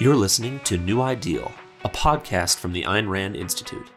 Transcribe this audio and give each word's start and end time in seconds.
You're 0.00 0.16
listening 0.16 0.58
to 0.60 0.78
New 0.78 1.02
Ideal, 1.02 1.52
a 1.84 1.90
podcast 1.90 2.56
from 2.56 2.72
the 2.72 2.84
Ayn 2.84 3.06
Rand 3.06 3.36
Institute. 3.36 3.90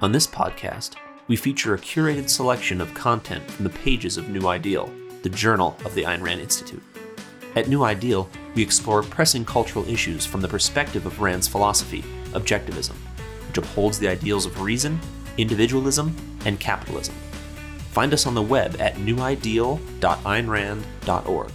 On 0.00 0.10
this 0.10 0.26
podcast, 0.26 0.96
we 1.28 1.36
feature 1.36 1.72
a 1.72 1.78
curated 1.78 2.28
selection 2.28 2.80
of 2.80 2.92
content 2.94 3.48
from 3.48 3.62
the 3.62 3.70
pages 3.70 4.16
of 4.16 4.28
New 4.28 4.48
Ideal, 4.48 4.92
the 5.22 5.28
journal 5.28 5.76
of 5.84 5.94
the 5.94 6.02
Ayn 6.02 6.20
Rand 6.20 6.40
Institute. 6.40 6.82
At 7.54 7.68
New 7.68 7.84
Ideal, 7.84 8.28
we 8.56 8.62
explore 8.62 9.04
pressing 9.04 9.44
cultural 9.44 9.88
issues 9.88 10.26
from 10.26 10.40
the 10.40 10.48
perspective 10.48 11.06
of 11.06 11.20
Rand's 11.20 11.46
philosophy, 11.46 12.02
objectivism, 12.32 12.96
which 13.46 13.58
upholds 13.58 14.00
the 14.00 14.08
ideals 14.08 14.46
of 14.46 14.60
reason, 14.60 14.98
individualism, 15.38 16.16
and 16.44 16.58
capitalism. 16.58 17.14
Find 17.92 18.12
us 18.12 18.26
on 18.26 18.34
the 18.34 18.42
web 18.42 18.80
at 18.80 18.96
newideal.aynrand.org. 18.96 21.52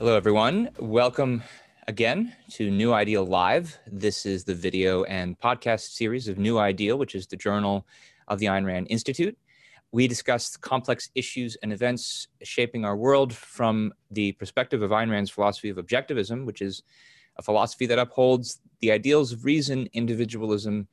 Hello, 0.00 0.16
everyone. 0.16 0.70
Welcome 0.80 1.44
again 1.88 2.32
to 2.48 2.70
New 2.70 2.92
Ideal 2.92 3.24
Live. 3.24 3.76
This 3.86 4.24
is 4.24 4.44
the 4.44 4.54
video 4.54 5.02
and 5.04 5.38
podcast 5.38 5.90
series 5.90 6.28
of 6.28 6.38
New 6.38 6.58
Ideal, 6.58 6.96
which 6.96 7.16
is 7.16 7.26
the 7.26 7.36
journal 7.36 7.86
of 8.28 8.38
the 8.38 8.46
Ayn 8.46 8.64
Rand 8.64 8.86
Institute. 8.88 9.36
We 9.90 10.06
discuss 10.06 10.56
complex 10.56 11.10
issues 11.14 11.56
and 11.56 11.72
events 11.72 12.28
shaping 12.42 12.84
our 12.84 12.96
world 12.96 13.34
from 13.34 13.92
the 14.10 14.30
perspective 14.32 14.82
of 14.82 14.92
Ayn 14.92 15.10
Rand's 15.10 15.30
philosophy 15.30 15.70
of 15.70 15.76
objectivism, 15.76 16.46
which 16.46 16.62
is 16.62 16.84
a 17.36 17.42
philosophy 17.42 17.86
that 17.86 17.98
upholds 17.98 18.60
the 18.80 18.92
ideals 18.92 19.32
of 19.32 19.44
reason, 19.44 19.88
individualism, 19.92 20.86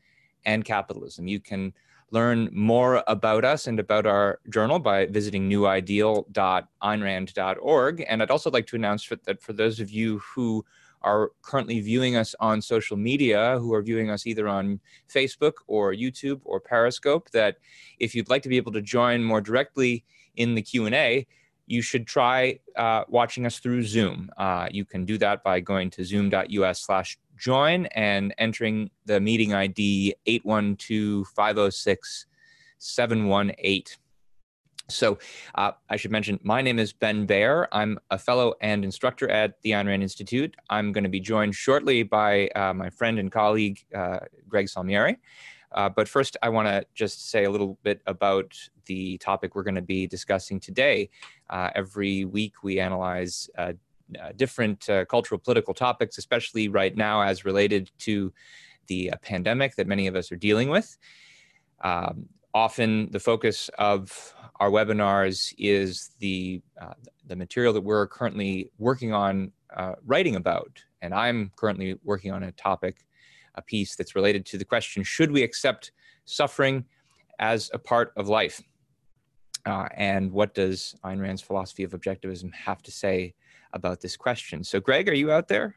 and 0.43 0.65
capitalism. 0.65 1.27
You 1.27 1.39
can 1.39 1.73
learn 2.11 2.49
more 2.51 3.03
about 3.07 3.45
us 3.45 3.67
and 3.67 3.79
about 3.79 4.07
our 4.07 4.39
journal 4.49 4.79
by 4.79 5.05
visiting 5.05 5.49
newideal.aynrand.org. 5.49 8.05
And 8.07 8.21
I'd 8.21 8.31
also 8.31 8.49
like 8.49 8.67
to 8.67 8.75
announce 8.75 9.07
that 9.07 9.41
for 9.41 9.53
those 9.53 9.79
of 9.79 9.89
you 9.91 10.19
who 10.19 10.65
are 11.01 11.31
currently 11.41 11.79
viewing 11.79 12.15
us 12.15 12.35
on 12.39 12.61
social 12.61 12.97
media, 12.97 13.57
who 13.59 13.73
are 13.73 13.81
viewing 13.81 14.09
us 14.09 14.27
either 14.27 14.47
on 14.47 14.79
Facebook 15.13 15.53
or 15.67 15.93
YouTube 15.93 16.41
or 16.43 16.59
Periscope, 16.59 17.29
that 17.31 17.57
if 17.99 18.13
you'd 18.13 18.29
like 18.29 18.43
to 18.43 18.49
be 18.49 18.57
able 18.57 18.71
to 18.73 18.81
join 18.81 19.23
more 19.23 19.41
directly 19.41 20.03
in 20.35 20.55
the 20.55 20.61
Q&A, 20.61 21.25
you 21.67 21.81
should 21.81 22.07
try 22.07 22.59
uh, 22.75 23.03
watching 23.07 23.45
us 23.45 23.59
through 23.59 23.83
Zoom. 23.83 24.29
Uh, 24.37 24.67
you 24.71 24.83
can 24.83 25.05
do 25.05 25.17
that 25.19 25.43
by 25.43 25.59
going 25.59 25.89
to 25.91 26.03
zoom.us 26.03 26.81
slash 26.81 27.17
join 27.37 27.85
and 27.87 28.33
entering 28.37 28.89
the 29.05 29.19
meeting 29.19 29.53
ID 29.53 30.15
812 30.25 31.27
506 31.27 32.25
718. 32.79 33.83
So 34.89 35.19
uh, 35.55 35.71
I 35.89 35.97
should 35.97 36.11
mention, 36.11 36.39
my 36.43 36.61
name 36.61 36.79
is 36.79 36.93
Ben 36.93 37.25
Bayer. 37.25 37.67
I'm 37.71 37.99
a 38.09 38.17
fellow 38.17 38.55
and 38.61 38.83
instructor 38.83 39.29
at 39.29 39.61
the 39.61 39.71
Ayn 39.71 39.87
Rand 39.87 40.01
Institute. 40.01 40.55
I'm 40.69 40.91
going 40.91 41.03
to 41.03 41.09
be 41.09 41.19
joined 41.19 41.55
shortly 41.55 42.03
by 42.03 42.47
uh, 42.49 42.73
my 42.73 42.89
friend 42.89 43.19
and 43.19 43.31
colleague, 43.31 43.85
uh, 43.95 44.19
Greg 44.47 44.67
Salmieri. 44.67 45.17
Uh, 45.71 45.89
but 45.89 46.07
first, 46.07 46.35
I 46.41 46.49
want 46.49 46.67
to 46.67 46.85
just 46.95 47.29
say 47.29 47.43
a 47.43 47.51
little 47.51 47.77
bit 47.83 48.01
about 48.07 48.57
the 48.85 49.19
topic 49.19 49.53
we're 49.53 49.63
going 49.63 49.75
to 49.75 49.81
be 49.81 50.07
discussing 50.07 50.59
today. 50.59 51.09
Uh, 51.49 51.69
every 51.75 52.25
week, 52.25 52.63
we 52.63 52.79
analyze 52.79 53.49
uh, 53.57 53.73
different 54.35 54.89
cultural 55.07 55.37
political 55.37 55.75
topics, 55.75 56.17
especially 56.17 56.67
right 56.67 56.97
now 56.97 57.21
as 57.21 57.45
related 57.45 57.91
to 57.99 58.33
the 58.87 59.11
pandemic 59.21 59.75
that 59.75 59.85
many 59.85 60.07
of 60.07 60.15
us 60.15 60.31
are 60.31 60.35
dealing 60.35 60.69
with. 60.69 60.97
Um, 61.81 62.27
often 62.53 63.11
the 63.11 63.19
focus 63.19 63.69
of 63.77 64.33
our 64.59 64.69
webinars 64.69 65.53
is 65.57 66.11
the, 66.19 66.61
uh, 66.81 66.93
the 67.27 67.35
material 67.35 67.73
that 67.73 67.81
we're 67.81 68.07
currently 68.07 68.71
working 68.77 69.13
on 69.13 69.51
uh, 69.75 69.93
writing 70.05 70.35
about. 70.35 70.83
And 71.01 71.13
I'm 71.13 71.51
currently 71.55 71.95
working 72.03 72.31
on 72.31 72.43
a 72.43 72.51
topic, 72.51 73.05
a 73.55 73.61
piece 73.61 73.95
that's 73.95 74.15
related 74.15 74.45
to 74.47 74.57
the 74.57 74.65
question, 74.65 75.03
should 75.03 75.31
we 75.31 75.43
accept 75.43 75.91
suffering 76.25 76.85
as 77.39 77.69
a 77.73 77.79
part 77.79 78.11
of 78.17 78.27
life? 78.27 78.61
Uh, 79.65 79.87
and 79.95 80.31
what 80.31 80.53
does 80.53 80.95
Ayn 81.03 81.21
Rand's 81.21 81.41
philosophy 81.41 81.83
of 81.83 81.91
objectivism 81.91 82.53
have 82.53 82.81
to 82.83 82.91
say 82.91 83.33
about 83.73 84.01
this 84.01 84.17
question? 84.17 84.63
So 84.63 84.79
Greg, 84.79 85.07
are 85.09 85.13
you 85.13 85.31
out 85.31 85.47
there? 85.47 85.75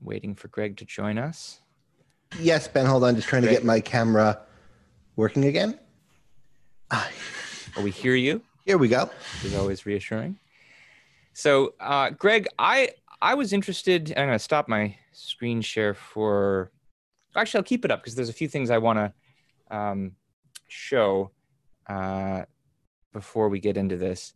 Waiting 0.00 0.34
for 0.34 0.48
Greg 0.48 0.76
to 0.78 0.84
join 0.84 1.18
us. 1.18 1.61
Yes, 2.38 2.66
Ben, 2.68 2.86
hold 2.86 3.04
on. 3.04 3.14
Just 3.14 3.28
trying 3.28 3.42
to 3.42 3.48
get 3.48 3.64
my 3.64 3.80
camera 3.80 4.40
working 5.16 5.44
again. 5.44 5.78
Oh, 6.90 7.08
we 7.82 7.90
hear 7.90 8.14
you. 8.14 8.42
Here 8.64 8.78
we 8.78 8.88
go. 8.88 9.10
Is 9.44 9.54
always 9.54 9.86
reassuring. 9.86 10.38
So, 11.32 11.74
uh, 11.80 12.10
Greg, 12.10 12.46
I 12.58 12.90
I 13.20 13.34
was 13.34 13.52
interested. 13.52 14.10
I'm 14.10 14.26
going 14.26 14.38
to 14.38 14.38
stop 14.38 14.68
my 14.68 14.96
screen 15.12 15.60
share 15.62 15.94
for. 15.94 16.70
Actually, 17.34 17.58
I'll 17.58 17.64
keep 17.64 17.84
it 17.84 17.90
up 17.90 18.02
because 18.02 18.14
there's 18.14 18.28
a 18.28 18.34
few 18.34 18.48
things 18.48 18.70
I 18.70 18.78
want 18.78 18.98
to 18.98 19.76
um, 19.76 20.12
show 20.68 21.30
uh, 21.86 22.42
before 23.12 23.48
we 23.48 23.58
get 23.58 23.76
into 23.76 23.96
this. 23.96 24.34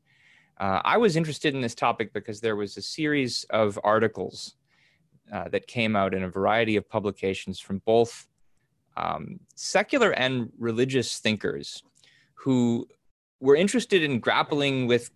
Uh, 0.59 0.81
I 0.85 0.97
was 0.97 1.17
interested 1.17 1.55
in 1.55 1.61
this 1.61 1.75
topic 1.75 2.15
because 2.15 2.41
there 2.41 2.57
was 2.57 2.77
a 2.77 2.83
series 2.83 3.45
of 3.51 3.79
articles 3.85 4.56
uh, 5.33 5.49
that 5.49 5.67
came 5.67 5.97
out 5.97 6.15
in 6.15 6.23
a 6.23 6.29
variety 6.29 6.77
of 6.77 6.89
publications 6.89 7.59
from 7.59 7.79
both 7.85 8.29
um, 8.97 9.41
secular 9.55 10.13
and 10.13 10.51
religious 10.59 11.19
thinkers 11.19 11.83
who 12.35 12.87
were 13.41 13.57
interested 13.57 14.03
in 14.03 14.21
grappling 14.21 14.87
with, 14.87 15.11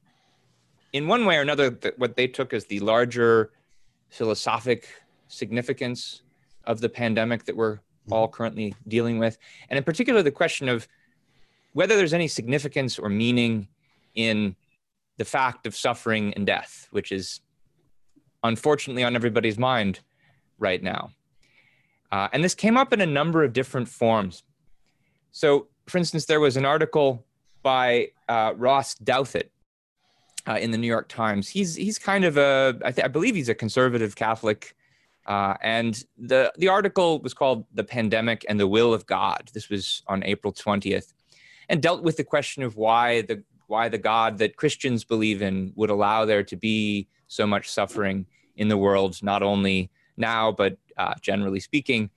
in 0.92 1.06
one 1.06 1.24
way 1.24 1.36
or 1.36 1.40
another, 1.40 1.78
what 1.96 2.16
they 2.16 2.26
took 2.26 2.52
as 2.52 2.64
the 2.66 2.80
larger 2.80 3.52
philosophic 4.08 4.88
significance 5.28 6.22
of 6.64 6.80
the 6.80 6.88
pandemic 6.88 7.44
that 7.44 7.56
we're 7.56 7.76
mm-hmm. 7.76 8.12
all 8.12 8.28
currently 8.28 8.74
dealing 8.88 9.18
with. 9.18 9.38
And 9.68 9.78
in 9.78 9.84
particular, 9.84 10.22
the 10.22 10.30
question 10.30 10.68
of 10.68 10.86
whether 11.72 11.96
there's 11.96 12.14
any 12.14 12.28
significance 12.28 12.98
or 12.98 13.08
meaning 13.08 13.68
in 14.14 14.56
the 15.16 15.24
fact 15.24 15.66
of 15.66 15.76
suffering 15.76 16.34
and 16.34 16.46
death, 16.46 16.88
which 16.90 17.12
is 17.12 17.40
unfortunately 18.42 19.04
on 19.04 19.14
everybody's 19.14 19.58
mind 19.58 20.00
right 20.58 20.82
now. 20.82 21.10
Uh, 22.12 22.28
and 22.32 22.42
this 22.42 22.54
came 22.54 22.76
up 22.76 22.92
in 22.92 23.00
a 23.00 23.06
number 23.06 23.44
of 23.44 23.52
different 23.52 23.88
forms. 23.88 24.42
So, 25.30 25.68
for 25.86 25.98
instance, 25.98 26.24
there 26.26 26.40
was 26.40 26.56
an 26.56 26.64
article 26.64 27.24
by 27.62 28.08
uh, 28.28 28.54
Ross 28.56 28.94
Douthat 28.96 29.50
uh, 30.48 30.54
in 30.54 30.70
the 30.70 30.78
New 30.78 30.86
York 30.86 31.08
Times. 31.08 31.48
He's 31.48 31.76
he's 31.76 31.98
kind 31.98 32.24
of 32.24 32.36
a 32.36 32.78
I, 32.84 32.90
th- 32.90 33.04
I 33.04 33.08
believe 33.08 33.34
he's 33.34 33.48
a 33.48 33.54
conservative 33.54 34.16
Catholic, 34.16 34.74
uh, 35.26 35.54
and 35.62 36.02
the 36.18 36.52
the 36.56 36.68
article 36.68 37.20
was 37.20 37.34
called 37.34 37.66
"The 37.74 37.84
Pandemic 37.84 38.44
and 38.48 38.58
the 38.58 38.66
Will 38.66 38.92
of 38.92 39.06
God." 39.06 39.50
This 39.52 39.68
was 39.68 40.02
on 40.08 40.24
April 40.24 40.52
twentieth, 40.52 41.12
and 41.68 41.80
dealt 41.80 42.02
with 42.02 42.16
the 42.16 42.24
question 42.24 42.62
of 42.62 42.76
why 42.76 43.22
the 43.22 43.44
why 43.70 43.88
the 43.88 43.98
God 43.98 44.38
that 44.38 44.56
Christians 44.56 45.04
believe 45.04 45.42
in 45.42 45.72
would 45.76 45.90
allow 45.90 46.24
there 46.24 46.42
to 46.42 46.56
be 46.56 47.08
so 47.28 47.46
much 47.46 47.70
suffering 47.70 48.26
in 48.56 48.68
the 48.68 48.76
world, 48.76 49.22
not 49.22 49.42
only 49.42 49.90
now, 50.16 50.50
but 50.50 50.76
uh, 50.96 51.14
generally 51.20 51.60
speaking. 51.60 52.10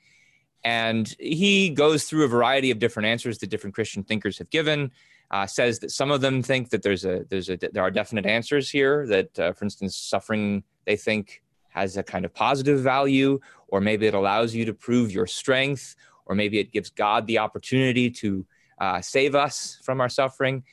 And 0.64 1.16
he 1.20 1.70
goes 1.70 2.06
through 2.06 2.24
a 2.24 2.28
variety 2.28 2.72
of 2.72 2.80
different 2.80 3.08
answers 3.08 3.38
that 3.38 3.50
different 3.52 3.76
Christian 3.76 4.04
thinkers 4.04 4.38
have 4.40 4.50
given. 4.50 4.92
Uh, 5.30 5.46
says 5.46 5.80
that 5.80 5.92
some 5.92 6.12
of 6.12 6.22
them 6.22 6.44
think 6.44 6.70
that 6.70 6.84
there's 6.84 7.06
a 7.06 7.26
there's 7.30 7.50
a 7.50 7.58
there 7.58 7.84
are 7.84 7.92
definite 7.92 8.26
answers 8.26 8.70
here. 8.70 9.08
That, 9.08 9.40
uh, 9.40 9.54
for 9.54 9.66
instance, 9.66 9.96
suffering 9.96 10.64
they 10.86 10.96
think 10.96 11.42
has 11.70 11.98
a 11.98 12.04
kind 12.04 12.24
of 12.26 12.34
positive 12.34 12.82
value, 12.82 13.40
or 13.68 13.82
maybe 13.82 14.06
it 14.06 14.14
allows 14.14 14.54
you 14.54 14.66
to 14.66 14.74
prove 14.74 15.12
your 15.12 15.26
strength, 15.26 15.96
or 16.26 16.36
maybe 16.36 16.60
it 16.60 16.72
gives 16.72 16.90
God 16.90 17.26
the 17.26 17.40
opportunity 17.40 18.12
to 18.12 18.46
uh, 18.80 19.02
save 19.02 19.34
us 19.34 19.80
from 19.84 20.02
our 20.02 20.10
suffering. 20.10 20.64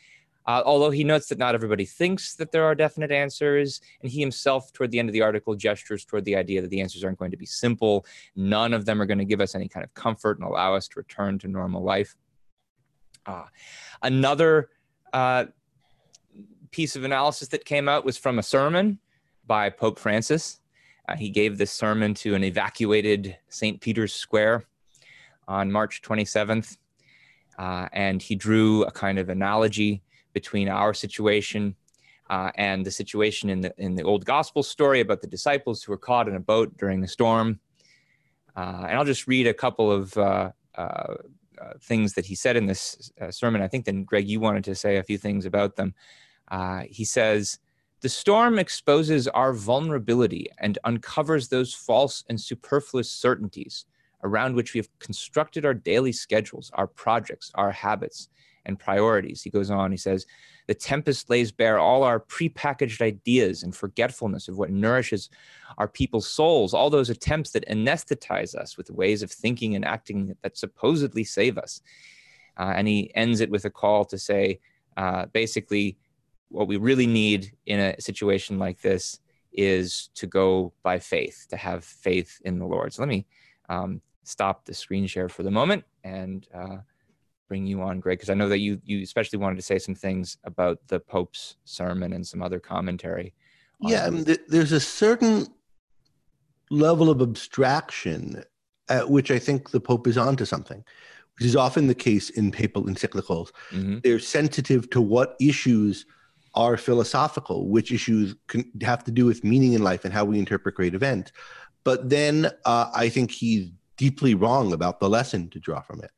Uh, 0.50 0.64
although 0.66 0.90
he 0.90 1.04
notes 1.04 1.28
that 1.28 1.38
not 1.38 1.54
everybody 1.54 1.84
thinks 1.84 2.34
that 2.34 2.50
there 2.50 2.64
are 2.64 2.74
definite 2.74 3.12
answers, 3.12 3.80
and 4.02 4.10
he 4.10 4.18
himself, 4.18 4.72
toward 4.72 4.90
the 4.90 4.98
end 4.98 5.08
of 5.08 5.12
the 5.12 5.22
article, 5.22 5.54
gestures 5.54 6.04
toward 6.04 6.24
the 6.24 6.34
idea 6.34 6.60
that 6.60 6.70
the 6.70 6.80
answers 6.80 7.04
aren't 7.04 7.20
going 7.20 7.30
to 7.30 7.36
be 7.36 7.46
simple. 7.46 8.04
None 8.34 8.74
of 8.74 8.84
them 8.84 9.00
are 9.00 9.06
going 9.06 9.18
to 9.18 9.24
give 9.24 9.40
us 9.40 9.54
any 9.54 9.68
kind 9.68 9.84
of 9.84 9.94
comfort 9.94 10.38
and 10.38 10.48
allow 10.48 10.74
us 10.74 10.88
to 10.88 10.94
return 10.96 11.38
to 11.38 11.46
normal 11.46 11.84
life. 11.84 12.16
Uh, 13.26 13.44
another 14.02 14.70
uh, 15.12 15.44
piece 16.72 16.96
of 16.96 17.04
analysis 17.04 17.46
that 17.46 17.64
came 17.64 17.88
out 17.88 18.04
was 18.04 18.18
from 18.18 18.40
a 18.40 18.42
sermon 18.42 18.98
by 19.46 19.70
Pope 19.70 20.00
Francis. 20.00 20.58
Uh, 21.08 21.14
he 21.14 21.30
gave 21.30 21.58
this 21.58 21.70
sermon 21.70 22.12
to 22.14 22.34
an 22.34 22.42
evacuated 22.42 23.36
St. 23.50 23.80
Peter's 23.80 24.12
Square 24.12 24.64
on 25.46 25.70
March 25.70 26.02
27th, 26.02 26.76
uh, 27.56 27.86
and 27.92 28.20
he 28.20 28.34
drew 28.34 28.82
a 28.82 28.90
kind 28.90 29.16
of 29.16 29.28
analogy 29.28 30.02
between 30.32 30.68
our 30.68 30.94
situation 30.94 31.74
uh, 32.30 32.50
and 32.54 32.86
the 32.86 32.90
situation 32.90 33.50
in 33.50 33.60
the 33.60 33.74
in 33.76 33.94
the 33.96 34.04
old 34.04 34.24
gospel 34.24 34.62
story 34.62 35.00
about 35.00 35.20
the 35.20 35.26
disciples 35.26 35.82
who 35.82 35.92
were 35.92 35.98
caught 35.98 36.28
in 36.28 36.36
a 36.36 36.40
boat 36.40 36.76
during 36.78 37.02
a 37.02 37.08
storm. 37.08 37.58
Uh, 38.56 38.84
and 38.88 38.96
I'll 38.96 39.04
just 39.04 39.26
read 39.26 39.46
a 39.46 39.54
couple 39.54 39.90
of 39.90 40.16
uh, 40.16 40.52
uh, 40.76 40.80
uh 40.80 41.14
things 41.80 42.14
that 42.14 42.26
he 42.26 42.34
said 42.34 42.56
in 42.56 42.66
this 42.66 43.12
uh, 43.20 43.30
sermon. 43.30 43.62
I 43.62 43.68
think 43.68 43.84
then, 43.84 44.04
Greg, 44.04 44.28
you 44.28 44.40
wanted 44.40 44.64
to 44.64 44.74
say 44.74 44.96
a 44.96 45.02
few 45.02 45.18
things 45.18 45.44
about 45.44 45.76
them. 45.76 45.94
He 46.88 47.04
says, 47.04 47.58
the 48.00 48.08
storm 48.08 48.58
exposes 48.58 49.28
our 49.28 49.52
vulnerability 49.52 50.46
and 50.58 50.78
uncovers 50.84 51.48
those 51.48 51.74
false 51.74 52.24
and 52.28 52.40
superfluous 52.40 53.10
certainties 53.10 53.84
around 54.22 54.54
which 54.54 54.72
we 54.72 54.78
have 54.78 54.98
constructed 54.98 55.66
our 55.66 55.74
daily 55.74 56.12
schedules, 56.12 56.70
our 56.74 56.86
projects, 56.86 57.50
our 57.54 57.70
habits, 57.70 58.28
and 58.66 58.78
priorities. 58.78 59.42
He 59.42 59.50
goes 59.50 59.70
on, 59.70 59.90
he 59.90 59.96
says, 59.96 60.26
The 60.66 60.74
tempest 60.74 61.30
lays 61.30 61.52
bare 61.52 61.78
all 61.78 62.02
our 62.02 62.20
prepackaged 62.20 63.00
ideas 63.00 63.62
and 63.62 63.74
forgetfulness 63.74 64.48
of 64.48 64.58
what 64.58 64.70
nourishes 64.70 65.30
our 65.78 65.88
people's 65.88 66.28
souls, 66.28 66.74
all 66.74 66.90
those 66.90 67.10
attempts 67.10 67.50
that 67.50 67.68
anesthetize 67.68 68.54
us 68.54 68.76
with 68.76 68.90
ways 68.90 69.22
of 69.22 69.30
thinking 69.30 69.74
and 69.74 69.84
acting 69.84 70.36
that 70.42 70.56
supposedly 70.56 71.24
save 71.24 71.58
us. 71.58 71.80
Uh, 72.58 72.72
and 72.74 72.86
he 72.86 73.14
ends 73.14 73.40
it 73.40 73.50
with 73.50 73.64
a 73.64 73.70
call 73.70 74.04
to 74.04 74.18
say, 74.18 74.60
uh, 74.96 75.26
basically, 75.26 75.96
what 76.48 76.68
we 76.68 76.76
really 76.76 77.06
need 77.06 77.52
in 77.66 77.78
a 77.78 78.00
situation 78.00 78.58
like 78.58 78.80
this 78.80 79.20
is 79.52 80.10
to 80.14 80.26
go 80.26 80.72
by 80.82 80.98
faith, 80.98 81.46
to 81.48 81.56
have 81.56 81.84
faith 81.84 82.40
in 82.44 82.58
the 82.58 82.66
Lord. 82.66 82.92
So 82.92 83.02
let 83.02 83.08
me 83.08 83.26
um, 83.68 84.00
stop 84.24 84.64
the 84.64 84.74
screen 84.74 85.06
share 85.06 85.28
for 85.28 85.42
the 85.42 85.50
moment 85.50 85.84
and 86.04 86.46
uh, 86.54 86.78
bring 87.50 87.66
you 87.66 87.82
on, 87.82 87.98
Greg, 87.98 88.16
because 88.16 88.30
I 88.30 88.34
know 88.34 88.48
that 88.48 88.60
you 88.60 88.80
you 88.84 89.02
especially 89.02 89.40
wanted 89.40 89.56
to 89.56 89.62
say 89.62 89.78
some 89.78 89.94
things 89.94 90.38
about 90.44 90.78
the 90.86 91.00
Pope's 91.00 91.56
sermon 91.64 92.12
and 92.12 92.24
some 92.26 92.42
other 92.42 92.60
commentary. 92.60 93.34
Yeah, 93.80 94.06
I 94.06 94.10
mean, 94.10 94.24
there's 94.48 94.72
a 94.72 94.80
certain 94.80 95.48
level 96.70 97.10
of 97.10 97.20
abstraction 97.20 98.44
at 98.88 99.10
which 99.10 99.30
I 99.32 99.38
think 99.38 99.70
the 99.70 99.80
Pope 99.80 100.06
is 100.06 100.16
onto 100.16 100.44
something, 100.44 100.84
which 101.38 101.46
is 101.46 101.56
often 101.56 101.88
the 101.88 101.94
case 101.94 102.30
in 102.30 102.52
papal 102.52 102.84
encyclicals. 102.84 103.50
Mm-hmm. 103.72 103.98
They're 104.04 104.20
sensitive 104.20 104.88
to 104.90 105.00
what 105.00 105.34
issues 105.40 106.06
are 106.54 106.76
philosophical, 106.76 107.68
which 107.68 107.90
issues 107.90 108.36
can 108.46 108.70
have 108.82 109.02
to 109.04 109.10
do 109.10 109.26
with 109.26 109.42
meaning 109.42 109.72
in 109.72 109.82
life 109.82 110.04
and 110.04 110.14
how 110.14 110.24
we 110.24 110.38
interpret 110.38 110.76
great 110.76 110.94
events. 110.94 111.32
But 111.82 112.10
then 112.10 112.50
uh, 112.64 112.90
I 112.94 113.08
think 113.08 113.32
he's 113.32 113.70
deeply 113.96 114.34
wrong 114.34 114.72
about 114.72 115.00
the 115.00 115.08
lesson 115.08 115.50
to 115.50 115.58
draw 115.58 115.80
from 115.80 116.00
it. 116.02 116.10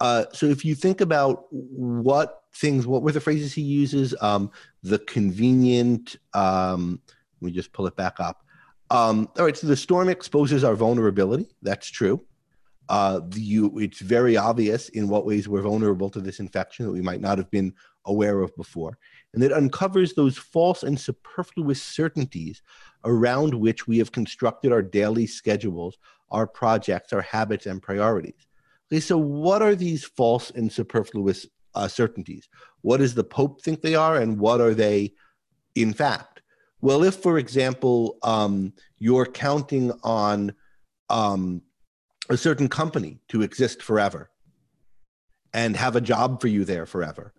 Uh, 0.00 0.24
so 0.32 0.46
if 0.46 0.64
you 0.64 0.74
think 0.74 1.00
about 1.00 1.46
what 1.50 2.42
things, 2.54 2.86
what 2.86 3.02
were 3.02 3.12
the 3.12 3.20
phrases 3.20 3.52
he 3.52 3.62
uses? 3.62 4.14
Um, 4.20 4.50
the 4.82 4.98
convenient. 4.98 6.16
Um, 6.34 7.00
let 7.40 7.46
me 7.46 7.52
just 7.52 7.72
pull 7.72 7.86
it 7.86 7.96
back 7.96 8.18
up. 8.18 8.44
Um, 8.90 9.28
all 9.38 9.44
right, 9.44 9.56
so 9.56 9.66
the 9.66 9.76
storm 9.76 10.08
exposes 10.08 10.64
our 10.64 10.74
vulnerability. 10.74 11.46
That's 11.62 11.88
true. 11.88 12.24
Uh, 12.88 13.20
you, 13.34 13.78
it's 13.78 14.00
very 14.00 14.36
obvious 14.36 14.88
in 14.88 15.08
what 15.08 15.24
ways 15.24 15.48
we're 15.48 15.62
vulnerable 15.62 16.10
to 16.10 16.20
this 16.20 16.40
infection 16.40 16.86
that 16.86 16.92
we 16.92 17.00
might 17.00 17.20
not 17.20 17.38
have 17.38 17.48
been 17.50 17.72
aware 18.06 18.40
of 18.40 18.54
before. 18.56 18.98
And 19.32 19.44
it 19.44 19.52
uncovers 19.52 20.14
those 20.14 20.36
false 20.36 20.82
and 20.82 20.98
superfluous 20.98 21.80
certainties 21.80 22.62
around 23.04 23.54
which 23.54 23.86
we 23.86 23.98
have 23.98 24.10
constructed 24.10 24.72
our 24.72 24.82
daily 24.82 25.26
schedules, 25.26 25.98
our 26.32 26.48
projects, 26.48 27.12
our 27.12 27.20
habits, 27.22 27.66
and 27.66 27.80
priorities. 27.80 28.46
Okay, 28.92 29.00
so 29.00 29.16
what 29.18 29.62
are 29.62 29.74
these 29.74 30.04
false 30.04 30.50
and 30.50 30.70
superfluous 30.72 31.46
uh, 31.74 31.86
certainties? 31.86 32.48
What 32.82 32.98
does 32.98 33.14
the 33.14 33.24
Pope 33.24 33.62
think 33.62 33.82
they 33.82 33.94
are, 33.94 34.16
and 34.16 34.38
what 34.38 34.60
are 34.60 34.74
they 34.74 35.14
in 35.74 35.92
fact? 35.92 36.42
Well, 36.80 37.04
if, 37.04 37.16
for 37.16 37.38
example, 37.38 38.18
um, 38.22 38.72
you're 38.98 39.26
counting 39.26 39.92
on 40.02 40.54
um, 41.08 41.62
a 42.30 42.36
certain 42.36 42.68
company 42.68 43.20
to 43.28 43.42
exist 43.42 43.82
forever 43.82 44.30
and 45.52 45.76
have 45.76 45.94
a 45.94 46.00
job 46.00 46.40
for 46.40 46.48
you 46.48 46.64
there 46.64 46.86
forever, 46.86 47.34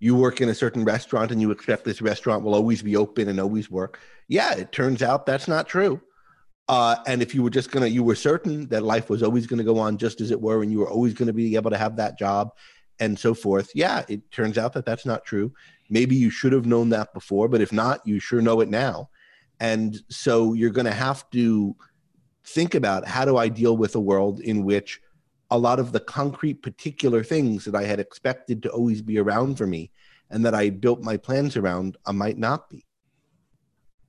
you 0.00 0.16
work 0.16 0.40
in 0.40 0.48
a 0.48 0.54
certain 0.54 0.84
restaurant 0.84 1.30
and 1.30 1.40
you 1.40 1.52
expect 1.52 1.84
this 1.84 2.02
restaurant 2.02 2.42
will 2.42 2.54
always 2.54 2.82
be 2.82 2.96
open 2.96 3.28
and 3.28 3.38
always 3.38 3.70
work. 3.70 4.00
Yeah, 4.26 4.52
it 4.54 4.72
turns 4.72 5.00
out 5.00 5.26
that's 5.26 5.46
not 5.46 5.68
true. 5.68 6.00
Uh, 6.72 6.96
and 7.06 7.20
if 7.20 7.34
you 7.34 7.42
were 7.42 7.50
just 7.50 7.70
gonna, 7.70 7.86
you 7.86 8.02
were 8.02 8.14
certain 8.14 8.66
that 8.68 8.82
life 8.82 9.10
was 9.10 9.22
always 9.22 9.46
to 9.58 9.64
go 9.64 9.78
on 9.78 9.98
just 9.98 10.22
as 10.22 10.30
it 10.30 10.40
were, 10.40 10.62
and 10.62 10.72
you 10.72 10.78
were 10.78 10.88
always 10.88 11.12
to 11.26 11.32
be 11.34 11.54
able 11.54 11.70
to 11.70 11.76
have 11.76 11.96
that 11.96 12.18
job, 12.18 12.50
and 12.98 13.18
so 13.18 13.34
forth. 13.34 13.70
Yeah, 13.74 14.06
it 14.08 14.30
turns 14.30 14.56
out 14.56 14.72
that 14.72 14.86
that's 14.86 15.04
not 15.04 15.26
true. 15.26 15.52
Maybe 15.90 16.16
you 16.16 16.30
should 16.30 16.54
have 16.54 16.64
known 16.64 16.88
that 16.88 17.12
before, 17.12 17.46
but 17.46 17.60
if 17.60 17.74
not, 17.74 18.00
you 18.06 18.18
sure 18.20 18.40
know 18.40 18.62
it 18.62 18.70
now. 18.70 19.10
And 19.60 20.00
so 20.08 20.54
you're 20.54 20.70
to 20.86 20.94
have 20.94 21.28
to 21.32 21.76
think 22.46 22.74
about 22.74 23.06
how 23.06 23.26
do 23.26 23.36
I 23.36 23.48
deal 23.48 23.76
with 23.76 23.94
a 23.94 24.00
world 24.00 24.40
in 24.40 24.64
which 24.64 24.98
a 25.50 25.58
lot 25.58 25.78
of 25.78 25.92
the 25.92 26.00
concrete 26.00 26.62
particular 26.62 27.22
things 27.22 27.66
that 27.66 27.74
I 27.74 27.84
had 27.84 28.00
expected 28.00 28.62
to 28.62 28.70
always 28.70 29.02
be 29.02 29.18
around 29.18 29.58
for 29.58 29.66
me 29.66 29.90
and 30.30 30.42
that 30.46 30.54
I 30.54 30.70
built 30.70 31.02
my 31.02 31.18
plans 31.18 31.54
around 31.58 31.98
I 32.06 32.12
might 32.12 32.38
not 32.38 32.70
be. 32.70 32.86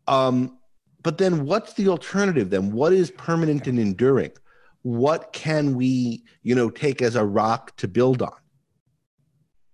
Um, 0.07 0.59
but 1.03 1.17
then 1.17 1.45
what's 1.45 1.73
the 1.73 1.89
alternative 1.89 2.49
then? 2.49 2.71
What 2.71 2.93
is 2.93 3.11
permanent 3.11 3.67
and 3.67 3.77
enduring? 3.77 4.31
What 4.81 5.33
can 5.33 5.75
we, 5.75 6.23
you 6.41 6.55
know, 6.55 6.69
take 6.69 7.01
as 7.01 7.15
a 7.15 7.25
rock 7.25 7.75
to 7.77 7.87
build 7.87 8.21
on? 8.21 8.33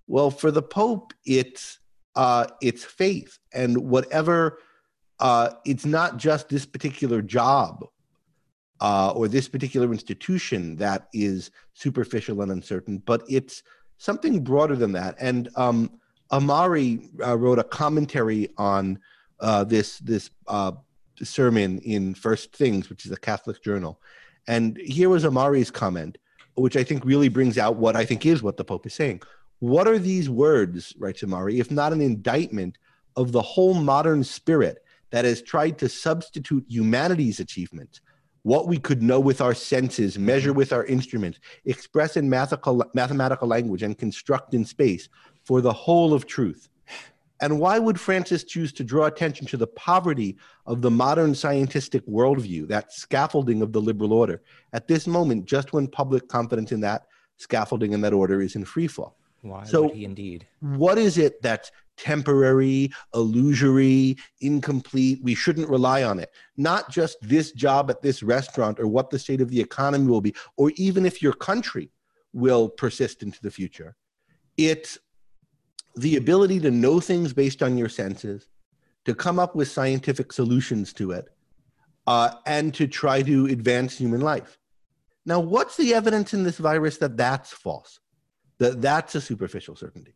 Well, 0.08 0.32
for 0.32 0.52
the 0.52 0.64
Pope, 0.64 1.14
it's 1.26 1.80
uh, 2.16 2.48
it's 2.62 2.84
faith 2.84 3.38
and 3.54 3.78
whatever. 3.78 4.60
Uh, 5.20 5.52
it's 5.66 5.86
not 5.86 6.18
just 6.18 6.50
this 6.50 6.66
particular 6.66 7.22
job 7.22 7.86
uh, 8.82 9.12
or 9.12 9.28
this 9.28 9.48
particular 9.48 9.92
institution 9.92 10.76
that 10.78 11.08
is 11.14 11.52
superficial 11.74 12.42
and 12.42 12.52
uncertain, 12.52 13.00
but 13.06 13.24
it's 13.30 13.64
something 13.98 14.44
broader 14.44 14.76
than 14.76 14.94
that. 14.94 15.16
And 15.20 15.50
um, 15.56 16.00
Ahmari 16.32 17.10
uh, 17.26 17.38
wrote 17.38 17.60
a 17.60 17.64
commentary 17.64 18.50
on 18.58 19.00
uh, 19.40 19.64
this 19.64 20.00
this 20.00 20.30
uh, 20.48 20.72
sermon 21.26 21.80
in 21.80 22.14
First 22.14 22.56
Things, 22.56 22.90
which 22.90 23.06
is 23.06 23.12
a 23.12 23.18
Catholic 23.18 23.64
journal. 23.64 24.00
And 24.48 24.78
here 24.78 25.10
was 25.10 25.24
Ahmari's 25.24 25.72
comment, 25.72 26.18
which 26.56 26.76
I 26.76 26.84
think 26.84 27.06
really 27.06 27.30
brings 27.30 27.58
out 27.58 27.76
what 27.76 27.96
I 27.96 28.06
think 28.06 28.26
is 28.26 28.44
what 28.44 28.58
the 28.58 28.64
Pope 28.64 28.86
is 28.86 28.94
saying. 28.94 29.22
What 29.60 29.88
are 29.88 30.00
these 30.00 30.30
words, 30.30 30.94
writes 30.98 31.22
Ahmari, 31.22 31.60
if 31.60 31.70
not 31.70 31.94
an 31.94 32.02
indictment 32.02 32.78
of 33.16 33.32
the 33.32 33.42
whole 33.42 33.74
modern 33.74 34.24
spirit 34.24 34.84
that 35.12 35.26
has 35.26 35.42
tried 35.42 35.78
to 35.80 35.90
substitute 35.90 36.66
humanity's 36.68 37.40
achievements 37.40 38.02
what 38.44 38.68
we 38.68 38.78
could 38.78 39.02
know 39.04 39.20
with 39.20 39.42
our 39.42 39.54
senses, 39.54 40.18
measure 40.18 40.54
with 40.54 40.72
our 40.72 40.86
instruments, 40.86 41.40
express 41.66 42.16
in 42.18 42.30
mathematical, 42.30 42.84
mathematical 42.94 43.48
language, 43.48 43.84
and 43.84 43.98
construct 43.98 44.54
in 44.54 44.64
space 44.64 45.10
for 45.44 45.62
the 45.62 45.74
whole 45.74 46.14
of 46.14 46.26
truth. 46.26 46.70
And 47.42 47.60
why 47.60 47.80
would 47.80 48.00
Francis 48.00 48.44
choose 48.44 48.74
to 48.74 48.84
draw 48.84 49.06
attention 49.06 49.48
to 49.48 49.58
the 49.58 49.68
poverty 49.68 50.38
of 50.66 50.82
the 50.82 50.92
modern 50.92 51.34
scientific 51.34 52.06
worldview, 52.06 52.68
that 52.68 52.92
scaffolding 52.92 53.62
of 53.62 53.72
the 53.72 53.82
liberal 53.82 54.14
order, 54.14 54.42
at 54.74 54.88
this 54.88 55.08
moment, 55.08 55.46
just 55.46 55.72
when 55.72 55.88
public 55.88 56.28
confidence 56.28 56.72
in 56.72 56.82
that 56.82 57.08
scaffolding 57.38 57.94
and 57.94 58.04
that 58.04 58.14
order 58.14 58.42
is 58.42 58.56
in 58.56 58.66
free 58.66 58.88
fall? 58.88 59.18
Why 59.42 59.64
so 59.64 59.84
would 59.84 59.96
he 59.96 60.04
indeed? 60.04 60.48
What 60.60 60.98
is 60.98 61.18
it 61.18 61.42
that's 61.42 61.72
temporary, 61.96 62.92
illusory, 63.14 64.18
incomplete? 64.42 65.20
We 65.24 65.34
shouldn't 65.34 65.70
rely 65.70 66.04
on 66.04 66.20
it. 66.20 66.32
Not 66.58 66.90
just 66.92 67.18
this 67.22 67.54
job 67.54 67.90
at 67.90 68.02
this 68.02 68.22
restaurant 68.22 68.82
or 68.82 68.88
what 68.88 69.10
the 69.10 69.20
state 69.20 69.40
of 69.40 69.50
the 69.50 69.62
economy 69.62 70.08
will 70.08 70.20
be, 70.20 70.36
or 70.58 70.74
even 70.76 71.06
if 71.06 71.22
your 71.22 71.34
country 71.34 71.90
will 72.34 72.68
persist 72.68 73.24
into 73.24 73.40
the 73.42 73.50
future. 73.52 73.96
It's 74.58 74.98
the 75.96 76.16
ability 76.16 76.60
to 76.62 76.72
know 76.72 77.00
things 77.00 77.34
based 77.34 77.62
on 77.64 77.78
your 77.78 77.90
senses, 77.90 78.48
to 79.06 79.16
come 79.16 79.40
up 79.40 79.56
with 79.56 79.68
scientific 79.68 80.32
solutions 80.32 80.94
to 80.94 81.12
it, 81.12 81.30
uh, 82.08 82.32
and 82.46 82.74
to 82.74 82.88
try 82.88 83.22
to 83.22 83.46
advance 83.48 83.98
human 83.98 84.22
life. 84.22 84.58
Now, 85.26 85.40
what's 85.40 85.78
the 85.78 85.94
evidence 85.94 86.34
in 86.34 86.44
this 86.44 86.58
virus 86.58 86.98
that 86.98 87.18
that's 87.18 87.52
false? 87.52 88.00
That 88.58 88.82
that's 88.82 89.16
a 89.16 89.22
superficial 89.22 89.76
certainty. 89.76 90.14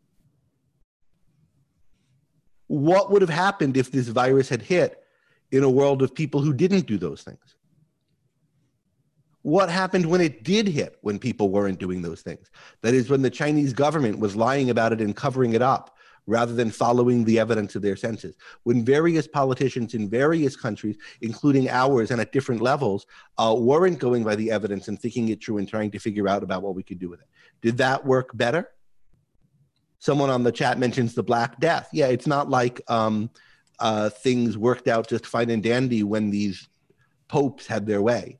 What 2.68 3.12
would 3.12 3.22
have 3.22 3.30
happened 3.30 3.78
if 3.78 3.92
this 3.92 4.08
virus 4.08 4.50
had 4.50 4.62
hit 4.62 5.04
in 5.52 5.64
a 5.64 5.70
world 5.70 6.02
of 6.02 6.16
people 6.16 6.42
who 6.42 6.54
didn't 6.54 6.88
do 6.88 6.98
those 6.98 7.22
things? 7.22 7.56
What 9.44 9.70
happened 9.70 10.06
when 10.06 10.22
it 10.22 10.44
did 10.44 10.68
hit 10.68 10.98
when 11.02 11.20
people 11.20 11.50
weren't 11.50 11.80
doing 11.80 12.02
those 12.02 12.22
things? 12.22 12.50
That 12.82 12.94
is, 12.94 13.10
when 13.10 13.22
the 13.22 13.30
Chinese 13.30 13.74
government 13.74 14.20
was 14.20 14.36
lying 14.36 14.70
about 14.70 14.94
it 14.94 15.02
and 15.02 15.16
covering 15.16 15.54
it 15.54 15.62
up 15.62 15.96
rather 16.26 16.54
than 16.54 16.72
following 16.72 17.26
the 17.26 17.38
evidence 17.38 17.76
of 17.76 17.82
their 17.82 17.98
senses. 17.98 18.36
When 18.64 18.86
various 18.86 19.28
politicians 19.28 19.94
in 19.94 20.10
various 20.10 20.56
countries, 20.56 20.96
including 21.22 21.70
ours 21.70 22.12
and 22.12 22.22
at 22.22 22.32
different 22.32 22.62
levels, 22.62 23.06
uh, 23.38 23.54
weren't 23.58 24.00
going 24.00 24.24
by 24.24 24.36
the 24.36 24.50
evidence 24.50 24.88
and 24.88 25.00
thinking 25.00 25.30
it 25.30 25.42
true 25.42 25.58
and 25.58 25.68
trying 25.68 25.92
to 25.92 26.00
figure 26.00 26.30
out 26.30 26.44
about 26.44 26.62
what 26.62 26.76
we 26.76 26.84
could 26.84 27.00
do 27.00 27.10
with 27.10 27.20
it. 27.20 27.28
Did 27.62 27.78
that 27.78 28.06
work 28.06 28.30
better? 28.36 28.70
Someone 30.00 30.30
on 30.30 30.44
the 30.44 30.52
chat 30.52 30.80
mentions 30.80 31.14
the 31.14 31.24
Black 31.24 31.60
Death. 31.60 31.90
Yeah, 31.92 32.08
it's 32.08 32.28
not 32.28 32.50
like 32.50 32.82
um, 32.88 33.30
uh, 33.80 34.10
things 34.10 34.58
worked 34.58 34.88
out 34.88 35.08
just 35.08 35.26
fine 35.26 35.50
and 35.50 35.64
dandy 35.64 36.04
when 36.04 36.30
these 36.30 36.68
popes 37.28 37.68
had 37.68 37.86
their 37.86 38.02
way. 38.02 38.40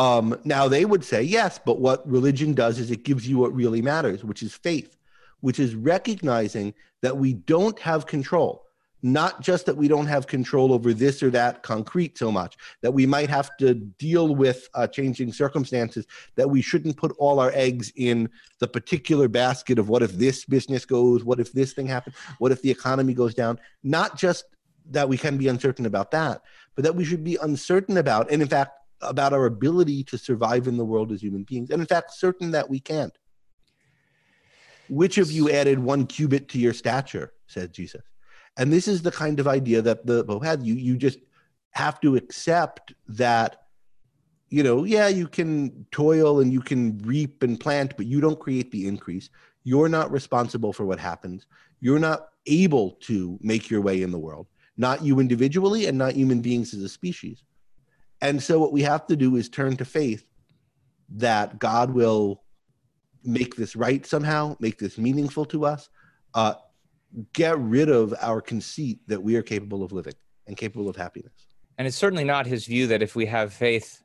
Um, 0.00 0.40
now 0.44 0.66
they 0.66 0.86
would 0.86 1.04
say 1.04 1.22
yes, 1.22 1.60
but 1.62 1.78
what 1.78 2.08
religion 2.10 2.54
does 2.54 2.78
is 2.78 2.90
it 2.90 3.04
gives 3.04 3.28
you 3.28 3.36
what 3.36 3.54
really 3.54 3.82
matters, 3.82 4.24
which 4.24 4.42
is 4.42 4.54
faith, 4.54 4.96
which 5.40 5.60
is 5.60 5.74
recognizing 5.74 6.72
that 7.02 7.18
we 7.18 7.34
don't 7.34 7.78
have 7.80 8.06
control. 8.06 8.64
Not 9.02 9.42
just 9.42 9.66
that 9.66 9.76
we 9.76 9.88
don't 9.88 10.06
have 10.06 10.26
control 10.26 10.72
over 10.72 10.94
this 10.94 11.22
or 11.22 11.28
that 11.32 11.62
concrete 11.62 12.16
so 12.16 12.32
much 12.32 12.56
that 12.80 12.92
we 12.92 13.04
might 13.04 13.28
have 13.28 13.54
to 13.58 13.74
deal 13.74 14.34
with 14.34 14.70
uh, 14.72 14.86
changing 14.86 15.34
circumstances 15.34 16.06
that 16.34 16.48
we 16.48 16.62
shouldn't 16.62 16.96
put 16.96 17.14
all 17.18 17.38
our 17.38 17.52
eggs 17.54 17.92
in 17.96 18.30
the 18.58 18.68
particular 18.68 19.28
basket 19.28 19.78
of 19.78 19.90
what 19.90 20.02
if 20.02 20.12
this 20.12 20.44
business 20.44 20.84
goes 20.84 21.24
what 21.24 21.40
if 21.40 21.50
this 21.52 21.72
thing 21.72 21.86
happens 21.86 22.14
what 22.38 22.52
if 22.52 22.60
the 22.60 22.70
economy 22.70 23.14
goes 23.14 23.34
down. 23.34 23.58
Not 23.82 24.18
just 24.18 24.44
that 24.90 25.08
we 25.08 25.16
can 25.16 25.38
be 25.38 25.48
uncertain 25.48 25.86
about 25.86 26.10
that 26.10 26.42
but 26.74 26.84
that 26.84 26.94
we 26.94 27.04
should 27.04 27.24
be 27.24 27.36
uncertain 27.36 27.96
about 27.96 28.30
and 28.30 28.42
in 28.42 28.48
fact 28.48 28.79
about 29.02 29.32
our 29.32 29.46
ability 29.46 30.04
to 30.04 30.18
survive 30.18 30.66
in 30.66 30.76
the 30.76 30.84
world 30.84 31.12
as 31.12 31.22
human 31.22 31.42
beings 31.44 31.70
and 31.70 31.80
in 31.80 31.86
fact 31.86 32.12
certain 32.12 32.50
that 32.50 32.68
we 32.68 32.80
can't 32.80 33.16
which 34.88 35.18
of 35.18 35.30
you 35.30 35.50
added 35.50 35.78
one 35.78 36.06
cubit 36.06 36.48
to 36.48 36.58
your 36.58 36.72
stature 36.72 37.32
said 37.46 37.72
jesus 37.72 38.02
and 38.56 38.72
this 38.72 38.88
is 38.88 39.02
the 39.02 39.10
kind 39.10 39.40
of 39.40 39.48
idea 39.48 39.82
that 39.82 40.06
the 40.06 40.24
Pope 40.24 40.44
had. 40.44 40.62
You 40.62 40.74
you 40.74 40.96
just 40.96 41.18
have 41.72 42.00
to 42.00 42.16
accept 42.16 42.92
that, 43.08 43.56
you 44.48 44.62
know, 44.62 44.84
yeah, 44.84 45.08
you 45.08 45.28
can 45.28 45.86
toil 45.92 46.40
and 46.40 46.52
you 46.52 46.60
can 46.60 46.98
reap 46.98 47.42
and 47.42 47.58
plant, 47.58 47.96
but 47.96 48.06
you 48.06 48.20
don't 48.20 48.38
create 48.38 48.70
the 48.70 48.86
increase. 48.86 49.30
You're 49.64 49.88
not 49.88 50.10
responsible 50.10 50.72
for 50.72 50.84
what 50.84 50.98
happens. 50.98 51.46
You're 51.80 51.98
not 51.98 52.28
able 52.46 52.92
to 53.02 53.38
make 53.40 53.70
your 53.70 53.80
way 53.80 54.02
in 54.02 54.10
the 54.10 54.18
world, 54.18 54.46
not 54.76 55.04
you 55.04 55.20
individually 55.20 55.86
and 55.86 55.96
not 55.96 56.14
human 56.14 56.40
beings 56.40 56.74
as 56.74 56.82
a 56.82 56.88
species. 56.88 57.44
And 58.20 58.42
so 58.42 58.58
what 58.58 58.72
we 58.72 58.82
have 58.82 59.06
to 59.06 59.16
do 59.16 59.36
is 59.36 59.48
turn 59.48 59.76
to 59.78 59.84
faith 59.84 60.24
that 61.10 61.58
God 61.58 61.90
will 61.92 62.42
make 63.24 63.56
this 63.56 63.76
right 63.76 64.04
somehow, 64.04 64.56
make 64.60 64.78
this 64.78 64.98
meaningful 64.98 65.44
to 65.46 65.64
us, 65.64 65.88
uh, 66.34 66.54
get 67.32 67.58
rid 67.58 67.88
of 67.88 68.14
our 68.20 68.40
conceit 68.40 69.00
that 69.08 69.22
we 69.22 69.36
are 69.36 69.42
capable 69.42 69.82
of 69.82 69.92
living 69.92 70.14
and 70.46 70.56
capable 70.56 70.88
of 70.88 70.96
happiness. 70.96 71.32
And 71.78 71.86
it's 71.86 71.96
certainly 71.96 72.24
not 72.24 72.46
his 72.46 72.66
view 72.66 72.86
that 72.88 73.02
if 73.02 73.16
we 73.16 73.26
have 73.26 73.52
faith, 73.52 74.02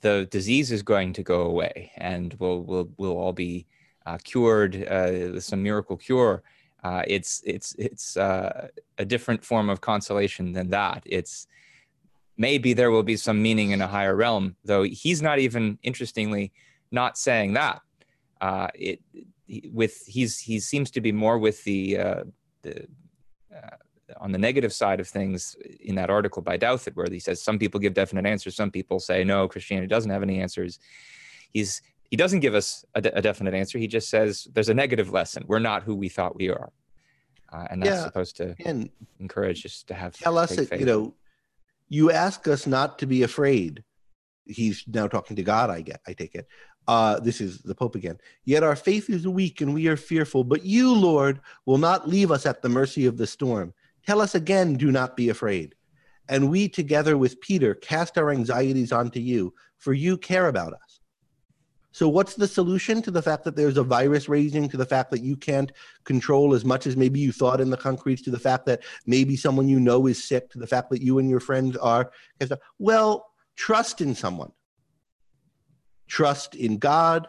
the 0.00 0.26
disease 0.30 0.72
is 0.72 0.82
going 0.82 1.12
to 1.14 1.22
go 1.22 1.42
away 1.42 1.92
and 1.96 2.34
we'll 2.38 2.62
we'll 2.62 2.90
we'll 2.96 3.16
all 3.16 3.32
be 3.32 3.66
uh, 4.06 4.18
cured 4.22 4.76
uh, 4.88 5.32
with 5.32 5.44
some 5.44 5.62
miracle 5.62 5.96
cure. 5.96 6.42
Uh, 6.82 7.02
it's 7.06 7.42
it's 7.44 7.74
it's 7.78 8.16
uh, 8.16 8.68
a 8.98 9.04
different 9.04 9.44
form 9.44 9.70
of 9.70 9.80
consolation 9.80 10.52
than 10.52 10.68
that. 10.70 11.02
It's 11.06 11.46
maybe 12.42 12.74
there 12.74 12.90
will 12.90 13.04
be 13.04 13.16
some 13.16 13.38
meaning 13.40 13.70
in 13.70 13.80
a 13.80 13.86
higher 13.86 14.16
realm, 14.24 14.56
though 14.64 14.82
he's 14.82 15.22
not 15.22 15.38
even 15.38 15.78
interestingly 15.90 16.52
not 16.90 17.16
saying 17.16 17.54
that. 17.54 17.80
Uh, 18.40 18.68
it 18.74 18.98
with 19.72 19.94
he's 20.06 20.38
he 20.38 20.58
seems 20.58 20.90
to 20.90 21.00
be 21.00 21.12
more 21.12 21.38
with 21.38 21.62
the 21.64 21.80
uh, 22.04 22.24
the 22.62 22.74
uh, 23.56 23.76
on 24.24 24.32
the 24.32 24.42
negative 24.48 24.72
side 24.72 24.98
of 24.98 25.06
things 25.08 25.56
in 25.80 25.94
that 25.94 26.10
article 26.10 26.42
by 26.42 26.56
Douthat, 26.58 26.96
where 26.96 27.06
he 27.08 27.20
says 27.20 27.40
some 27.40 27.58
people 27.58 27.78
give 27.78 27.94
definite 27.94 28.26
answers, 28.26 28.56
some 28.56 28.70
people 28.70 28.98
say 28.98 29.22
no, 29.24 29.46
Christianity 29.46 29.86
doesn't 29.86 30.10
have 30.10 30.24
any 30.28 30.40
answers. 30.40 30.80
He's 31.52 31.80
he 32.10 32.16
doesn't 32.16 32.40
give 32.40 32.54
us 32.54 32.84
a, 32.94 33.00
de- 33.00 33.16
a 33.16 33.22
definite 33.22 33.54
answer. 33.54 33.78
He 33.78 33.86
just 33.86 34.10
says 34.10 34.48
there's 34.54 34.68
a 34.68 34.74
negative 34.74 35.08
lesson. 35.18 35.44
We're 35.46 35.66
not 35.70 35.84
who 35.84 35.94
we 35.94 36.08
thought 36.08 36.34
we 36.42 36.48
are, 36.50 36.68
uh, 37.52 37.66
and 37.70 37.80
that's 37.82 38.00
yeah, 38.00 38.04
supposed 38.04 38.36
to 38.38 38.56
and 38.64 38.90
encourage 39.20 39.64
us 39.64 39.84
to 39.84 39.94
have 39.94 40.12
tell 40.26 40.38
us 40.38 40.56
that 40.56 40.80
you 40.80 40.86
know 40.86 41.14
you 41.92 42.10
ask 42.10 42.48
us 42.48 42.66
not 42.66 42.98
to 42.98 43.06
be 43.06 43.22
afraid. 43.22 43.84
He's 44.46 44.82
now 44.86 45.08
talking 45.08 45.36
to 45.36 45.42
God. 45.42 45.68
I 45.68 45.82
get. 45.82 46.00
I 46.06 46.14
take 46.14 46.34
it. 46.34 46.46
Uh, 46.88 47.20
this 47.20 47.38
is 47.38 47.58
the 47.58 47.74
Pope 47.74 47.96
again. 47.96 48.16
Yet 48.46 48.62
our 48.62 48.74
faith 48.74 49.10
is 49.10 49.28
weak 49.28 49.60
and 49.60 49.74
we 49.74 49.88
are 49.88 49.96
fearful, 49.98 50.42
but 50.42 50.64
you, 50.64 50.90
Lord, 50.94 51.40
will 51.66 51.76
not 51.76 52.08
leave 52.08 52.32
us 52.32 52.46
at 52.46 52.62
the 52.62 52.68
mercy 52.70 53.04
of 53.04 53.18
the 53.18 53.26
storm. 53.26 53.74
Tell 54.06 54.22
us 54.22 54.34
again, 54.34 54.76
do 54.76 54.90
not 54.90 55.18
be 55.18 55.28
afraid. 55.28 55.74
And 56.30 56.50
we, 56.50 56.66
together 56.66 57.18
with 57.18 57.42
Peter, 57.42 57.74
cast 57.74 58.16
our 58.16 58.30
anxieties 58.30 58.90
onto 58.90 59.20
you, 59.20 59.52
for 59.76 59.92
you 59.92 60.16
care 60.16 60.48
about 60.48 60.72
us. 60.72 60.91
So, 61.92 62.08
what's 62.08 62.34
the 62.34 62.48
solution 62.48 63.02
to 63.02 63.10
the 63.10 63.22
fact 63.22 63.44
that 63.44 63.54
there's 63.54 63.76
a 63.76 63.82
virus 63.82 64.28
raging, 64.28 64.68
to 64.70 64.76
the 64.76 64.86
fact 64.86 65.10
that 65.10 65.22
you 65.22 65.36
can't 65.36 65.70
control 66.04 66.54
as 66.54 66.64
much 66.64 66.86
as 66.86 66.96
maybe 66.96 67.20
you 67.20 67.32
thought 67.32 67.60
in 67.60 67.70
the 67.70 67.76
concrete, 67.76 68.24
to 68.24 68.30
the 68.30 68.38
fact 68.38 68.66
that 68.66 68.82
maybe 69.06 69.36
someone 69.36 69.68
you 69.68 69.78
know 69.78 70.06
is 70.06 70.22
sick, 70.22 70.50
to 70.50 70.58
the 70.58 70.66
fact 70.66 70.90
that 70.90 71.02
you 71.02 71.18
and 71.18 71.28
your 71.28 71.40
friends 71.40 71.76
are? 71.76 72.10
Well, 72.78 73.30
trust 73.56 74.00
in 74.00 74.14
someone 74.14 74.52
trust 76.12 76.54
in 76.54 76.76
God, 76.76 77.26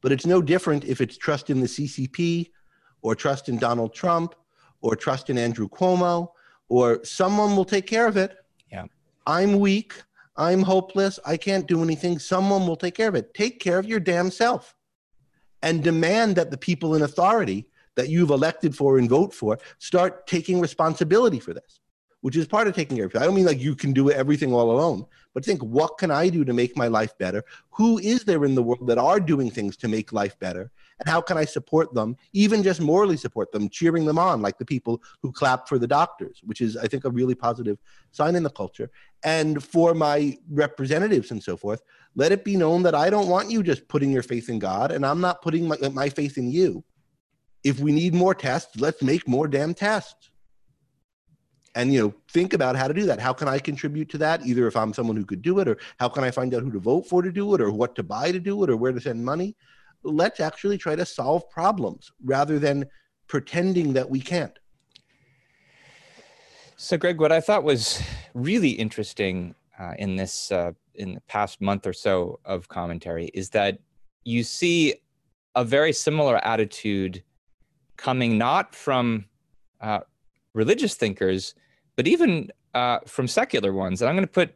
but 0.00 0.10
it's 0.10 0.26
no 0.26 0.42
different 0.42 0.84
if 0.84 1.00
it's 1.00 1.16
trust 1.16 1.50
in 1.50 1.60
the 1.60 1.68
CCP 1.68 2.50
or 3.00 3.14
trust 3.14 3.48
in 3.48 3.58
Donald 3.58 3.94
Trump 3.94 4.34
or 4.80 4.96
trust 4.96 5.30
in 5.30 5.38
Andrew 5.38 5.68
Cuomo 5.68 6.30
or 6.68 6.98
someone 7.04 7.54
will 7.54 7.64
take 7.64 7.86
care 7.86 8.08
of 8.08 8.16
it. 8.16 8.36
Yeah. 8.72 8.86
I'm 9.24 9.60
weak. 9.60 9.94
I'm 10.36 10.62
hopeless. 10.62 11.18
I 11.24 11.36
can't 11.36 11.66
do 11.66 11.82
anything. 11.82 12.18
Someone 12.18 12.66
will 12.66 12.76
take 12.76 12.94
care 12.94 13.08
of 13.08 13.14
it. 13.14 13.34
Take 13.34 13.60
care 13.60 13.78
of 13.78 13.86
your 13.86 14.00
damn 14.00 14.30
self 14.30 14.74
and 15.62 15.82
demand 15.82 16.36
that 16.36 16.50
the 16.50 16.58
people 16.58 16.94
in 16.94 17.02
authority 17.02 17.66
that 17.96 18.08
you've 18.08 18.30
elected 18.30 18.76
for 18.76 18.98
and 18.98 19.08
vote 19.08 19.32
for 19.32 19.58
start 19.78 20.26
taking 20.26 20.60
responsibility 20.60 21.38
for 21.38 21.54
this 21.54 21.80
which 22.24 22.36
is 22.38 22.46
part 22.46 22.66
of 22.66 22.74
taking 22.74 22.96
care 22.96 23.04
of 23.04 23.12
people. 23.12 23.22
I 23.22 23.26
don't 23.26 23.34
mean 23.34 23.44
like 23.44 23.60
you 23.60 23.76
can 23.76 23.92
do 23.92 24.10
everything 24.10 24.50
all 24.50 24.70
alone, 24.70 25.04
but 25.34 25.44
think 25.44 25.62
what 25.62 25.98
can 25.98 26.10
I 26.10 26.30
do 26.30 26.42
to 26.42 26.54
make 26.54 26.74
my 26.74 26.86
life 26.88 27.12
better? 27.18 27.44
Who 27.72 27.98
is 27.98 28.24
there 28.24 28.46
in 28.46 28.54
the 28.54 28.62
world 28.62 28.86
that 28.86 28.96
are 28.96 29.20
doing 29.20 29.50
things 29.50 29.76
to 29.76 29.88
make 29.88 30.10
life 30.10 30.38
better? 30.38 30.70
And 31.00 31.08
how 31.08 31.20
can 31.20 31.36
I 31.36 31.44
support 31.44 31.92
them, 31.94 32.16
even 32.32 32.62
just 32.62 32.80
morally 32.80 33.16
support 33.16 33.52
them, 33.52 33.68
cheering 33.68 34.04
them 34.04 34.18
on, 34.18 34.42
like 34.42 34.58
the 34.58 34.64
people 34.64 35.02
who 35.22 35.32
clap 35.32 35.68
for 35.68 35.78
the 35.78 35.86
doctors, 35.86 36.40
which 36.44 36.60
is, 36.60 36.76
I 36.76 36.86
think, 36.86 37.04
a 37.04 37.10
really 37.10 37.34
positive 37.34 37.78
sign 38.12 38.36
in 38.36 38.42
the 38.42 38.50
culture. 38.50 38.90
And 39.24 39.62
for 39.62 39.94
my 39.94 40.38
representatives 40.50 41.30
and 41.30 41.42
so 41.42 41.56
forth, 41.56 41.82
let 42.14 42.32
it 42.32 42.44
be 42.44 42.56
known 42.56 42.82
that 42.84 42.94
I 42.94 43.10
don't 43.10 43.28
want 43.28 43.50
you 43.50 43.62
just 43.62 43.88
putting 43.88 44.12
your 44.12 44.22
faith 44.22 44.48
in 44.48 44.58
God, 44.58 44.92
and 44.92 45.04
I'm 45.04 45.20
not 45.20 45.42
putting 45.42 45.66
my, 45.66 45.76
my 45.92 46.08
faith 46.08 46.38
in 46.38 46.50
you. 46.50 46.84
If 47.64 47.80
we 47.80 47.92
need 47.92 48.14
more 48.14 48.34
tests, 48.34 48.78
let's 48.78 49.02
make 49.02 49.26
more 49.26 49.48
damn 49.48 49.74
tests 49.74 50.30
and 51.74 51.92
you 51.92 52.00
know 52.00 52.14
think 52.30 52.52
about 52.52 52.76
how 52.76 52.88
to 52.88 52.94
do 52.94 53.04
that 53.06 53.18
how 53.18 53.32
can 53.32 53.48
i 53.48 53.58
contribute 53.58 54.08
to 54.08 54.18
that 54.18 54.44
either 54.46 54.66
if 54.66 54.76
i'm 54.76 54.92
someone 54.92 55.16
who 55.16 55.24
could 55.24 55.42
do 55.42 55.58
it 55.58 55.68
or 55.68 55.76
how 55.98 56.08
can 56.08 56.24
i 56.24 56.30
find 56.30 56.54
out 56.54 56.62
who 56.62 56.70
to 56.70 56.78
vote 56.78 57.06
for 57.06 57.22
to 57.22 57.32
do 57.32 57.54
it 57.54 57.60
or 57.60 57.70
what 57.70 57.94
to 57.94 58.02
buy 58.02 58.30
to 58.30 58.40
do 58.40 58.62
it 58.64 58.70
or 58.70 58.76
where 58.76 58.92
to 58.92 59.00
send 59.00 59.24
money 59.24 59.54
let's 60.04 60.40
actually 60.40 60.78
try 60.78 60.94
to 60.94 61.04
solve 61.04 61.48
problems 61.50 62.12
rather 62.24 62.58
than 62.58 62.86
pretending 63.26 63.92
that 63.94 64.08
we 64.08 64.20
can't. 64.20 64.58
So 66.76 66.98
greg 66.98 67.20
what 67.20 67.32
i 67.32 67.40
thought 67.40 67.62
was 67.62 68.02
really 68.34 68.70
interesting 68.70 69.54
uh, 69.78 69.94
in 69.98 70.16
this 70.16 70.50
uh, 70.52 70.72
in 70.94 71.14
the 71.14 71.20
past 71.22 71.60
month 71.60 71.86
or 71.86 71.92
so 71.92 72.40
of 72.44 72.68
commentary 72.68 73.26
is 73.32 73.50
that 73.50 73.78
you 74.24 74.42
see 74.42 74.94
a 75.54 75.64
very 75.64 75.92
similar 75.92 76.44
attitude 76.44 77.22
coming 77.96 78.36
not 78.36 78.74
from 78.74 79.24
uh, 79.80 80.00
religious 80.52 80.94
thinkers 80.94 81.54
but 81.96 82.06
even 82.06 82.50
uh, 82.74 82.98
from 83.06 83.28
secular 83.28 83.72
ones, 83.72 84.02
and 84.02 84.08
I'm 84.08 84.16
going 84.16 84.26
to 84.26 84.32
put 84.32 84.54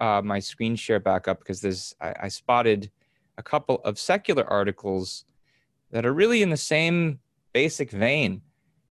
uh, 0.00 0.20
my 0.22 0.38
screen 0.38 0.76
share 0.76 1.00
back 1.00 1.28
up 1.28 1.38
because 1.38 1.60
there's 1.60 1.94
I, 2.00 2.14
I, 2.24 2.28
spotted 2.28 2.90
a 3.38 3.42
couple 3.42 3.80
of 3.84 3.98
secular 3.98 4.44
articles 4.50 5.24
that 5.90 6.06
are 6.06 6.12
really 6.12 6.42
in 6.42 6.50
the 6.50 6.56
same 6.56 7.18
basic 7.52 7.90
vein. 7.90 8.42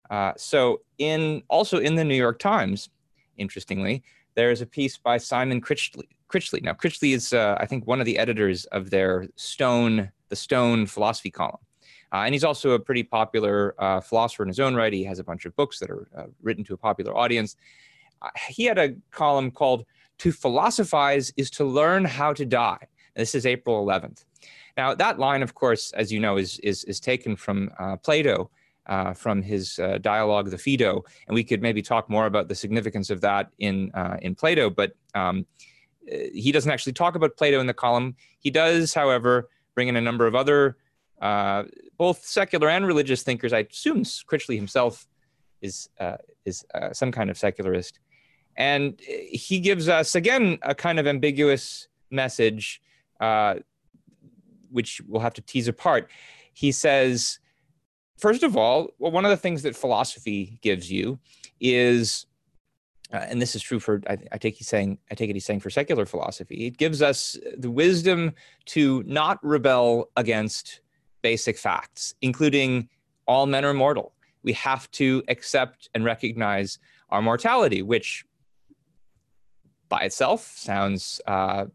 Uh, 0.10 0.34
so 0.38 0.82
in 0.98 1.42
also 1.48 1.78
in 1.80 1.96
the 1.96 2.04
New 2.04 2.16
York 2.16 2.40
Times, 2.40 2.90
interestingly, 3.38 4.04
there 4.36 4.52
is 4.52 4.62
a 4.62 4.66
piece 4.66 4.98
by 4.98 5.18
Simon 5.18 5.62
Critchley. 5.62 6.08
Critchley. 6.30 6.64
Now, 6.64 6.74
Critchley 6.74 7.14
is, 7.14 7.34
uh, 7.34 7.58
I 7.60 7.66
think, 7.66 7.86
one 7.86 8.00
of 8.00 8.06
the 8.06 8.18
editors 8.18 8.66
of 8.66 8.90
their 8.90 9.28
Stone, 9.36 10.12
the 10.30 10.36
Stone 10.36 10.86
philosophy 10.86 11.30
column. 11.32 11.60
Uh, 12.14 12.24
and 12.26 12.34
he's 12.34 12.44
also 12.44 12.72
a 12.72 12.80
pretty 12.80 13.04
popular 13.04 13.74
uh, 13.80 14.02
philosopher 14.02 14.44
in 14.44 14.50
his 14.50 14.60
own 14.60 14.76
right. 14.76 14.92
He 14.92 15.04
has 15.06 15.20
a 15.20 15.24
bunch 15.24 15.46
of 15.46 15.56
books 15.56 15.80
that 15.80 15.90
are 15.90 16.08
uh, 16.18 16.24
written 16.42 16.64
to 16.66 16.74
a 16.74 16.78
popular 16.78 17.16
audience. 17.16 17.56
Uh, 18.22 18.30
he 18.50 18.66
had 18.66 18.78
a 18.78 18.96
column 19.12 19.52
called 19.52 19.86
To 20.20 20.32
Philosophize 20.32 21.34
is 21.38 21.50
to 21.52 21.64
Learn 21.64 22.06
How 22.06 22.34
to 22.34 22.46
Die. 22.46 22.88
This 23.16 23.36
is 23.36 23.46
April 23.46 23.86
11th. 23.86 24.26
Now, 24.78 24.96
that 24.96 25.20
line, 25.20 25.44
of 25.44 25.54
course, 25.54 25.92
as 25.94 26.12
you 26.12 26.20
know, 26.20 26.38
is, 26.38 26.60
is, 26.60 26.84
is 26.86 27.00
taken 27.00 27.36
from 27.36 27.72
uh, 27.80 27.98
Plato. 27.98 28.50
Uh, 28.88 29.14
from 29.14 29.44
his 29.44 29.80
dialogue, 30.02 30.50
the 30.50 30.58
Phaedo, 30.58 31.06
and 31.28 31.36
we 31.36 31.44
could 31.44 31.62
maybe 31.62 31.84
talk 31.84 32.10
more 32.10 32.26
about 32.26 32.48
the 32.48 32.56
significance 32.56 33.12
of 33.12 33.22
that 33.22 33.52
in 33.60 33.92
in 34.24 34.34
Plato. 34.34 34.72
But 34.72 34.94
um, 35.14 35.46
he 36.34 36.52
doesn't 36.52 36.70
actually 36.70 36.94
talk 36.94 37.14
about 37.16 37.38
Plato 37.38 37.60
in 37.60 37.68
the 37.68 37.76
column. 37.76 38.16
He 38.40 38.50
does, 38.50 38.92
however, 38.92 39.50
bring 39.76 39.88
in 39.88 39.96
a 39.96 40.02
number 40.02 40.26
of 40.26 40.34
other 40.34 40.78
uh, 41.22 41.64
both 41.98 42.26
secular 42.26 42.70
and 42.70 42.86
religious 42.86 43.24
thinkers. 43.24 43.54
I 43.54 43.60
assume 43.60 44.04
Critchley 44.04 44.56
himself 44.56 45.08
is 45.62 45.88
uh, 46.00 46.18
is 46.46 46.66
uh, 46.74 46.92
some 46.94 47.12
kind 47.12 47.30
of 47.30 47.38
secularist, 47.38 48.00
and 48.58 49.00
he 49.00 49.60
gives 49.60 49.88
us 49.88 50.16
again 50.16 50.58
a 50.64 50.74
kind 50.74 51.00
of 51.00 51.06
ambiguous 51.06 51.88
message, 52.10 52.82
uh, 53.20 53.56
which 54.72 55.02
we'll 55.08 55.22
have 55.22 55.34
to 55.36 55.42
tease 55.42 55.68
apart. 55.68 56.10
He 56.54 56.72
says, 56.72 57.40
first 58.18 58.44
of 58.44 58.58
all, 58.58 58.90
well, 59.00 59.12
one 59.12 59.26
of 59.26 59.32
the 59.32 59.38
things 59.38 59.64
that 59.64 59.76
philosophy 59.76 60.60
gives 60.62 60.92
you 60.92 61.20
is, 61.60 62.26
uh, 63.14 63.18
and 63.18 63.42
this 63.42 63.56
is 63.56 63.62
true 63.62 63.80
for 63.80 64.02
I, 64.08 64.18
I 64.32 64.38
take 64.38 64.56
he's 64.56 64.68
saying 64.68 64.98
I 65.12 65.16
take 65.16 65.30
it 65.30 65.36
he's 65.36 65.46
saying 65.46 65.60
for 65.60 65.70
secular 65.70 66.06
philosophy. 66.06 66.68
It 66.68 66.78
gives 66.78 67.02
us 67.02 67.38
the 67.58 67.70
wisdom 67.70 68.34
to 68.68 69.04
not 69.06 69.40
rebel 69.44 70.10
against 70.16 70.82
basic 71.22 71.58
facts, 71.58 72.16
including 72.22 72.90
all 73.28 73.46
men 73.46 73.66
are 73.66 73.74
mortal. 73.74 74.14
We 74.44 74.54
have 74.54 74.90
to 74.92 75.24
accept 75.28 75.90
and 75.94 76.04
recognize 76.04 76.80
our 77.10 77.22
mortality, 77.22 77.82
which 77.82 78.26
by 79.90 80.00
itself 80.02 80.54
sounds 80.56 81.22
uh, 81.28 81.66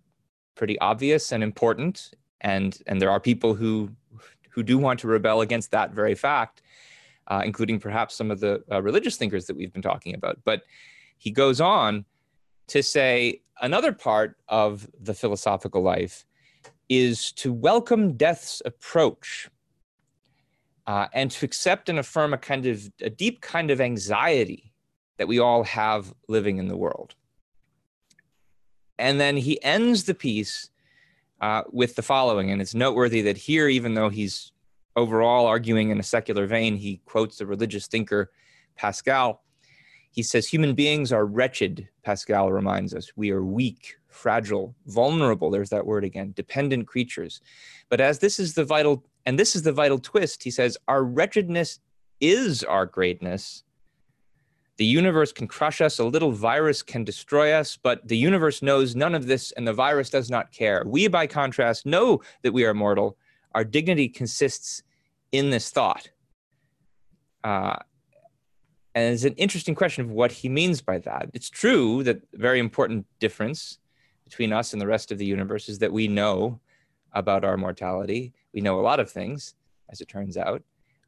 pretty 0.54 0.78
obvious 0.80 1.32
and 1.32 1.44
important. 1.44 2.12
And 2.40 2.78
and 2.86 3.00
there 3.00 3.10
are 3.10 3.20
people 3.20 3.54
who 3.54 3.90
who 4.50 4.62
do 4.62 4.78
want 4.78 5.00
to 5.00 5.08
rebel 5.08 5.40
against 5.42 5.70
that 5.70 5.92
very 5.92 6.14
fact, 6.14 6.62
uh, 7.26 7.42
including 7.44 7.78
perhaps 7.78 8.14
some 8.14 8.30
of 8.30 8.40
the 8.40 8.62
uh, 8.70 8.82
religious 8.82 9.16
thinkers 9.16 9.46
that 9.46 9.56
we've 9.56 9.72
been 9.72 9.82
talking 9.82 10.14
about. 10.14 10.38
But 10.44 10.62
he 11.18 11.30
goes 11.30 11.60
on 11.60 12.04
to 12.68 12.82
say 12.82 13.42
another 13.60 13.92
part 13.92 14.36
of 14.48 14.88
the 15.00 15.14
philosophical 15.14 15.82
life 15.82 16.24
is 16.88 17.32
to 17.32 17.52
welcome 17.52 18.12
death's 18.16 18.62
approach 18.64 19.48
uh, 20.86 21.06
and 21.12 21.30
to 21.32 21.44
accept 21.44 21.88
and 21.88 21.98
affirm 21.98 22.32
a 22.32 22.38
kind 22.38 22.66
of 22.66 22.90
a 23.00 23.10
deep 23.10 23.40
kind 23.40 23.70
of 23.70 23.80
anxiety 23.80 24.72
that 25.18 25.28
we 25.28 25.38
all 25.38 25.64
have 25.64 26.14
living 26.28 26.58
in 26.58 26.68
the 26.68 26.76
world. 26.76 27.14
And 28.98 29.20
then 29.20 29.36
he 29.36 29.62
ends 29.62 30.04
the 30.04 30.14
piece 30.14 30.70
uh, 31.40 31.62
with 31.70 31.96
the 31.96 32.02
following, 32.02 32.50
and 32.50 32.60
it's 32.60 32.74
noteworthy 32.74 33.22
that 33.22 33.36
here, 33.36 33.68
even 33.68 33.94
though 33.94 34.08
he's 34.08 34.52
overall 34.96 35.46
arguing 35.46 35.90
in 35.90 36.00
a 36.00 36.02
secular 36.02 36.46
vein, 36.46 36.76
he 36.76 37.00
quotes 37.04 37.38
the 37.38 37.46
religious 37.46 37.86
thinker 37.86 38.30
Pascal. 38.76 39.42
He 40.10 40.22
says, 40.22 40.46
Human 40.48 40.74
beings 40.74 41.12
are 41.12 41.26
wretched, 41.26 41.88
Pascal 42.02 42.50
reminds 42.50 42.94
us. 42.94 43.12
We 43.16 43.30
are 43.30 43.44
weak, 43.44 43.96
fragile, 44.08 44.74
vulnerable. 44.86 45.50
There's 45.50 45.70
that 45.70 45.86
word 45.86 46.04
again, 46.04 46.32
dependent 46.34 46.86
creatures. 46.86 47.40
But 47.90 48.00
as 48.00 48.18
this 48.18 48.38
is 48.38 48.54
the 48.54 48.64
vital, 48.64 49.04
and 49.26 49.38
this 49.38 49.54
is 49.54 49.62
the 49.62 49.72
vital 49.72 49.98
twist, 49.98 50.42
he 50.42 50.50
says, 50.50 50.78
Our 50.88 51.04
wretchedness 51.04 51.80
is 52.20 52.64
our 52.64 52.86
greatness 52.86 53.64
the 54.76 54.84
universe 54.84 55.32
can 55.32 55.46
crush 55.46 55.80
us, 55.80 55.98
a 55.98 56.04
little 56.04 56.32
virus 56.32 56.82
can 56.82 57.02
destroy 57.02 57.52
us, 57.52 57.78
but 57.82 58.06
the 58.06 58.16
universe 58.16 58.60
knows 58.60 58.94
none 58.94 59.14
of 59.14 59.26
this 59.26 59.52
and 59.52 59.66
the 59.66 59.72
virus 59.72 60.10
does 60.10 60.30
not 60.30 60.52
care. 60.52 60.82
We, 60.86 61.08
by 61.08 61.26
contrast, 61.26 61.86
know 61.86 62.20
that 62.42 62.52
we 62.52 62.64
are 62.64 62.74
mortal. 62.74 63.16
Our 63.54 63.64
dignity 63.64 64.08
consists 64.08 64.82
in 65.32 65.50
this 65.50 65.70
thought. 65.70 66.10
Uh, 67.42 67.76
and 68.94 69.14
it's 69.14 69.24
an 69.24 69.34
interesting 69.34 69.74
question 69.74 70.04
of 70.04 70.10
what 70.10 70.32
he 70.32 70.48
means 70.48 70.82
by 70.82 70.98
that. 71.00 71.30
It's 71.32 71.48
true 71.48 72.02
that 72.02 72.22
a 72.34 72.38
very 72.38 72.58
important 72.58 73.06
difference 73.18 73.78
between 74.24 74.52
us 74.52 74.72
and 74.72 74.82
the 74.82 74.86
rest 74.86 75.12
of 75.12 75.18
the 75.18 75.26
universe 75.26 75.68
is 75.68 75.78
that 75.78 75.92
we 75.92 76.08
know 76.08 76.60
about 77.12 77.44
our 77.44 77.56
mortality. 77.56 78.34
We 78.52 78.60
know 78.60 78.78
a 78.78 78.82
lot 78.82 79.00
of 79.00 79.10
things, 79.10 79.54
as 79.90 80.00
it 80.00 80.08
turns 80.08 80.36
out. 80.36 80.62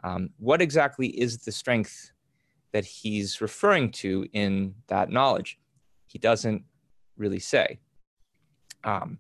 Um, 0.05 0.31
what 0.39 0.63
exactly 0.63 1.09
is 1.09 1.39
the 1.39 1.53
strength 1.53 2.13
that 2.73 2.85
he's 2.85 3.41
referring 3.41 3.91
to 3.91 4.27
in 4.33 4.75
that 4.89 5.11
knowledge. 5.11 5.59
He 6.07 6.19
doesn't 6.19 6.65
really 7.17 7.39
say. 7.39 7.79
Um, 8.85 9.19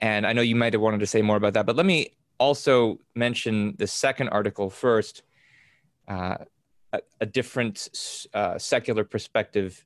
and 0.00 0.26
I 0.26 0.32
know 0.32 0.42
you 0.42 0.56
might 0.56 0.72
have 0.72 0.82
wanted 0.82 1.00
to 1.00 1.06
say 1.06 1.22
more 1.22 1.36
about 1.36 1.54
that, 1.54 1.66
but 1.66 1.76
let 1.76 1.86
me 1.86 2.14
also 2.38 2.98
mention 3.14 3.74
the 3.78 3.86
second 3.86 4.28
article 4.28 4.70
first. 4.70 5.22
Uh, 6.06 6.36
a, 6.92 7.00
a, 7.22 7.26
different 7.26 7.88
uh, 8.34 8.58
secular 8.58 9.04
perspective 9.04 9.84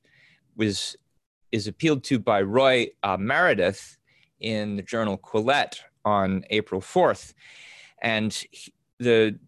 was 0.57 0.97
is 1.51 1.67
appealed 1.67 2.03
to 2.03 2.19
by 2.19 2.41
Roy 2.41 2.87
uh, 3.03 3.17
Meredith 3.17 3.97
in 4.39 4.75
the 4.75 4.81
journal 4.81 5.17
Quillette 5.17 5.79
on 6.05 6.43
April 6.49 6.81
4th. 6.81 7.33
And 8.01 8.33
he, 8.51 8.73
the 8.99 9.39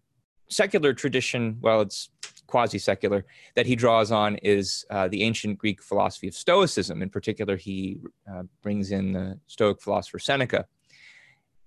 secular 0.48 0.92
tradition, 0.92 1.58
well, 1.60 1.82
it's 1.82 2.08
quasi 2.52 2.78
secular, 2.78 3.24
that 3.56 3.66
he 3.66 3.74
draws 3.74 4.12
on 4.12 4.36
is 4.36 4.84
uh, 4.90 5.08
the 5.08 5.22
ancient 5.22 5.58
Greek 5.58 5.82
philosophy 5.82 6.28
of 6.28 6.34
Stoicism. 6.34 7.02
In 7.02 7.08
particular, 7.08 7.56
he 7.56 7.98
uh, 8.30 8.42
brings 8.62 8.92
in 8.92 9.12
the 9.12 9.40
Stoic 9.46 9.80
philosopher 9.80 10.18
Seneca. 10.18 10.66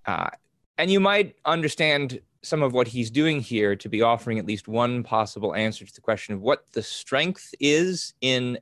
Uh, 0.06 0.30
and 0.78 0.92
you 0.92 1.00
might 1.00 1.36
understand 1.46 2.22
some 2.44 2.62
of 2.62 2.72
what 2.72 2.88
he's 2.88 3.10
doing 3.10 3.42
here 3.42 3.76
to 3.76 3.90
be 3.90 4.04
offering 4.04 4.38
at 4.38 4.46
least 4.46 4.68
one 4.68 5.02
possible 5.02 5.56
answer 5.56 5.84
to 5.86 5.94
the 5.94 6.02
question 6.02 6.36
of 6.36 6.42
what 6.42 6.66
the 6.74 6.84
strength 6.84 7.56
is 7.60 8.14
in 8.22 8.60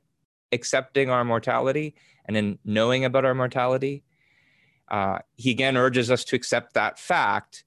accepting 0.50 1.10
our 1.10 1.24
mortality 1.24 1.94
and 2.24 2.36
in 2.36 2.58
knowing 2.64 3.04
about 3.04 3.26
our 3.26 3.34
mortality. 3.34 4.02
Uh, 4.90 5.18
he 5.36 5.50
again 5.50 5.76
urges 5.76 6.10
us 6.10 6.24
to 6.24 6.36
accept 6.36 6.72
that 6.72 6.98
fact 6.98 7.64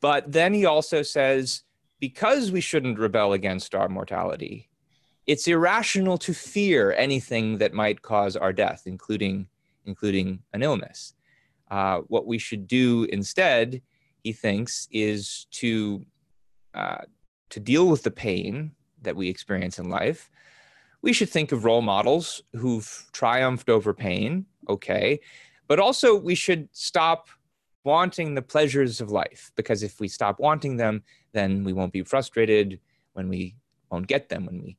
but 0.00 0.30
then 0.30 0.54
he 0.54 0.64
also 0.66 1.02
says, 1.02 1.62
because 2.06 2.52
we 2.52 2.60
shouldn't 2.60 3.00
rebel 3.00 3.32
against 3.32 3.74
our 3.74 3.88
mortality, 3.88 4.68
it's 5.26 5.48
irrational 5.48 6.16
to 6.16 6.32
fear 6.32 6.92
anything 6.92 7.58
that 7.58 7.72
might 7.72 8.00
cause 8.00 8.36
our 8.36 8.52
death, 8.52 8.82
including, 8.86 9.48
including 9.86 10.40
an 10.52 10.62
illness. 10.62 11.14
Uh, 11.68 12.02
what 12.06 12.24
we 12.24 12.38
should 12.38 12.68
do 12.68 13.08
instead, 13.10 13.82
he 14.22 14.32
thinks, 14.32 14.86
is 14.92 15.48
to, 15.50 16.06
uh, 16.74 17.02
to 17.50 17.58
deal 17.58 17.88
with 17.88 18.04
the 18.04 18.10
pain 18.12 18.70
that 19.02 19.16
we 19.16 19.28
experience 19.28 19.80
in 19.80 19.90
life. 19.90 20.30
We 21.02 21.12
should 21.12 21.30
think 21.30 21.50
of 21.50 21.64
role 21.64 21.82
models 21.82 22.40
who've 22.52 23.08
triumphed 23.10 23.68
over 23.68 23.92
pain, 23.92 24.46
okay, 24.68 25.18
but 25.66 25.80
also 25.80 26.14
we 26.14 26.36
should 26.36 26.68
stop 26.70 27.26
wanting 27.82 28.34
the 28.34 28.42
pleasures 28.42 29.00
of 29.00 29.10
life 29.10 29.50
because 29.56 29.82
if 29.82 29.98
we 29.98 30.08
stop 30.08 30.38
wanting 30.40 30.76
them 30.76 31.02
then 31.36 31.64
we 31.64 31.72
won't 31.72 31.92
be 31.92 32.02
frustrated 32.02 32.80
when 33.12 33.28
we 33.28 33.54
won't 33.90 34.06
get 34.06 34.28
them 34.28 34.46
when 34.46 34.62
we 34.62 34.76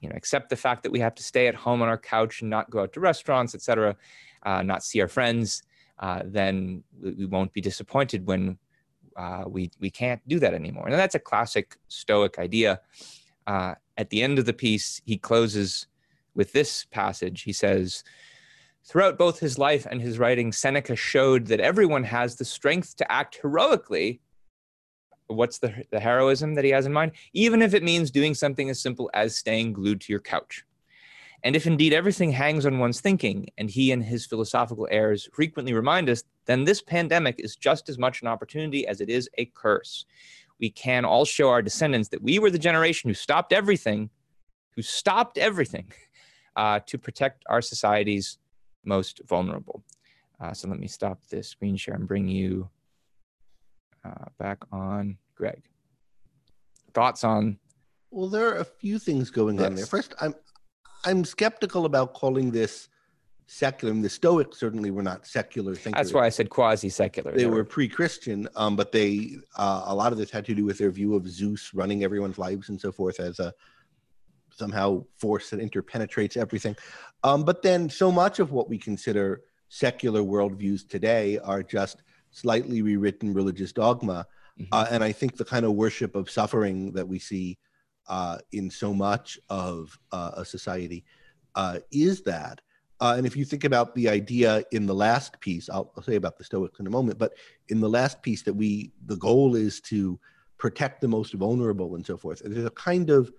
you 0.00 0.08
know 0.08 0.14
accept 0.16 0.48
the 0.48 0.56
fact 0.56 0.82
that 0.82 0.92
we 0.92 1.00
have 1.00 1.14
to 1.14 1.22
stay 1.22 1.46
at 1.48 1.54
home 1.54 1.82
on 1.82 1.88
our 1.88 1.98
couch 1.98 2.40
and 2.40 2.50
not 2.50 2.70
go 2.70 2.80
out 2.80 2.92
to 2.92 3.00
restaurants 3.00 3.54
etc 3.54 3.96
uh, 4.44 4.62
not 4.62 4.82
see 4.82 5.00
our 5.00 5.08
friends 5.08 5.62
uh, 5.98 6.22
then 6.24 6.82
we 7.02 7.26
won't 7.26 7.52
be 7.52 7.60
disappointed 7.60 8.26
when 8.26 8.56
uh, 9.16 9.44
we 9.46 9.70
we 9.80 9.90
can't 9.90 10.20
do 10.28 10.38
that 10.38 10.54
anymore 10.54 10.86
and 10.86 10.94
that's 10.94 11.16
a 11.16 11.20
classic 11.20 11.76
stoic 11.88 12.38
idea 12.38 12.80
uh, 13.46 13.74
at 13.96 14.10
the 14.10 14.22
end 14.22 14.38
of 14.38 14.46
the 14.46 14.52
piece 14.52 15.00
he 15.04 15.16
closes 15.16 15.86
with 16.34 16.52
this 16.52 16.84
passage 16.90 17.42
he 17.42 17.52
says 17.52 18.04
Throughout 18.88 19.18
both 19.18 19.38
his 19.38 19.58
life 19.58 19.86
and 19.90 20.00
his 20.00 20.18
writing, 20.18 20.50
Seneca 20.50 20.96
showed 20.96 21.48
that 21.48 21.60
everyone 21.60 22.04
has 22.04 22.36
the 22.36 22.44
strength 22.46 22.96
to 22.96 23.12
act 23.12 23.38
heroically. 23.42 24.18
What's 25.28 25.58
the, 25.58 25.84
the 25.90 26.00
heroism 26.00 26.54
that 26.54 26.64
he 26.64 26.70
has 26.70 26.86
in 26.86 26.92
mind? 26.92 27.12
Even 27.32 27.62
if 27.62 27.74
it 27.74 27.82
means 27.82 28.10
doing 28.10 28.34
something 28.34 28.68
as 28.70 28.80
simple 28.80 29.10
as 29.14 29.36
staying 29.36 29.74
glued 29.74 30.00
to 30.02 30.12
your 30.12 30.20
couch. 30.20 30.64
And 31.44 31.54
if 31.54 31.66
indeed 31.66 31.92
everything 31.92 32.32
hangs 32.32 32.66
on 32.66 32.78
one's 32.78 33.00
thinking, 33.00 33.48
and 33.58 33.70
he 33.70 33.92
and 33.92 34.02
his 34.02 34.26
philosophical 34.26 34.88
heirs 34.90 35.28
frequently 35.32 35.72
remind 35.72 36.10
us, 36.10 36.24
then 36.46 36.64
this 36.64 36.82
pandemic 36.82 37.36
is 37.38 37.54
just 37.54 37.88
as 37.88 37.98
much 37.98 38.22
an 38.22 38.28
opportunity 38.28 38.86
as 38.86 39.00
it 39.00 39.08
is 39.08 39.30
a 39.38 39.44
curse. 39.54 40.04
We 40.58 40.70
can 40.70 41.04
all 41.04 41.24
show 41.24 41.50
our 41.50 41.62
descendants 41.62 42.08
that 42.08 42.22
we 42.22 42.40
were 42.40 42.50
the 42.50 42.58
generation 42.58 43.08
who 43.08 43.14
stopped 43.14 43.52
everything, 43.52 44.10
who 44.74 44.82
stopped 44.82 45.38
everything 45.38 45.92
uh, 46.56 46.80
to 46.86 46.98
protect 46.98 47.44
our 47.48 47.62
society's 47.62 48.38
most 48.84 49.20
vulnerable. 49.28 49.84
Uh, 50.40 50.52
so 50.52 50.68
let 50.68 50.80
me 50.80 50.88
stop 50.88 51.20
this 51.30 51.48
screen 51.48 51.76
share 51.76 51.94
and 51.94 52.08
bring 52.08 52.26
you 52.26 52.68
uh, 54.04 54.26
back 54.38 54.58
on 54.72 55.16
Greg. 55.34 55.62
Thoughts 56.94 57.24
on? 57.24 57.58
Well, 58.10 58.28
there 58.28 58.48
are 58.48 58.58
a 58.58 58.64
few 58.64 58.98
things 58.98 59.30
going 59.30 59.56
this. 59.56 59.66
on 59.66 59.74
there. 59.74 59.86
First, 59.86 60.14
I'm 60.20 60.34
I'm 61.04 61.24
skeptical 61.24 61.84
about 61.84 62.14
calling 62.14 62.50
this 62.50 62.88
secular. 63.48 63.92
And 63.92 64.04
the 64.04 64.08
Stoics 64.08 64.58
certainly 64.58 64.90
were 64.90 65.02
not 65.02 65.26
secular 65.26 65.74
thinkers. 65.74 65.98
That's 65.98 66.12
why 66.12 66.26
I 66.26 66.28
said 66.28 66.50
quasi-secular. 66.50 67.32
They, 67.32 67.46
were 67.46 67.64
pre-Christian, 67.64 68.46
um, 68.56 68.76
but 68.76 68.92
they 68.92 69.38
uh, 69.56 69.84
a 69.86 69.94
lot 69.94 70.12
of 70.12 70.18
this 70.18 70.30
had 70.30 70.44
to 70.46 70.54
do 70.54 70.64
with 70.64 70.78
their 70.78 70.90
view 70.90 71.14
of 71.14 71.26
Zeus 71.28 71.72
running 71.74 72.04
everyone's 72.04 72.38
lives 72.38 72.68
and 72.68 72.80
so 72.80 72.92
forth 72.92 73.18
as 73.18 73.40
a 73.40 73.52
somehow 74.50 75.04
force 75.16 75.50
that 75.50 75.60
interpenetrates 75.60 76.36
everything. 76.36 76.76
Um, 77.24 77.44
but 77.44 77.62
then 77.62 77.88
so 77.88 78.12
much 78.12 78.38
of 78.38 78.52
what 78.52 78.68
we 78.68 78.76
consider 78.76 79.42
secular 79.68 80.20
worldviews 80.20 80.88
today 80.88 81.38
are 81.38 81.62
just 81.62 82.02
slightly 82.38 82.82
rewritten 82.82 83.34
religious 83.34 83.72
dogma. 83.72 84.26
Mm-hmm. 84.58 84.68
Uh, 84.72 84.86
and 84.90 85.04
I 85.04 85.12
think 85.12 85.36
the 85.36 85.44
kind 85.44 85.64
of 85.64 85.72
worship 85.72 86.14
of 86.14 86.30
suffering 86.30 86.92
that 86.92 87.06
we 87.06 87.18
see 87.18 87.58
uh, 88.08 88.38
in 88.52 88.70
so 88.70 88.94
much 88.94 89.38
of 89.48 89.98
uh, 90.12 90.32
a 90.34 90.44
society 90.44 91.04
uh, 91.54 91.78
is 91.90 92.22
that. 92.22 92.60
Uh, 93.00 93.14
and 93.16 93.26
if 93.26 93.36
you 93.36 93.44
think 93.44 93.64
about 93.64 93.94
the 93.94 94.08
idea 94.08 94.64
in 94.72 94.86
the 94.86 94.94
last 94.94 95.38
piece, 95.40 95.68
I'll, 95.68 95.92
I'll, 95.96 96.02
say 96.02 96.16
about 96.16 96.36
the 96.36 96.42
Stoics 96.42 96.80
in 96.80 96.86
a 96.88 96.90
moment, 96.90 97.18
but 97.18 97.34
in 97.68 97.80
the 97.80 97.88
last 97.88 98.22
piece 98.22 98.42
that 98.42 98.52
we, 98.52 98.92
the 99.06 99.16
goal 99.16 99.54
is 99.54 99.80
to 99.82 100.18
protect 100.58 101.00
the 101.00 101.06
most 101.06 101.34
vulnerable 101.34 101.94
and 101.94 102.04
so 102.04 102.16
forth. 102.16 102.42
There's 102.44 102.64
a 102.64 102.70
kind 102.70 103.10
of 103.10 103.30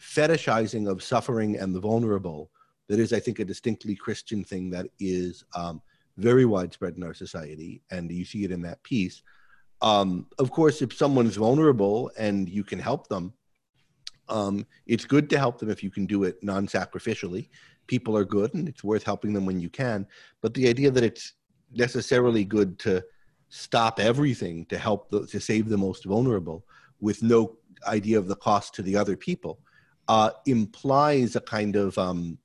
fetishizing 0.00 0.88
of 0.88 1.02
suffering 1.02 1.58
and 1.58 1.74
the 1.74 1.80
vulnerable 1.80 2.50
that 2.88 2.98
is, 2.98 3.12
I 3.12 3.20
think, 3.20 3.38
a 3.38 3.44
distinctly 3.44 3.94
Christian 3.94 4.42
thing 4.42 4.70
that 4.70 4.86
is 4.98 5.44
um, 5.54 5.82
very 6.16 6.44
widespread 6.44 6.96
in 6.96 7.02
our 7.02 7.14
society, 7.14 7.82
and 7.90 8.10
you 8.10 8.24
see 8.24 8.44
it 8.44 8.50
in 8.50 8.62
that 8.62 8.82
piece. 8.82 9.22
Um, 9.82 10.26
of 10.38 10.50
course, 10.50 10.82
if 10.82 10.92
someone's 10.94 11.36
vulnerable 11.36 12.10
and 12.18 12.48
you 12.48 12.64
can 12.64 12.78
help 12.78 13.08
them, 13.08 13.32
um, 14.28 14.66
it's 14.86 15.04
good 15.04 15.28
to 15.30 15.38
help 15.38 15.58
them 15.58 15.70
if 15.70 15.82
you 15.82 15.90
can 15.90 16.06
do 16.06 16.24
it 16.24 16.42
non-sacrificially. 16.42 17.48
People 17.86 18.16
are 18.16 18.24
good, 18.24 18.54
and 18.54 18.68
it's 18.68 18.82
worth 18.82 19.02
helping 19.02 19.32
them 19.34 19.44
when 19.44 19.60
you 19.60 19.68
can. 19.68 20.06
But 20.40 20.54
the 20.54 20.68
idea 20.68 20.90
that 20.90 21.04
it's 21.04 21.34
necessarily 21.74 22.44
good 22.44 22.78
to 22.80 23.04
stop 23.48 24.00
everything 24.00 24.64
to 24.66 24.78
help 24.78 25.10
the, 25.10 25.26
to 25.26 25.38
save 25.38 25.68
the 25.68 25.76
most 25.76 26.04
vulnerable 26.04 26.64
with 27.00 27.22
no 27.22 27.56
idea 27.86 28.18
of 28.18 28.26
the 28.26 28.36
cost 28.36 28.74
to 28.74 28.82
the 28.82 28.96
other 28.96 29.16
people 29.16 29.60
uh, 30.08 30.30
implies 30.46 31.36
a 31.36 31.40
kind 31.40 31.76
of 31.76 31.96
um, 31.98 32.38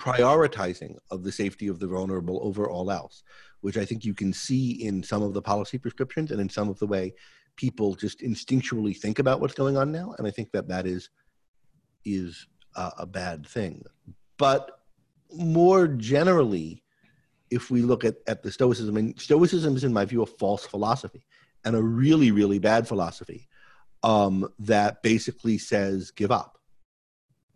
prioritizing 0.00 0.96
of 1.10 1.22
the 1.22 1.30
safety 1.30 1.68
of 1.68 1.78
the 1.78 1.86
vulnerable 1.86 2.40
over 2.42 2.68
all 2.68 2.90
else, 2.90 3.22
which 3.60 3.76
I 3.76 3.84
think 3.84 4.04
you 4.04 4.14
can 4.14 4.32
see 4.32 4.84
in 4.86 5.02
some 5.02 5.22
of 5.22 5.34
the 5.34 5.42
policy 5.42 5.76
prescriptions 5.76 6.30
and 6.30 6.40
in 6.40 6.48
some 6.48 6.70
of 6.70 6.78
the 6.78 6.86
way 6.86 7.12
people 7.56 7.94
just 7.94 8.20
instinctually 8.20 8.96
think 8.96 9.18
about 9.18 9.40
what's 9.40 9.54
going 9.54 9.76
on 9.76 9.92
now. 9.92 10.14
And 10.16 10.26
I 10.26 10.30
think 10.30 10.50
that 10.52 10.68
that 10.68 10.86
is 10.86 11.10
is 12.04 12.46
a 12.76 13.04
bad 13.04 13.46
thing. 13.46 13.84
But 14.38 14.70
more 15.34 15.86
generally, 15.88 16.82
if 17.50 17.70
we 17.70 17.82
look 17.82 18.04
at, 18.04 18.16
at 18.26 18.42
the 18.42 18.50
Stoicism, 18.50 18.96
and 18.96 19.20
Stoicism 19.20 19.76
is, 19.76 19.84
in 19.84 19.92
my 19.92 20.04
view, 20.04 20.22
a 20.22 20.26
false 20.26 20.64
philosophy 20.64 21.26
and 21.64 21.76
a 21.76 21.82
really, 21.82 22.30
really 22.30 22.58
bad 22.58 22.88
philosophy 22.88 23.48
um, 24.02 24.48
that 24.60 25.02
basically 25.02 25.58
says 25.58 26.10
give 26.12 26.30
up. 26.30 26.59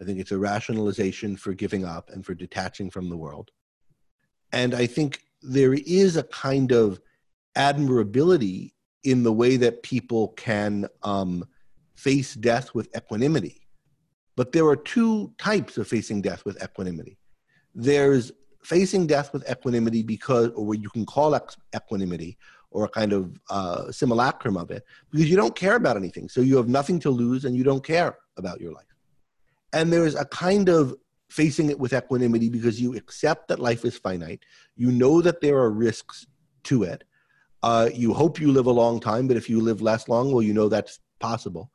I 0.00 0.04
think 0.04 0.18
it's 0.18 0.32
a 0.32 0.38
rationalization 0.38 1.36
for 1.36 1.54
giving 1.54 1.84
up 1.84 2.10
and 2.10 2.24
for 2.24 2.34
detaching 2.34 2.90
from 2.90 3.08
the 3.08 3.16
world. 3.16 3.50
And 4.52 4.74
I 4.74 4.86
think 4.86 5.22
there 5.42 5.74
is 5.74 6.16
a 6.16 6.24
kind 6.24 6.72
of 6.72 7.00
admirability 7.56 8.74
in 9.04 9.22
the 9.22 9.32
way 9.32 9.56
that 9.56 9.82
people 9.82 10.28
can 10.28 10.88
um, 11.02 11.44
face 11.94 12.34
death 12.34 12.74
with 12.74 12.88
equanimity. 12.96 13.60
But 14.36 14.52
there 14.52 14.66
are 14.66 14.76
two 14.76 15.32
types 15.38 15.78
of 15.78 15.86
facing 15.86 16.22
death 16.22 16.44
with 16.44 16.60
equanimity. 16.62 17.18
There's 17.74 18.32
facing 18.62 19.06
death 19.06 19.32
with 19.32 19.48
equanimity 19.48 20.02
because, 20.02 20.48
or 20.50 20.64
what 20.64 20.80
you 20.80 20.88
can 20.90 21.06
call 21.06 21.38
equanimity, 21.76 22.38
or 22.70 22.86
a 22.86 22.88
kind 22.88 23.12
of 23.12 23.38
uh, 23.50 23.92
simulacrum 23.92 24.56
of 24.56 24.70
it, 24.70 24.84
because 25.10 25.30
you 25.30 25.36
don't 25.36 25.54
care 25.54 25.76
about 25.76 25.96
anything. 25.96 26.28
So 26.28 26.40
you 26.40 26.56
have 26.56 26.68
nothing 26.68 26.98
to 27.00 27.10
lose 27.10 27.44
and 27.44 27.54
you 27.54 27.62
don't 27.62 27.84
care 27.84 28.18
about 28.36 28.60
your 28.60 28.72
life. 28.72 28.93
And 29.74 29.92
there's 29.92 30.14
a 30.14 30.24
kind 30.24 30.68
of 30.68 30.94
facing 31.28 31.68
it 31.68 31.78
with 31.78 31.92
equanimity 31.92 32.48
because 32.48 32.80
you 32.80 32.94
accept 32.94 33.48
that 33.48 33.58
life 33.58 33.84
is 33.84 33.98
finite. 33.98 34.44
You 34.76 34.92
know 34.92 35.20
that 35.20 35.40
there 35.40 35.58
are 35.58 35.70
risks 35.70 36.26
to 36.64 36.84
it. 36.84 37.04
Uh, 37.62 37.90
you 37.92 38.14
hope 38.14 38.40
you 38.40 38.52
live 38.52 38.66
a 38.66 38.70
long 38.70 39.00
time, 39.00 39.26
but 39.26 39.36
if 39.36 39.50
you 39.50 39.60
live 39.60 39.82
less 39.82 40.08
long, 40.08 40.30
well, 40.30 40.42
you 40.42 40.54
know 40.54 40.68
that's 40.68 41.00
possible. 41.18 41.70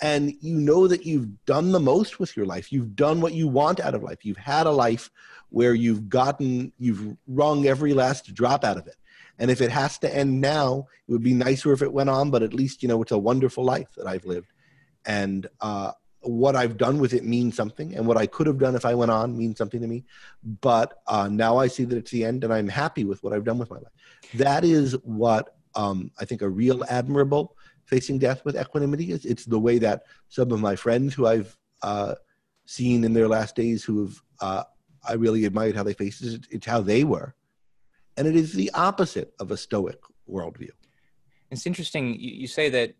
And 0.00 0.32
you 0.40 0.54
know 0.54 0.86
that 0.86 1.04
you've 1.04 1.44
done 1.44 1.72
the 1.72 1.80
most 1.80 2.20
with 2.20 2.36
your 2.36 2.46
life. 2.46 2.72
You've 2.72 2.94
done 2.94 3.20
what 3.20 3.34
you 3.34 3.48
want 3.48 3.80
out 3.80 3.94
of 3.94 4.02
life. 4.02 4.24
You've 4.24 4.36
had 4.36 4.66
a 4.66 4.70
life 4.70 5.10
where 5.48 5.74
you've 5.74 6.08
gotten, 6.08 6.72
you've 6.78 7.16
wrung 7.26 7.66
every 7.66 7.92
last 7.92 8.32
drop 8.32 8.64
out 8.64 8.78
of 8.78 8.86
it. 8.86 8.96
And 9.38 9.50
if 9.50 9.60
it 9.60 9.70
has 9.70 9.98
to 9.98 10.14
end 10.14 10.40
now, 10.40 10.86
it 11.08 11.12
would 11.12 11.22
be 11.22 11.34
nicer 11.34 11.72
if 11.72 11.82
it 11.82 11.92
went 11.92 12.10
on, 12.10 12.30
but 12.30 12.42
at 12.42 12.54
least, 12.54 12.82
you 12.82 12.88
know, 12.88 13.02
it's 13.02 13.10
a 13.10 13.18
wonderful 13.18 13.64
life 13.64 13.88
that 13.96 14.06
I've 14.06 14.24
lived. 14.24 14.52
And 15.04 15.48
uh, 15.60 15.92
what 16.22 16.56
I've 16.56 16.76
done 16.76 16.98
with 16.98 17.14
it 17.14 17.24
means 17.24 17.56
something. 17.56 17.94
And 17.94 18.06
what 18.06 18.16
I 18.16 18.26
could 18.26 18.46
have 18.46 18.58
done 18.58 18.74
if 18.74 18.84
I 18.84 18.94
went 18.94 19.10
on 19.10 19.36
means 19.36 19.58
something 19.58 19.80
to 19.80 19.86
me. 19.86 20.04
But 20.60 21.00
uh, 21.06 21.28
now 21.28 21.58
I 21.58 21.66
see 21.66 21.84
that 21.84 21.96
it's 21.96 22.10
the 22.10 22.24
end 22.24 22.44
and 22.44 22.52
I'm 22.52 22.68
happy 22.68 23.04
with 23.04 23.22
what 23.22 23.32
I've 23.32 23.44
done 23.44 23.58
with 23.58 23.70
my 23.70 23.76
life. 23.76 23.92
That 24.34 24.64
is 24.64 24.92
what 25.02 25.56
um, 25.74 26.10
I 26.20 26.24
think 26.24 26.42
a 26.42 26.48
real 26.48 26.84
admirable 26.88 27.56
facing 27.84 28.18
death 28.18 28.44
with 28.44 28.56
equanimity 28.56 29.12
is. 29.12 29.24
It's 29.24 29.44
the 29.44 29.58
way 29.58 29.78
that 29.78 30.02
some 30.28 30.52
of 30.52 30.60
my 30.60 30.76
friends 30.76 31.14
who 31.14 31.26
I've 31.26 31.56
uh, 31.82 32.14
seen 32.66 33.04
in 33.04 33.12
their 33.12 33.28
last 33.28 33.56
days 33.56 33.82
who 33.82 34.02
have, 34.02 34.22
uh, 34.40 34.64
I 35.08 35.14
really 35.14 35.44
admired 35.44 35.76
how 35.76 35.82
they 35.82 35.94
faced 35.94 36.22
it. 36.22 36.46
It's 36.50 36.66
how 36.66 36.80
they 36.80 37.04
were 37.04 37.34
and 38.20 38.28
it 38.28 38.36
is 38.36 38.52
the 38.52 38.70
opposite 38.74 39.32
of 39.40 39.50
a 39.50 39.56
Stoic 39.56 39.98
worldview. 40.28 40.68
It's 41.50 41.66
interesting. 41.66 42.14
You, 42.20 42.32
you 42.32 42.46
say 42.46 42.68
that, 42.68 42.90
that 42.90 42.94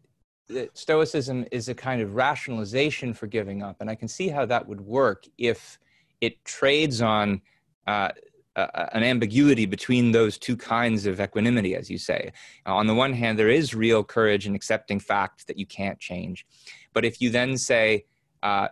Stoicism 0.74 1.46
is 1.50 1.68
a 1.68 1.74
kind 1.74 2.02
of 2.02 2.14
rationalization 2.14 3.14
for 3.14 3.26
giving 3.26 3.62
up, 3.62 3.76
and 3.80 3.90
I 3.90 3.94
can 3.94 4.08
see 4.08 4.28
how 4.28 4.46
that 4.46 4.66
would 4.68 4.80
work 4.80 5.26
if 5.38 5.78
it 6.20 6.44
trades 6.44 7.00
on 7.00 7.40
uh, 7.86 8.10
an 8.56 9.02
ambiguity 9.02 9.64
between 9.64 10.12
those 10.12 10.36
two 10.36 10.56
kinds 10.56 11.06
of 11.06 11.20
equanimity, 11.20 11.74
as 11.74 11.90
you 11.90 11.98
say. 11.98 12.32
on 12.66 12.86
the 12.86 12.94
one 12.94 13.12
hand, 13.12 13.38
there 13.38 13.48
is 13.48 13.74
real 13.74 14.02
courage 14.04 14.46
in 14.46 14.54
accepting 14.54 15.00
fact 15.00 15.46
that 15.46 15.56
you 15.56 15.66
can't 15.66 15.98
change. 15.98 16.46
But 16.92 17.04
if 17.04 17.20
you 17.20 17.30
then 17.30 17.56
say, 17.56 18.04
uh, 18.42 18.68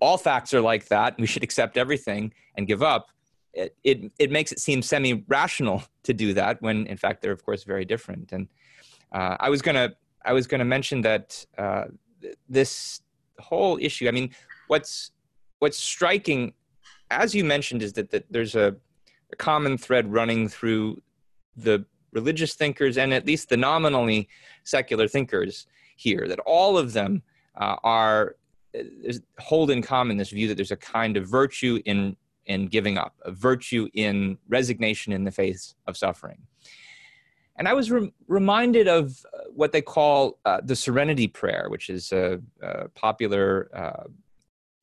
all 0.00 0.18
facts 0.18 0.52
are 0.54 0.60
like 0.60 0.88
that, 0.88 1.18
we 1.18 1.26
should 1.26 1.44
accept 1.44 1.76
everything 1.76 2.32
and 2.56 2.66
give 2.66 2.82
up, 2.82 3.10
it, 3.52 3.76
it, 3.84 4.12
it 4.18 4.30
makes 4.30 4.52
it 4.52 4.60
seem 4.60 4.82
semi-rational 4.82 5.82
to 6.04 6.14
do 6.14 6.34
that 6.34 6.60
when 6.62 6.86
in 6.86 6.96
fact 6.96 7.22
they're 7.22 7.32
of 7.32 7.44
course 7.44 7.64
very 7.64 7.84
different 7.84 8.32
and 8.32 8.48
uh, 9.12 9.36
i 9.40 9.50
was 9.50 9.60
gonna 9.62 9.92
i 10.24 10.32
was 10.32 10.46
gonna 10.46 10.64
mention 10.64 11.00
that 11.00 11.44
uh, 11.58 11.84
this 12.48 13.00
whole 13.38 13.78
issue 13.80 14.08
i 14.08 14.10
mean 14.10 14.30
what's 14.68 15.12
what's 15.58 15.78
striking 15.78 16.52
as 17.10 17.34
you 17.34 17.44
mentioned 17.44 17.82
is 17.82 17.92
that, 17.92 18.10
that 18.10 18.24
there's 18.30 18.54
a, 18.54 18.74
a 19.32 19.36
common 19.36 19.76
thread 19.76 20.10
running 20.10 20.48
through 20.48 21.00
the 21.56 21.84
religious 22.12 22.54
thinkers 22.54 22.96
and 22.98 23.12
at 23.12 23.26
least 23.26 23.48
the 23.48 23.56
nominally 23.56 24.28
secular 24.64 25.06
thinkers 25.08 25.66
here 25.96 26.26
that 26.28 26.40
all 26.40 26.78
of 26.78 26.92
them 26.92 27.22
uh, 27.60 27.76
are 27.84 28.36
uh, 28.78 28.82
hold 29.38 29.70
in 29.70 29.82
common 29.82 30.16
this 30.16 30.30
view 30.30 30.48
that 30.48 30.54
there's 30.56 30.70
a 30.70 30.76
kind 30.76 31.16
of 31.16 31.26
virtue 31.28 31.80
in 31.84 32.16
in 32.46 32.66
giving 32.66 32.98
up, 32.98 33.14
a 33.22 33.30
virtue 33.30 33.88
in 33.94 34.38
resignation 34.48 35.12
in 35.12 35.24
the 35.24 35.30
face 35.30 35.74
of 35.86 35.96
suffering. 35.96 36.38
And 37.62 37.68
I 37.68 37.74
was 37.74 37.92
re- 37.92 38.12
reminded 38.26 38.88
of 38.88 39.24
uh, 39.32 39.42
what 39.54 39.70
they 39.70 39.82
call 39.82 40.40
uh, 40.44 40.60
the 40.64 40.74
Serenity 40.74 41.28
Prayer, 41.28 41.66
which 41.68 41.90
is 41.90 42.10
a, 42.10 42.40
a 42.60 42.88
popular 42.88 43.70
uh, 43.72 44.08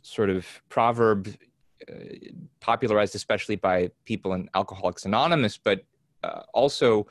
sort 0.02 0.30
of 0.30 0.48
proverb 0.70 1.28
uh, 1.90 1.94
popularized 2.62 3.16
especially 3.16 3.58
by 3.58 3.92
people 4.06 4.32
in 4.32 4.50
Alcoholics 4.56 5.04
Anonymous, 5.04 5.58
but 5.58 5.84
uh, 6.24 6.44
also 6.54 7.06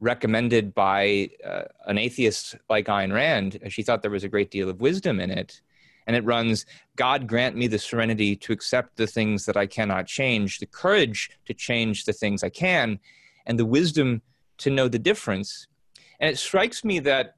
recommended 0.00 0.74
by 0.74 1.30
uh, 1.42 1.62
an 1.86 1.96
atheist 1.96 2.54
like 2.68 2.84
Ayn 2.84 3.10
Rand. 3.10 3.58
She 3.68 3.82
thought 3.82 4.02
there 4.02 4.10
was 4.10 4.24
a 4.24 4.28
great 4.28 4.50
deal 4.50 4.68
of 4.68 4.82
wisdom 4.82 5.18
in 5.18 5.30
it 5.30 5.62
and 6.06 6.14
it 6.14 6.26
runs 6.26 6.66
God 6.94 7.26
grant 7.26 7.56
me 7.56 7.68
the 7.68 7.78
serenity 7.78 8.36
to 8.36 8.52
accept 8.52 8.98
the 8.98 9.06
things 9.06 9.46
that 9.46 9.56
I 9.56 9.66
cannot 9.66 10.08
change, 10.08 10.58
the 10.58 10.66
courage 10.66 11.30
to 11.46 11.54
change 11.54 12.04
the 12.04 12.12
things 12.12 12.44
I 12.44 12.50
can, 12.50 12.98
and 13.46 13.58
the 13.58 13.64
wisdom 13.64 14.20
to 14.58 14.70
know 14.70 14.88
the 14.88 14.98
difference. 14.98 15.66
And 16.20 16.30
it 16.30 16.38
strikes 16.38 16.84
me 16.84 16.98
that 17.00 17.36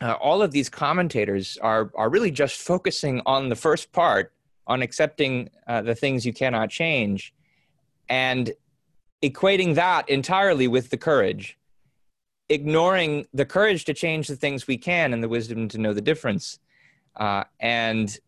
uh, 0.00 0.12
all 0.14 0.42
of 0.42 0.50
these 0.50 0.68
commentators 0.68 1.58
are, 1.62 1.90
are 1.94 2.10
really 2.10 2.30
just 2.30 2.60
focusing 2.60 3.22
on 3.26 3.48
the 3.48 3.56
first 3.56 3.92
part, 3.92 4.32
on 4.66 4.82
accepting 4.82 5.50
uh, 5.66 5.82
the 5.82 5.94
things 5.94 6.26
you 6.26 6.32
cannot 6.32 6.70
change, 6.70 7.32
and 8.08 8.52
equating 9.22 9.74
that 9.76 10.08
entirely 10.08 10.66
with 10.66 10.90
the 10.90 10.96
courage, 10.96 11.56
ignoring 12.48 13.26
the 13.32 13.44
courage 13.44 13.84
to 13.84 13.94
change 13.94 14.26
the 14.26 14.36
things 14.36 14.66
we 14.66 14.76
can 14.76 15.12
and 15.12 15.22
the 15.22 15.28
wisdom 15.28 15.68
to 15.68 15.78
know 15.78 15.92
the 15.92 16.00
difference. 16.00 16.58
Uh, 17.16 17.44
and 17.60 18.18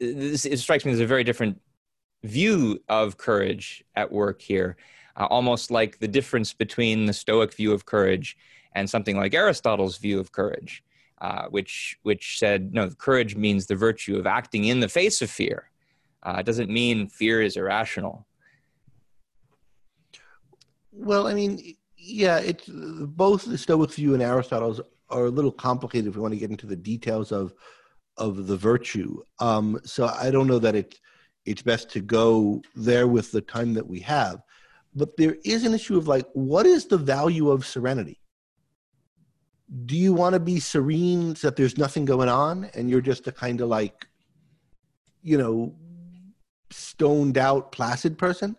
this, 0.00 0.44
it 0.44 0.58
strikes 0.58 0.84
me 0.84 0.92
as 0.92 1.00
a 1.00 1.06
very 1.06 1.22
different 1.22 1.60
view 2.24 2.82
of 2.88 3.16
courage 3.16 3.84
at 3.94 4.10
work 4.10 4.42
here, 4.42 4.76
uh, 5.18 5.26
almost 5.26 5.70
like 5.70 5.98
the 5.98 6.08
difference 6.08 6.52
between 6.54 7.06
the 7.06 7.12
Stoic 7.12 7.52
view 7.54 7.72
of 7.72 7.84
courage 7.84 8.36
and 8.74 8.88
something 8.88 9.16
like 9.16 9.34
Aristotle's 9.34 9.98
view 9.98 10.20
of 10.20 10.32
courage, 10.32 10.84
uh, 11.20 11.46
which 11.50 11.98
which 12.02 12.38
said 12.38 12.72
no, 12.72 12.88
courage 12.90 13.34
means 13.36 13.66
the 13.66 13.74
virtue 13.74 14.16
of 14.16 14.26
acting 14.26 14.66
in 14.66 14.80
the 14.80 14.88
face 14.88 15.20
of 15.20 15.30
fear. 15.30 15.70
Uh, 16.22 16.36
it 16.38 16.46
doesn't 16.46 16.70
mean 16.70 17.08
fear 17.08 17.42
is 17.42 17.56
irrational. 17.56 18.26
Well, 20.92 21.26
I 21.26 21.34
mean, 21.34 21.76
yeah, 21.96 22.38
it's 22.38 22.68
both 22.68 23.44
the 23.44 23.58
Stoic 23.58 23.92
view 23.92 24.14
and 24.14 24.22
Aristotle's 24.22 24.80
are 25.10 25.26
a 25.26 25.30
little 25.30 25.52
complicated 25.52 26.08
if 26.08 26.16
we 26.16 26.22
want 26.22 26.34
to 26.34 26.40
get 26.40 26.50
into 26.50 26.66
the 26.66 26.76
details 26.76 27.32
of 27.32 27.54
of 28.16 28.46
the 28.46 28.56
virtue. 28.56 29.22
Um, 29.40 29.80
so 29.84 30.06
I 30.06 30.30
don't 30.30 30.46
know 30.46 30.58
that 30.60 30.74
it's 30.76 31.00
it's 31.44 31.62
best 31.62 31.90
to 31.90 32.00
go 32.00 32.62
there 32.76 33.08
with 33.08 33.32
the 33.32 33.40
time 33.40 33.74
that 33.74 33.86
we 33.86 34.00
have. 34.00 34.42
But 34.98 35.16
there 35.16 35.36
is 35.44 35.64
an 35.64 35.74
issue 35.74 35.96
of 35.96 36.08
like, 36.08 36.26
what 36.34 36.66
is 36.66 36.86
the 36.86 36.98
value 36.98 37.50
of 37.50 37.64
serenity? 37.64 38.20
do 39.84 39.96
you 39.96 40.14
want 40.14 40.32
to 40.32 40.40
be 40.40 40.60
serene 40.60 41.34
so 41.36 41.48
that 41.48 41.56
there's 41.56 41.76
nothing 41.76 42.04
going 42.04 42.28
on 42.28 42.64
and 42.74 42.88
you're 42.88 43.00
just 43.00 43.26
a 43.26 43.32
kind 43.32 43.60
of 43.60 43.68
like 43.68 44.06
you 45.22 45.36
know 45.36 45.74
stoned 46.70 47.38
out 47.38 47.72
placid 47.72 48.18
person? 48.18 48.56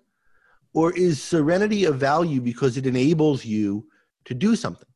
Or 0.73 0.95
is 0.95 1.21
serenity 1.21 1.85
of 1.85 1.97
value 1.97 2.41
because 2.41 2.77
it 2.77 2.85
enables 2.85 3.43
you 3.43 3.87
to 4.25 4.35
do 4.35 4.55
something? 4.55 4.87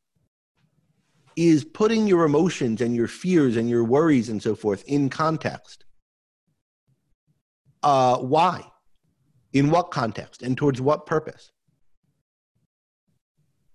Is 1.34 1.64
putting 1.64 2.06
your 2.06 2.24
emotions 2.24 2.80
and 2.80 2.94
your 2.94 3.08
fears 3.08 3.56
and 3.56 3.68
your 3.68 3.82
worries 3.82 4.28
and 4.28 4.40
so 4.40 4.54
forth 4.54 4.84
in 4.86 5.10
context? 5.10 5.84
Uh, 7.82 8.18
why 8.18 8.62
in 9.54 9.70
what 9.70 9.90
context 9.90 10.42
and 10.42 10.56
towards 10.56 10.80
what 10.80 11.06
purpose 11.06 11.52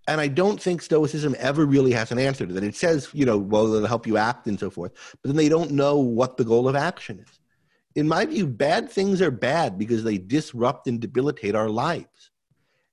and 0.09 0.19
I 0.19 0.27
don't 0.27 0.59
think 0.59 0.81
Stoicism 0.81 1.35
ever 1.37 1.67
really 1.67 1.91
has 1.91 2.11
an 2.11 2.17
answer 2.17 2.47
to 2.47 2.53
that. 2.53 2.63
It 2.63 2.75
says, 2.75 3.09
you 3.13 3.25
know, 3.25 3.37
well, 3.37 3.71
it'll 3.75 3.87
help 3.87 4.07
you 4.07 4.17
act 4.17 4.47
and 4.47 4.59
so 4.59 4.71
forth, 4.71 4.91
but 5.21 5.29
then 5.29 5.35
they 5.35 5.49
don't 5.49 5.69
know 5.69 5.99
what 5.99 6.35
the 6.35 6.43
goal 6.43 6.67
of 6.67 6.75
action 6.75 7.19
is. 7.19 7.39
In 7.93 8.07
my 8.07 8.25
view, 8.25 8.47
bad 8.47 8.89
things 8.89 9.21
are 9.21 9.29
bad 9.29 9.77
because 9.77 10.03
they 10.03 10.17
disrupt 10.17 10.87
and 10.87 10.99
debilitate 10.99 11.53
our 11.53 11.69
lives. 11.69 12.18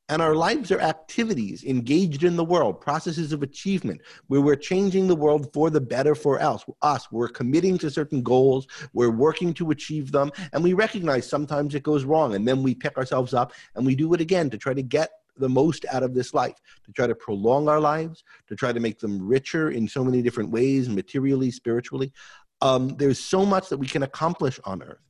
And 0.09 0.23
our 0.23 0.37
lives 0.37 0.71
are 0.71 0.81
activities 0.81 1.65
engaged 1.65 2.23
in 2.23 2.37
the 2.37 2.45
world, 2.45 2.81
processes 2.81 3.33
of 3.33 3.43
achievement, 3.43 4.01
where 4.29 4.41
we're 4.41 4.55
changing 4.55 5.09
the 5.09 5.17
world 5.17 5.53
for 5.53 5.69
the 5.69 5.81
better 5.81 6.15
for 6.15 6.39
else, 6.39 6.65
us. 6.83 7.11
We're 7.11 7.29
committing 7.29 7.77
to 7.79 7.91
certain 7.91 8.23
goals, 8.23 8.69
we're 8.93 9.11
working 9.11 9.53
to 9.55 9.73
achieve 9.73 10.13
them, 10.13 10.31
and 10.53 10.63
we 10.63 10.75
recognize 10.75 11.29
sometimes 11.29 11.75
it 11.75 11.83
goes 11.83 12.05
wrong, 12.05 12.37
and 12.37 12.47
then 12.47 12.63
we 12.63 12.75
pick 12.75 12.97
ourselves 12.97 13.35
up 13.35 13.53
and 13.75 13.85
we 13.85 13.97
do 13.97 14.15
it 14.15 14.21
again 14.21 14.49
to 14.51 14.59
try 14.59 14.75
to 14.75 14.83
get 14.83 15.11
the 15.39 15.49
most 15.49 15.85
out 15.91 16.03
of 16.03 16.15
this 16.15 16.33
life, 16.33 16.57
to 16.85 16.93
try 16.93 17.07
to 17.07 17.15
prolong 17.15 17.69
our 17.69 17.81
lives, 17.81 18.23
to 18.47 18.55
try 18.55 18.73
to 18.73 18.81
make 18.81 19.01
them 19.01 19.27
richer 19.27 19.71
in 19.71 19.89
so 19.89 20.05
many 20.05 20.23
different 20.23 20.51
ways, 20.51 20.89
materially, 20.89 21.51
spiritually. 21.51 22.13
Um, 22.63 22.97
there's 22.97 23.19
so 23.19 23.45
much 23.45 23.69
that 23.69 23.77
we 23.77 23.87
can 23.87 24.03
accomplish 24.03 24.59
on 24.65 24.83
earth. 24.83 25.01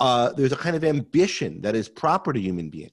Uh, 0.00 0.32
there's 0.32 0.52
a 0.52 0.56
kind 0.56 0.76
of 0.76 0.84
ambition 0.84 1.60
that 1.62 1.74
is 1.74 1.88
proper 1.88 2.32
to 2.32 2.40
human 2.40 2.68
beings. 2.68 2.92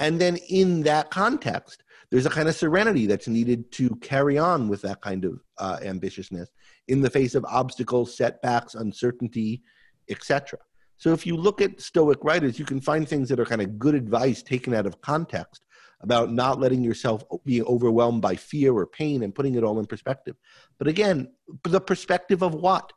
And 0.00 0.20
then 0.20 0.36
in 0.48 0.82
that 0.82 1.10
context, 1.10 1.84
there's 2.10 2.26
a 2.26 2.30
kind 2.30 2.48
of 2.48 2.56
serenity 2.56 3.06
that's 3.06 3.28
needed 3.28 3.70
to 3.72 3.94
carry 3.96 4.36
on 4.36 4.68
with 4.68 4.82
that 4.82 5.00
kind 5.00 5.24
of 5.24 5.40
uh, 5.58 5.78
ambitiousness 5.82 6.48
in 6.88 7.00
the 7.00 7.10
face 7.10 7.36
of 7.36 7.44
obstacles, 7.44 8.16
setbacks, 8.16 8.74
uncertainty, 8.74 9.62
etc. 10.08 10.58
So 10.96 11.12
if 11.12 11.26
you 11.26 11.36
look 11.36 11.60
at 11.60 11.80
Stoic 11.80 12.24
writers, 12.24 12.58
you 12.58 12.64
can 12.64 12.80
find 12.80 13.08
things 13.08 13.28
that 13.28 13.38
are 13.38 13.44
kind 13.44 13.62
of 13.62 13.78
good 13.78 13.94
advice 13.94 14.42
taken 14.42 14.74
out 14.74 14.86
of 14.86 15.00
context 15.00 15.64
about 16.00 16.32
not 16.32 16.58
letting 16.58 16.82
yourself 16.82 17.24
be 17.44 17.62
overwhelmed 17.62 18.22
by 18.22 18.34
fear 18.34 18.74
or 18.74 18.86
pain 18.86 19.22
and 19.22 19.34
putting 19.34 19.54
it 19.54 19.62
all 19.62 19.78
in 19.78 19.86
perspective. 19.86 20.34
But 20.78 20.88
again, 20.88 21.30
the 21.64 21.80
perspective 21.80 22.42
of 22.42 22.54
what? 22.54 22.92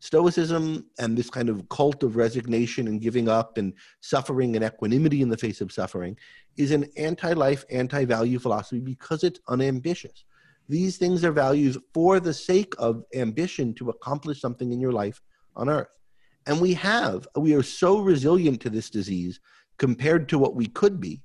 Stoicism 0.00 0.86
and 0.98 1.16
this 1.16 1.30
kind 1.30 1.48
of 1.48 1.68
cult 1.68 2.02
of 2.02 2.16
resignation 2.16 2.88
and 2.88 3.00
giving 3.00 3.28
up 3.28 3.58
and 3.58 3.72
suffering 4.00 4.54
and 4.56 4.64
equanimity 4.64 5.22
in 5.22 5.28
the 5.28 5.36
face 5.36 5.60
of 5.60 5.72
suffering 5.72 6.16
is 6.56 6.70
an 6.70 6.86
anti 6.96 7.32
life, 7.32 7.64
anti 7.70 8.04
value 8.04 8.38
philosophy 8.38 8.80
because 8.80 9.24
it's 9.24 9.40
unambitious. 9.48 10.24
These 10.68 10.96
things 10.96 11.24
are 11.24 11.32
values 11.32 11.78
for 11.94 12.20
the 12.20 12.34
sake 12.34 12.74
of 12.78 13.04
ambition 13.14 13.72
to 13.74 13.90
accomplish 13.90 14.40
something 14.40 14.72
in 14.72 14.80
your 14.80 14.92
life 14.92 15.22
on 15.54 15.68
earth. 15.68 15.88
And 16.46 16.60
we 16.60 16.74
have, 16.74 17.26
we 17.36 17.54
are 17.54 17.62
so 17.62 17.98
resilient 18.00 18.60
to 18.62 18.70
this 18.70 18.90
disease 18.90 19.40
compared 19.78 20.28
to 20.28 20.38
what 20.38 20.54
we 20.54 20.66
could 20.66 21.00
be 21.00 21.22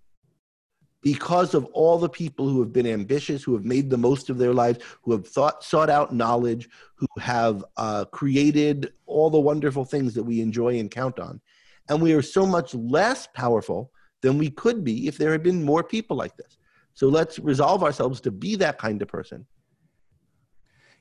because 1.01 1.53
of 1.53 1.65
all 1.65 1.97
the 1.97 2.09
people 2.09 2.47
who 2.47 2.59
have 2.59 2.71
been 2.71 2.87
ambitious, 2.87 3.43
who 3.43 3.53
have 3.53 3.65
made 3.65 3.89
the 3.89 3.97
most 3.97 4.29
of 4.29 4.37
their 4.37 4.53
lives, 4.53 4.79
who 5.01 5.11
have 5.11 5.27
thought, 5.27 5.63
sought 5.63 5.89
out 5.89 6.13
knowledge, 6.13 6.69
who 6.95 7.07
have 7.19 7.65
uh, 7.77 8.05
created 8.05 8.93
all 9.07 9.29
the 9.29 9.39
wonderful 9.39 9.83
things 9.83 10.13
that 10.13 10.23
we 10.23 10.41
enjoy 10.41 10.79
and 10.79 10.91
count 10.91 11.19
on. 11.19 11.41
And 11.89 12.01
we 12.01 12.13
are 12.13 12.21
so 12.21 12.45
much 12.45 12.75
less 12.75 13.27
powerful 13.33 13.91
than 14.21 14.37
we 14.37 14.51
could 14.51 14.83
be 14.83 15.07
if 15.07 15.17
there 15.17 15.31
had 15.31 15.43
been 15.43 15.63
more 15.63 15.83
people 15.83 16.15
like 16.15 16.37
this. 16.37 16.57
So 16.93 17.07
let's 17.07 17.39
resolve 17.39 17.83
ourselves 17.83 18.21
to 18.21 18.31
be 18.31 18.55
that 18.57 18.77
kind 18.77 19.01
of 19.01 19.07
person. 19.07 19.45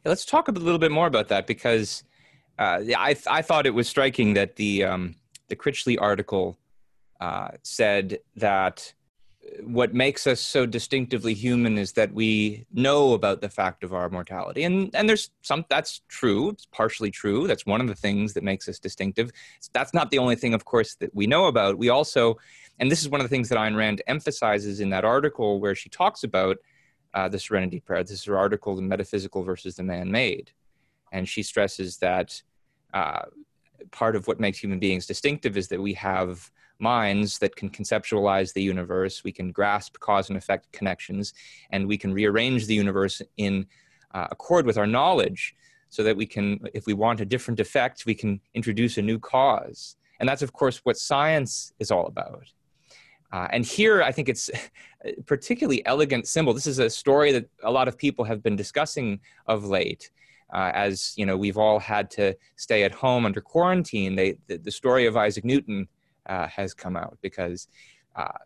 Yeah, 0.05 0.09
let's 0.09 0.25
talk 0.25 0.49
a 0.49 0.53
little 0.53 0.79
bit 0.79 0.91
more 0.91 1.07
about 1.07 1.29
that 1.29 1.47
because 1.47 2.05
uh, 2.59 2.81
I 2.97 3.17
I 3.27 3.43
thought 3.43 3.67
it 3.67 3.75
was 3.75 3.89
striking 3.89 4.35
that 4.35 4.57
the 4.57 4.85
um, 4.85 5.17
the 5.49 5.57
Critchley 5.57 5.99
article 6.01 6.59
uh, 7.21 7.49
said 7.63 8.19
that 8.37 8.95
what 9.63 9.95
makes 9.95 10.27
us 10.27 10.41
so 10.41 10.65
distinctively 10.65 11.35
human 11.35 11.77
is 11.77 11.93
that 11.93 12.13
we 12.13 12.67
know 12.73 13.15
about 13.15 13.41
the 13.41 13.49
fact 13.49 13.83
of 13.83 13.93
our 13.93 14.09
mortality. 14.09 14.65
And 14.65 14.95
and 14.95 15.09
there's 15.09 15.31
some 15.43 15.65
that's 15.69 16.03
true 16.09 16.51
it's 16.51 16.67
partially 16.67 17.11
true 17.11 17.47
that's 17.47 17.67
one 17.67 17.81
of 17.81 17.89
the 17.89 17.95
things 17.95 18.33
that 18.35 18.45
makes 18.45 18.69
us 18.69 18.79
distinctive. 18.79 19.31
That's 19.73 19.93
not 19.93 20.11
the 20.11 20.19
only 20.19 20.37
thing 20.37 20.55
of 20.55 20.65
course 20.65 20.95
that 20.97 21.15
we 21.15 21.27
know 21.27 21.47
about. 21.47 21.79
We 21.79 21.89
also 21.89 22.39
and 22.79 22.91
this 22.91 23.03
is 23.03 23.09
one 23.09 23.21
of 23.21 23.25
the 23.25 23.29
things 23.29 23.49
that 23.49 23.59
Ayn 23.59 23.77
Rand 23.77 24.03
emphasizes 24.07 24.81
in 24.81 24.91
that 24.91 25.05
article 25.05 25.61
where 25.61 25.75
she 25.75 25.89
talks 25.89 26.23
about 26.25 26.59
uh, 27.13 27.29
the 27.29 27.39
serenity 27.39 27.81
prayer. 27.81 28.03
This 28.03 28.13
is 28.13 28.25
her 28.25 28.39
article 28.39 28.77
the 28.77 28.83
metaphysical 28.83 29.43
versus 29.43 29.75
the 29.75 29.83
man-made. 29.83 30.53
And 31.13 31.29
she 31.29 31.43
stresses 31.43 31.99
that 31.99 32.41
uh, 32.95 33.23
part 33.91 34.15
of 34.15 34.27
what 34.29 34.39
makes 34.39 34.59
human 34.59 34.79
beings 34.79 35.07
distinctive 35.07 35.57
is 35.57 35.69
that 35.69 35.81
we 35.81 35.93
have 35.95 36.51
minds 36.81 37.39
that 37.39 37.57
can 37.57 37.71
conceptualize 37.71 38.53
the 38.53 38.63
universe, 38.63 39.25
we 39.25 39.33
can 39.33 39.53
grasp 39.53 39.99
cause 39.99 40.29
and 40.29 40.37
effect 40.37 40.71
connections, 40.73 41.35
and 41.71 41.87
we 41.87 41.99
can 41.99 42.13
rearrange 42.13 42.67
the 42.67 42.75
universe 42.75 43.23
in 43.37 43.67
uh, 44.13 44.27
accord 44.31 44.67
with 44.67 44.79
our 44.79 44.87
knowledge 44.87 45.55
so 45.89 46.03
that 46.03 46.17
we 46.17 46.27
can, 46.27 46.61
if 46.75 46.87
we 46.87 46.93
want 46.93 47.21
a 47.21 47.25
different 47.25 47.61
effect, 47.61 48.07
we 48.07 48.15
can 48.15 48.41
introduce 48.55 48.97
a 48.99 49.03
new 49.03 49.19
cause. 49.19 49.97
And 50.21 50.29
that's, 50.29 50.43
of 50.43 50.53
course, 50.53 50.79
what 50.85 50.97
science 50.97 51.73
is 51.79 51.91
all 51.91 52.07
about. 52.07 52.45
Uh, 53.33 53.49
and 53.53 53.65
here, 53.65 54.03
I 54.03 54.13
think 54.13 54.29
it's 54.29 54.51
a 55.05 55.23
particularly 55.27 55.85
elegant 55.87 56.27
symbol. 56.27 56.53
This 56.53 56.67
is 56.67 56.79
a 56.79 56.91
story 56.91 57.33
that 57.33 57.49
a 57.63 57.71
lot 57.71 57.89
of 57.89 57.97
people 57.97 58.25
have 58.25 58.43
been 58.43 58.57
discussing 58.57 59.21
of 59.47 59.65
late 59.65 60.11
uh, 60.53 60.71
as 60.75 61.13
you 61.17 61.27
know 61.27 61.37
we've 61.37 61.59
all 61.59 61.79
had 61.79 62.11
to 62.11 62.37
stay 62.57 62.83
at 62.85 62.93
home 62.93 63.25
under 63.25 63.41
quarantine 63.41 64.15
they, 64.15 64.37
the, 64.47 64.57
the 64.59 64.71
story 64.71 65.07
of 65.07 65.17
isaac 65.17 65.45
newton 65.45 65.87
uh, 66.31 66.47
has 66.47 66.73
come 66.73 66.97
out 66.97 67.19
because 67.21 67.69
uh, 68.17 68.39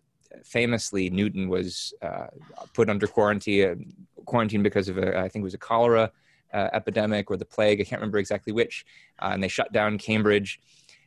famously 0.42 1.10
newton 1.10 1.48
was 1.48 1.94
uh, 2.02 2.26
put 2.72 2.90
under 2.90 3.06
quarantine 3.06 3.94
quarantine 4.24 4.62
because 4.62 4.88
of 4.88 4.98
a, 4.98 5.18
I 5.18 5.28
think 5.28 5.42
it 5.42 5.50
was 5.50 5.54
a 5.54 5.58
cholera 5.58 6.10
uh, 6.52 6.68
epidemic 6.72 7.30
or 7.30 7.36
the 7.36 7.44
plague 7.44 7.80
i 7.80 7.84
can't 7.84 8.00
remember 8.00 8.18
exactly 8.18 8.52
which 8.52 8.84
and 9.20 9.42
they 9.42 9.48
shut 9.48 9.72
down 9.72 9.98
cambridge 9.98 10.60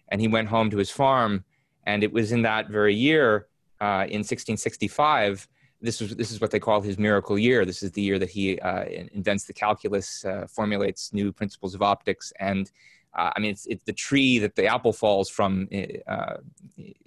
and 0.10 0.22
he 0.22 0.28
went 0.28 0.48
home 0.48 0.70
to 0.70 0.78
his 0.78 0.90
farm 0.90 1.44
and 1.86 2.04
it 2.04 2.14
was 2.14 2.32
in 2.32 2.44
that 2.44 2.70
very 2.70 2.96
year 2.96 3.48
in 3.82 4.24
1665 4.24 5.48
this 5.82 6.02
is 6.02 6.16
this 6.16 6.32
is 6.32 6.42
what 6.42 6.52
they 6.52 6.60
call 6.60 6.82
his 6.82 6.98
miracle 6.98 7.38
year. 7.38 7.66
This 7.66 7.84
is 7.84 7.92
the 7.92 8.02
year 8.02 8.18
that 8.20 8.30
he 8.30 8.60
uh, 8.60 8.86
invents 9.14 9.46
the 9.46 9.54
calculus, 9.54 10.26
uh, 10.26 10.48
formulates 10.50 11.14
new 11.14 11.32
principles 11.32 11.76
of 11.76 11.82
optics, 11.82 12.34
and 12.40 12.72
uh, 13.18 13.32
I 13.36 13.40
mean 13.40 13.52
it's 13.52 13.66
it's 13.66 13.84
the 13.84 13.94
tree 13.94 14.40
that 14.40 14.56
the 14.56 14.68
apple 14.68 14.94
falls 14.94 15.30
from 15.30 15.68
uh, 16.08 16.38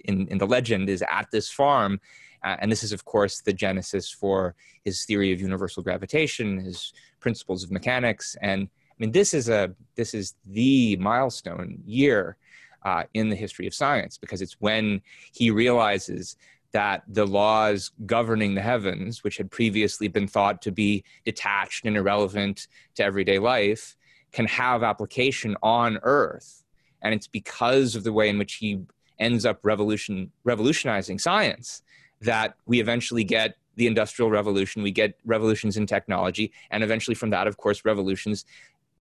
in 0.05 0.27
in 0.27 0.37
the 0.37 0.47
legend 0.47 0.89
is 0.89 1.03
at 1.09 1.27
this 1.31 1.49
farm, 1.49 1.99
uh, 2.43 2.57
and 2.59 2.71
this 2.71 2.83
is 2.83 2.91
of 2.91 3.05
course 3.05 3.41
the 3.41 3.53
genesis 3.53 4.09
for 4.11 4.55
his 4.83 5.05
theory 5.05 5.31
of 5.31 5.39
universal 5.39 5.83
gravitation, 5.83 6.59
his 6.59 6.93
principles 7.19 7.63
of 7.63 7.71
mechanics, 7.71 8.35
and 8.41 8.67
I 8.89 8.95
mean 8.99 9.11
this 9.11 9.33
is 9.33 9.49
a 9.49 9.73
this 9.95 10.13
is 10.13 10.35
the 10.45 10.97
milestone 10.97 11.81
year. 11.85 12.37
Uh, 12.83 13.03
in 13.13 13.29
the 13.29 13.35
history 13.35 13.67
of 13.67 13.75
science, 13.75 14.17
because 14.17 14.41
it's 14.41 14.59
when 14.59 14.99
he 15.33 15.51
realizes 15.51 16.35
that 16.71 17.03
the 17.07 17.27
laws 17.27 17.91
governing 18.07 18.55
the 18.55 18.61
heavens, 18.61 19.23
which 19.23 19.37
had 19.37 19.51
previously 19.51 20.07
been 20.07 20.27
thought 20.27 20.63
to 20.63 20.71
be 20.71 21.03
detached 21.23 21.85
and 21.85 21.95
irrelevant 21.95 22.67
to 22.95 23.03
everyday 23.03 23.37
life, 23.37 23.95
can 24.31 24.45
have 24.45 24.83
application 24.83 25.55
on 25.61 25.99
Earth. 26.03 26.63
And 27.01 27.13
it's 27.13 27.27
because 27.27 27.95
of 27.95 28.03
the 28.03 28.13
way 28.13 28.29
in 28.29 28.37
which 28.37 28.55
he 28.55 28.81
ends 29.19 29.45
up 29.45 29.59
revolution, 29.63 30.31
revolutionizing 30.43 31.19
science 31.19 31.83
that 32.21 32.55
we 32.65 32.79
eventually 32.79 33.23
get 33.23 33.55
the 33.75 33.87
Industrial 33.87 34.29
Revolution, 34.29 34.83
we 34.83 34.91
get 34.91 35.17
revolutions 35.25 35.77
in 35.77 35.85
technology, 35.85 36.51
and 36.69 36.83
eventually 36.83 37.15
from 37.15 37.29
that, 37.31 37.47
of 37.47 37.57
course, 37.57 37.85
revolutions 37.85 38.45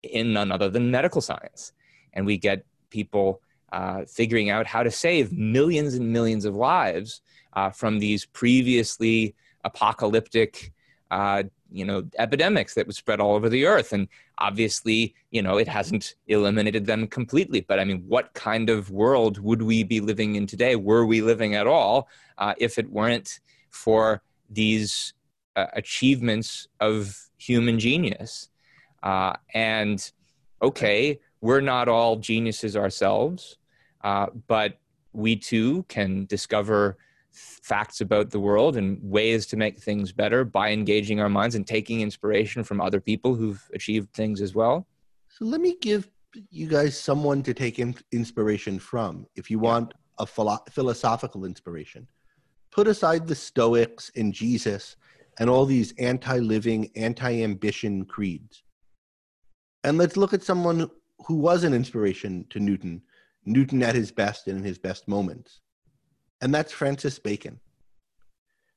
in 0.03 0.33
none 0.33 0.51
other 0.51 0.69
than 0.69 0.91
medical 0.91 1.21
science. 1.21 1.73
And 2.13 2.27
we 2.27 2.39
get 2.39 2.65
people 2.91 3.41
uh, 3.73 4.05
figuring 4.07 4.51
out 4.51 4.67
how 4.67 4.83
to 4.83 4.91
save 4.91 5.33
millions 5.33 5.95
and 5.95 6.13
millions 6.13 6.45
of 6.45 6.55
lives 6.55 7.21
uh, 7.53 7.71
from 7.71 7.99
these 7.99 8.25
previously 8.27 9.35
apocalyptic 9.65 10.73
uh, 11.11 11.45
you 11.71 11.85
know 11.85 12.05
epidemics 12.19 12.75
that 12.75 12.87
would 12.87 12.97
spread 12.97 13.21
all 13.21 13.35
over 13.35 13.49
the 13.49 13.67
earth. 13.67 13.93
And 13.93 14.09
obviously 14.39 15.15
you 15.31 15.43
know 15.43 15.59
it 15.59 15.69
hasn't 15.69 16.15
eliminated 16.27 16.87
them 16.87 17.07
completely. 17.07 17.61
But 17.61 17.81
i 17.81 17.85
mean 17.85 18.05
what 18.07 18.33
kind 18.35 18.71
of 18.71 18.91
world 18.91 19.39
would 19.39 19.63
we 19.63 19.83
be 19.85 20.01
living 20.01 20.37
in 20.37 20.47
today? 20.47 20.77
Were 20.77 21.05
we 21.05 21.21
living 21.21 21.55
at 21.55 21.67
all 21.67 22.09
uh, 22.39 22.55
if 22.59 22.79
it 22.79 22.91
weren't 22.91 23.41
for 23.71 24.23
these 24.51 25.15
uh, 25.57 25.67
achievements 25.75 26.69
of 26.81 27.17
human 27.39 27.79
genius. 27.79 28.49
Uh, 29.03 29.35
and 29.53 30.11
okay, 30.63 31.21
we're 31.41 31.61
not 31.61 31.89
all 31.89 32.17
geniuses 32.17 32.77
ourselves, 32.77 33.59
uh, 34.03 34.27
but 34.47 34.79
we 35.13 35.37
too 35.37 35.85
can 35.89 36.25
discover 36.27 36.97
facts 37.35 38.01
about 38.01 38.31
the 38.31 38.41
world 38.41 38.77
and 38.77 38.99
ways 39.03 39.47
to 39.47 39.57
make 39.57 39.79
things 39.79 40.13
better 40.13 40.45
by 40.45 40.71
engaging 40.71 41.21
our 41.21 41.29
minds 41.29 41.55
and 41.55 41.67
taking 41.67 42.01
inspiration 42.01 42.65
from 42.65 42.81
other 42.81 43.01
people 43.01 43.35
who've 43.35 43.63
achieved 43.75 44.13
things 44.13 44.41
as 44.41 44.55
well. 44.55 44.87
So 45.29 45.45
let 45.45 45.61
me 45.61 45.77
give 45.81 46.09
you 46.51 46.69
guys 46.69 46.99
someone 46.99 47.43
to 47.43 47.55
take 47.55 47.79
in- 47.79 47.97
inspiration 48.13 48.79
from 48.79 49.27
if 49.37 49.51
you 49.51 49.59
want 49.59 49.93
a 50.19 50.27
philo- 50.27 50.65
philosophical 50.71 51.45
inspiration. 51.45 52.07
Put 52.71 52.89
aside 52.89 53.27
the 53.27 53.35
Stoics 53.35 54.11
and 54.17 54.33
Jesus 54.33 54.97
and 55.39 55.51
all 55.51 55.67
these 55.67 55.93
anti 55.99 56.39
living, 56.39 56.91
anti 56.97 57.43
ambition 57.43 58.05
creeds. 58.05 58.63
And 59.83 59.99
let's 59.99 60.17
look 60.17 60.33
at 60.33 60.43
someone 60.43 60.91
who 61.27 61.35
was 61.35 61.65
an 61.65 61.75
inspiration 61.75 62.47
to 62.51 62.61
Newton, 62.61 63.03
Newton 63.45 63.83
at 63.83 63.95
his 63.95 64.11
best 64.11 64.49
and 64.49 64.59
in 64.59 64.65
his 64.65 64.79
best 64.79 65.07
moments. 65.09 65.61
And 66.45 66.55
that's 66.55 66.73
Francis 66.73 67.19
Bacon. 67.19 67.59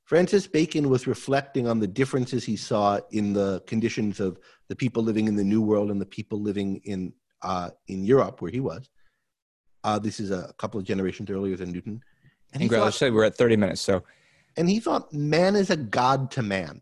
Francis 0.06 0.46
Bacon 0.46 0.88
was 0.88 1.06
reflecting 1.06 1.68
on 1.68 1.78
the 1.78 1.86
differences 1.86 2.42
he 2.42 2.56
saw 2.56 2.98
in 3.10 3.34
the 3.34 3.62
conditions 3.66 4.20
of 4.20 4.38
the 4.68 4.74
people 4.74 5.02
living 5.02 5.28
in 5.28 5.36
the 5.36 5.44
New 5.44 5.60
World 5.60 5.90
and 5.90 6.00
the 6.00 6.06
people 6.06 6.40
living 6.40 6.80
in 6.84 7.12
uh, 7.42 7.68
in 7.86 8.04
Europe, 8.04 8.40
where 8.40 8.50
he 8.50 8.58
was. 8.58 8.88
Uh, 9.84 9.98
this 9.98 10.18
is 10.18 10.30
a 10.30 10.52
couple 10.56 10.80
of 10.80 10.86
generations 10.86 11.28
earlier 11.28 11.56
than 11.56 11.70
Newton. 11.70 12.00
And, 12.54 12.62
and 12.62 12.70
thought, 12.70 12.94
say 12.94 13.10
we're 13.10 13.24
at 13.24 13.36
30 13.36 13.56
minutes, 13.56 13.82
so. 13.82 14.02
And 14.56 14.68
he 14.68 14.80
thought 14.80 15.12
man 15.12 15.54
is 15.54 15.68
a 15.68 15.76
god 15.76 16.30
to 16.32 16.42
man. 16.42 16.80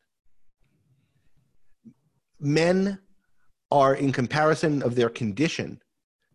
Men 2.39 3.01
are, 3.73 3.97
in 3.97 4.13
comparison 4.13 4.85
of 4.85 4.95
their 4.95 5.09
condition, 5.09 5.81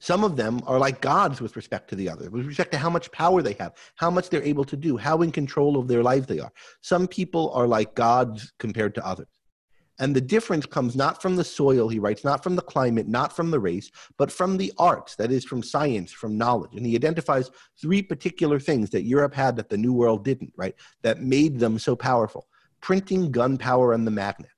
some 0.01 0.23
of 0.23 0.35
them 0.35 0.61
are 0.65 0.79
like 0.79 0.99
gods 0.99 1.41
with 1.41 1.55
respect 1.55 1.87
to 1.89 1.95
the 1.95 2.09
other, 2.09 2.27
with 2.31 2.47
respect 2.47 2.71
to 2.71 2.77
how 2.79 2.89
much 2.89 3.11
power 3.11 3.43
they 3.43 3.53
have, 3.53 3.73
how 3.95 4.09
much 4.09 4.29
they're 4.29 4.41
able 4.41 4.63
to 4.65 4.75
do, 4.75 4.97
how 4.97 5.21
in 5.21 5.31
control 5.31 5.77
of 5.77 5.87
their 5.87 6.01
lives 6.01 6.25
they 6.25 6.39
are. 6.39 6.51
Some 6.81 7.07
people 7.07 7.51
are 7.51 7.67
like 7.67 7.93
gods 7.93 8.51
compared 8.57 8.95
to 8.95 9.05
others. 9.05 9.27
And 9.99 10.15
the 10.15 10.21
difference 10.21 10.65
comes 10.65 10.95
not 10.95 11.21
from 11.21 11.35
the 11.35 11.43
soil, 11.43 11.87
he 11.87 11.99
writes, 11.99 12.23
not 12.23 12.41
from 12.41 12.55
the 12.55 12.63
climate, 12.63 13.07
not 13.07 13.35
from 13.35 13.51
the 13.51 13.59
race, 13.59 13.91
but 14.17 14.31
from 14.31 14.57
the 14.57 14.73
arts, 14.79 15.15
that 15.17 15.31
is, 15.31 15.45
from 15.45 15.61
science, 15.61 16.11
from 16.11 16.35
knowledge. 16.35 16.73
And 16.73 16.83
he 16.83 16.95
identifies 16.95 17.51
three 17.79 18.01
particular 18.01 18.59
things 18.59 18.89
that 18.89 19.03
Europe 19.03 19.35
had 19.35 19.55
that 19.57 19.69
the 19.69 19.77
New 19.77 19.93
World 19.93 20.25
didn't, 20.25 20.53
right? 20.57 20.73
That 21.03 21.21
made 21.21 21.59
them 21.59 21.77
so 21.77 21.95
powerful 21.95 22.47
printing, 22.81 23.29
gunpowder, 23.29 23.93
and 23.93 24.07
the 24.07 24.11
magnet. 24.11 24.49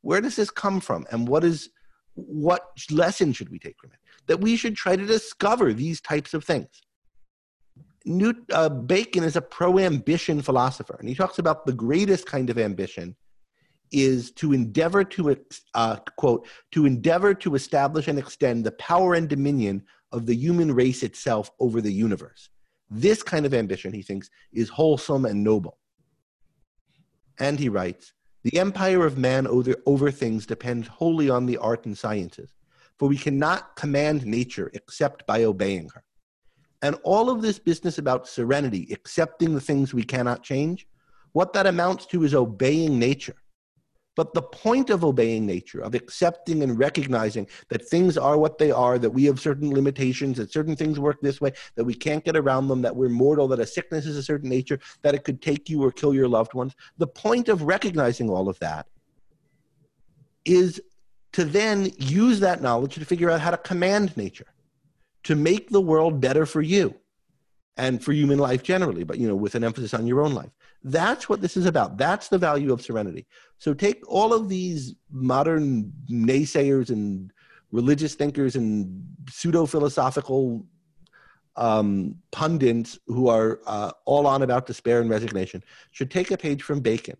Where 0.00 0.20
does 0.20 0.34
this 0.34 0.50
come 0.50 0.80
from? 0.80 1.06
And 1.12 1.28
what 1.28 1.44
is 1.44 1.70
what 2.14 2.68
lesson 2.90 3.32
should 3.32 3.50
we 3.50 3.58
take 3.58 3.76
from 3.80 3.90
it? 3.92 3.98
That 4.26 4.40
we 4.40 4.56
should 4.56 4.76
try 4.76 4.96
to 4.96 5.06
discover 5.06 5.72
these 5.72 6.00
types 6.00 6.34
of 6.34 6.44
things. 6.44 6.82
Newt, 8.06 8.36
uh, 8.52 8.68
Bacon 8.68 9.24
is 9.24 9.36
a 9.36 9.40
pro 9.40 9.78
ambition 9.78 10.42
philosopher, 10.42 10.96
and 10.98 11.08
he 11.08 11.14
talks 11.14 11.38
about 11.38 11.64
the 11.64 11.72
greatest 11.72 12.26
kind 12.26 12.50
of 12.50 12.58
ambition 12.58 13.16
is 13.94 14.32
to 14.32 14.52
endeavor 14.52 15.04
to 15.04 15.36
uh, 15.74 15.96
quote 16.16 16.46
to 16.72 16.84
endeavor 16.84 17.32
to 17.32 17.54
establish 17.54 18.08
and 18.08 18.18
extend 18.18 18.64
the 18.64 18.72
power 18.72 19.14
and 19.14 19.28
dominion 19.28 19.82
of 20.12 20.26
the 20.26 20.34
human 20.34 20.72
race 20.74 21.02
itself 21.02 21.50
over 21.60 21.80
the 21.80 21.92
universe 21.92 22.48
this 22.90 23.22
kind 23.22 23.46
of 23.46 23.54
ambition 23.54 23.92
he 23.92 24.02
thinks 24.02 24.30
is 24.52 24.68
wholesome 24.68 25.24
and 25.24 25.42
noble 25.42 25.78
and 27.38 27.58
he 27.58 27.68
writes 27.68 28.12
the 28.44 28.58
empire 28.58 29.04
of 29.04 29.18
man 29.18 29.46
over, 29.46 29.74
over 29.86 30.10
things 30.10 30.46
depends 30.46 30.86
wholly 30.86 31.28
on 31.28 31.46
the 31.46 31.56
art 31.56 31.86
and 31.86 31.96
sciences 31.98 32.54
for 32.98 33.08
we 33.08 33.16
cannot 33.16 33.74
command 33.76 34.24
nature 34.24 34.70
except 34.74 35.26
by 35.26 35.44
obeying 35.44 35.88
her. 35.90 36.04
And 36.82 36.96
all 37.02 37.30
of 37.30 37.42
this 37.42 37.58
business 37.58 37.98
about 37.98 38.28
serenity 38.28 38.88
accepting 38.92 39.54
the 39.54 39.60
things 39.60 39.94
we 39.94 40.04
cannot 40.04 40.42
change 40.42 40.86
what 41.32 41.52
that 41.54 41.66
amounts 41.66 42.06
to 42.06 42.22
is 42.22 42.34
obeying 42.34 42.98
nature 42.98 43.34
but 44.16 44.32
the 44.32 44.42
point 44.42 44.90
of 44.90 45.04
obeying 45.04 45.46
nature, 45.46 45.80
of 45.80 45.94
accepting 45.94 46.62
and 46.62 46.78
recognizing 46.78 47.46
that 47.68 47.88
things 47.88 48.16
are 48.16 48.38
what 48.38 48.58
they 48.58 48.70
are, 48.70 48.98
that 48.98 49.10
we 49.10 49.24
have 49.24 49.40
certain 49.40 49.72
limitations, 49.72 50.36
that 50.36 50.52
certain 50.52 50.76
things 50.76 51.00
work 51.00 51.20
this 51.20 51.40
way, 51.40 51.52
that 51.74 51.84
we 51.84 51.94
can't 51.94 52.24
get 52.24 52.36
around 52.36 52.68
them, 52.68 52.82
that 52.82 52.94
we're 52.94 53.08
mortal, 53.08 53.48
that 53.48 53.60
a 53.60 53.66
sickness 53.66 54.06
is 54.06 54.16
a 54.16 54.22
certain 54.22 54.48
nature, 54.48 54.78
that 55.02 55.14
it 55.14 55.24
could 55.24 55.42
take 55.42 55.68
you 55.68 55.82
or 55.82 55.90
kill 55.90 56.14
your 56.14 56.28
loved 56.28 56.54
ones. 56.54 56.74
The 56.98 57.06
point 57.06 57.48
of 57.48 57.62
recognizing 57.62 58.30
all 58.30 58.48
of 58.48 58.58
that 58.60 58.86
is 60.44 60.80
to 61.32 61.44
then 61.44 61.90
use 61.98 62.40
that 62.40 62.62
knowledge 62.62 62.94
to 62.94 63.04
figure 63.04 63.30
out 63.30 63.40
how 63.40 63.50
to 63.50 63.56
command 63.56 64.16
nature, 64.16 64.46
to 65.24 65.34
make 65.34 65.70
the 65.70 65.80
world 65.80 66.20
better 66.20 66.46
for 66.46 66.62
you 66.62 66.94
and 67.76 68.02
for 68.02 68.12
human 68.12 68.38
life 68.38 68.62
generally, 68.62 69.04
but 69.04 69.18
you 69.18 69.26
know, 69.26 69.34
with 69.34 69.54
an 69.54 69.64
emphasis 69.64 69.94
on 69.94 70.06
your 70.06 70.22
own 70.22 70.34
life. 70.34 70.50
That's 70.82 71.28
what 71.28 71.40
this 71.40 71.56
is 71.56 71.66
about. 71.66 71.96
That's 71.96 72.28
the 72.28 72.38
value 72.38 72.72
of 72.72 72.82
serenity. 72.82 73.26
So 73.58 73.74
take 73.74 74.02
all 74.06 74.32
of 74.32 74.48
these 74.48 74.94
modern 75.10 75.92
naysayers 76.08 76.90
and 76.90 77.32
religious 77.72 78.14
thinkers 78.14 78.54
and 78.54 79.04
pseudo 79.28 79.66
philosophical 79.66 80.66
um, 81.56 82.16
pundits 82.30 82.98
who 83.06 83.28
are 83.28 83.60
uh, 83.66 83.90
all 84.04 84.26
on 84.26 84.42
about 84.42 84.66
despair 84.66 85.00
and 85.00 85.10
resignation 85.10 85.62
should 85.90 86.10
take 86.10 86.30
a 86.30 86.36
page 86.36 86.62
from 86.62 86.80
Bacon. 86.80 87.16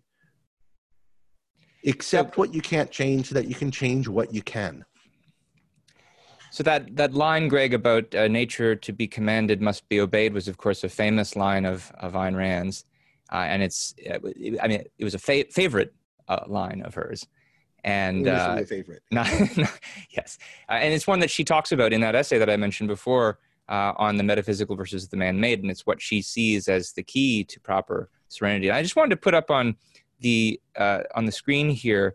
Accept 1.87 2.37
what 2.37 2.55
you 2.55 2.61
can't 2.61 2.90
change 2.90 3.29
so 3.29 3.35
that 3.35 3.49
you 3.49 3.55
can 3.55 3.71
change 3.71 4.09
what 4.09 4.33
you 4.33 4.43
can. 4.43 4.85
So 6.55 6.62
that 6.62 6.95
that 6.97 7.14
line, 7.14 7.49
Greg, 7.49 7.75
about 7.75 8.14
uh, 8.14 8.29
nature 8.29 8.77
to 8.77 8.93
be 8.93 9.09
commanded 9.09 9.61
must 9.61 9.88
be 9.88 9.99
obeyed 9.99 10.33
was, 10.33 10.47
of 10.47 10.57
course, 10.57 10.85
a 10.85 10.88
famous 10.88 11.35
line 11.35 11.64
of 11.64 11.90
of 11.99 12.12
Ayn 12.12 12.37
Rand's 12.37 12.85
uh, 13.33 13.47
and 13.49 13.62
it's 13.62 13.95
uh, 14.09 14.19
I 14.62 14.69
mean 14.69 14.85
it 14.99 15.05
was 15.05 15.14
a 15.14 15.19
fa- 15.19 15.47
favorite 15.51 15.93
uh, 16.29 16.45
line 16.47 16.83
of 16.83 16.95
hers, 16.95 17.27
and 17.83 18.29
uh, 18.29 18.62
favorite. 18.64 19.03
Not, 19.11 19.29
yes, 20.11 20.38
uh, 20.69 20.75
and 20.75 20.95
it's 20.95 21.07
one 21.07 21.19
that 21.21 21.31
she 21.31 21.43
talks 21.43 21.73
about 21.73 21.93
in 21.93 22.01
that 22.03 22.14
essay 22.14 22.38
that 22.38 22.49
I 22.49 22.57
mentioned 22.57 22.88
before 22.88 23.40
uh, 23.69 23.93
on 23.97 24.17
the 24.17 24.23
metaphysical 24.23 24.77
versus 24.77 25.09
the 25.09 25.17
man-made, 25.17 25.61
and 25.62 25.71
it's 25.73 25.85
what 25.85 26.01
she 26.01 26.23
sees 26.23 26.69
as 26.69 26.93
the 26.93 27.03
key 27.03 27.45
to 27.45 27.59
proper 27.61 28.11
serenity. 28.29 28.69
And 28.69 28.77
I 28.77 28.83
just 28.83 28.95
wanted 28.95 29.11
to 29.11 29.17
put 29.17 29.35
up 29.35 29.51
on 29.51 29.77
the 30.21 30.61
on 30.79 31.25
the 31.25 31.33
screen 31.33 31.71
here 31.71 32.14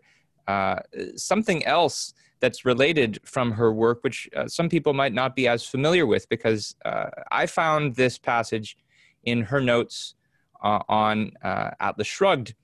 something 1.16 1.64
else 1.64 2.14
that's 2.40 2.64
related 2.64 3.20
from 3.24 3.52
her 3.52 3.72
work, 3.72 4.02
which 4.02 4.28
uh, 4.34 4.48
some 4.48 4.68
people 4.68 4.92
might 4.92 5.12
not 5.12 5.36
be 5.36 5.46
as 5.46 5.64
familiar 5.64 6.06
with, 6.06 6.28
because 6.28 6.74
uh, 6.84 7.10
I 7.30 7.46
found 7.46 7.94
this 7.94 8.18
passage 8.18 8.76
in 9.24 9.42
her 9.42 9.60
notes 9.60 10.14
uh, 10.62 10.80
on 10.88 11.32
uh, 11.42 11.70
Atlas 11.80 12.06
Shrugged, 12.06 12.54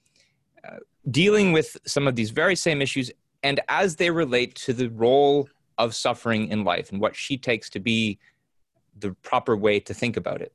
uh, 0.67 0.79
dealing 1.11 1.53
with 1.53 1.77
some 1.87 2.09
of 2.09 2.17
these 2.17 2.31
very 2.31 2.57
same 2.57 2.83
issues 2.83 3.11
and 3.43 3.61
as 3.69 3.97
they 3.97 4.11
relate 4.11 4.55
to 4.55 4.73
the 4.73 4.89
role 4.89 5.49
of 5.79 5.95
suffering 5.95 6.49
in 6.49 6.65
life 6.65 6.91
and 6.91 7.01
what 7.01 7.15
she 7.15 7.37
takes 7.37 7.69
to 7.71 7.79
be 7.79 8.19
the 8.99 9.13
proper 9.23 9.57
way 9.57 9.79
to 9.79 9.93
think 9.93 10.17
about 10.17 10.41
it. 10.41 10.53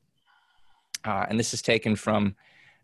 Uh, 1.04 1.26
and 1.28 1.38
this 1.38 1.54
is 1.54 1.62
taken 1.62 1.96
from 1.96 2.34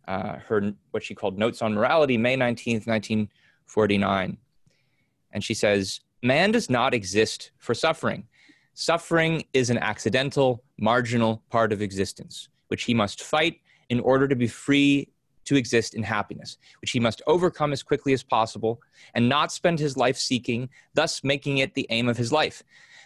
her 0.07 0.73
what 0.93 1.03
she 1.03 1.15
called 1.15 1.37
Notes 1.37 1.61
on 1.61 1.75
Morality, 1.75 2.17
May 2.17 2.35
19th, 2.35 2.87
1949. 2.87 4.39
And 5.33 5.45
she 5.45 5.53
says, 5.53 6.01
Man 6.23 6.51
does 6.51 6.69
not 6.69 6.95
exist 6.95 7.53
for 7.59 7.75
suffering. 7.75 8.27
Suffering 8.75 9.45
is 9.53 9.71
an 9.71 9.79
accidental, 9.79 10.65
marginal 10.77 11.43
part 11.49 11.73
of 11.73 11.81
existence, 11.81 12.49
which 12.69 12.85
he 12.85 12.95
must 12.95 13.23
fight 13.23 13.61
in 13.89 14.01
order 14.01 14.27
to 14.27 14.35
be 14.35 14.49
free 14.49 15.09
to 15.45 15.57
exist 15.57 15.95
in 15.95 16.03
happiness, 16.03 16.59
which 16.81 16.91
he 16.91 17.01
must 17.01 17.23
overcome 17.27 17.73
as 17.73 17.83
quickly 17.83 18.13
as 18.13 18.23
possible 18.23 18.81
and 19.15 19.29
not 19.29 19.53
spend 19.53 19.79
his 19.79 19.97
life 19.97 20.17
seeking, 20.17 20.69
thus 20.95 21.23
making 21.23 21.59
it 21.59 21.75
the 21.75 21.87
aim 21.91 22.09
of 22.09 22.17
his 22.17 22.33
life. 22.33 22.63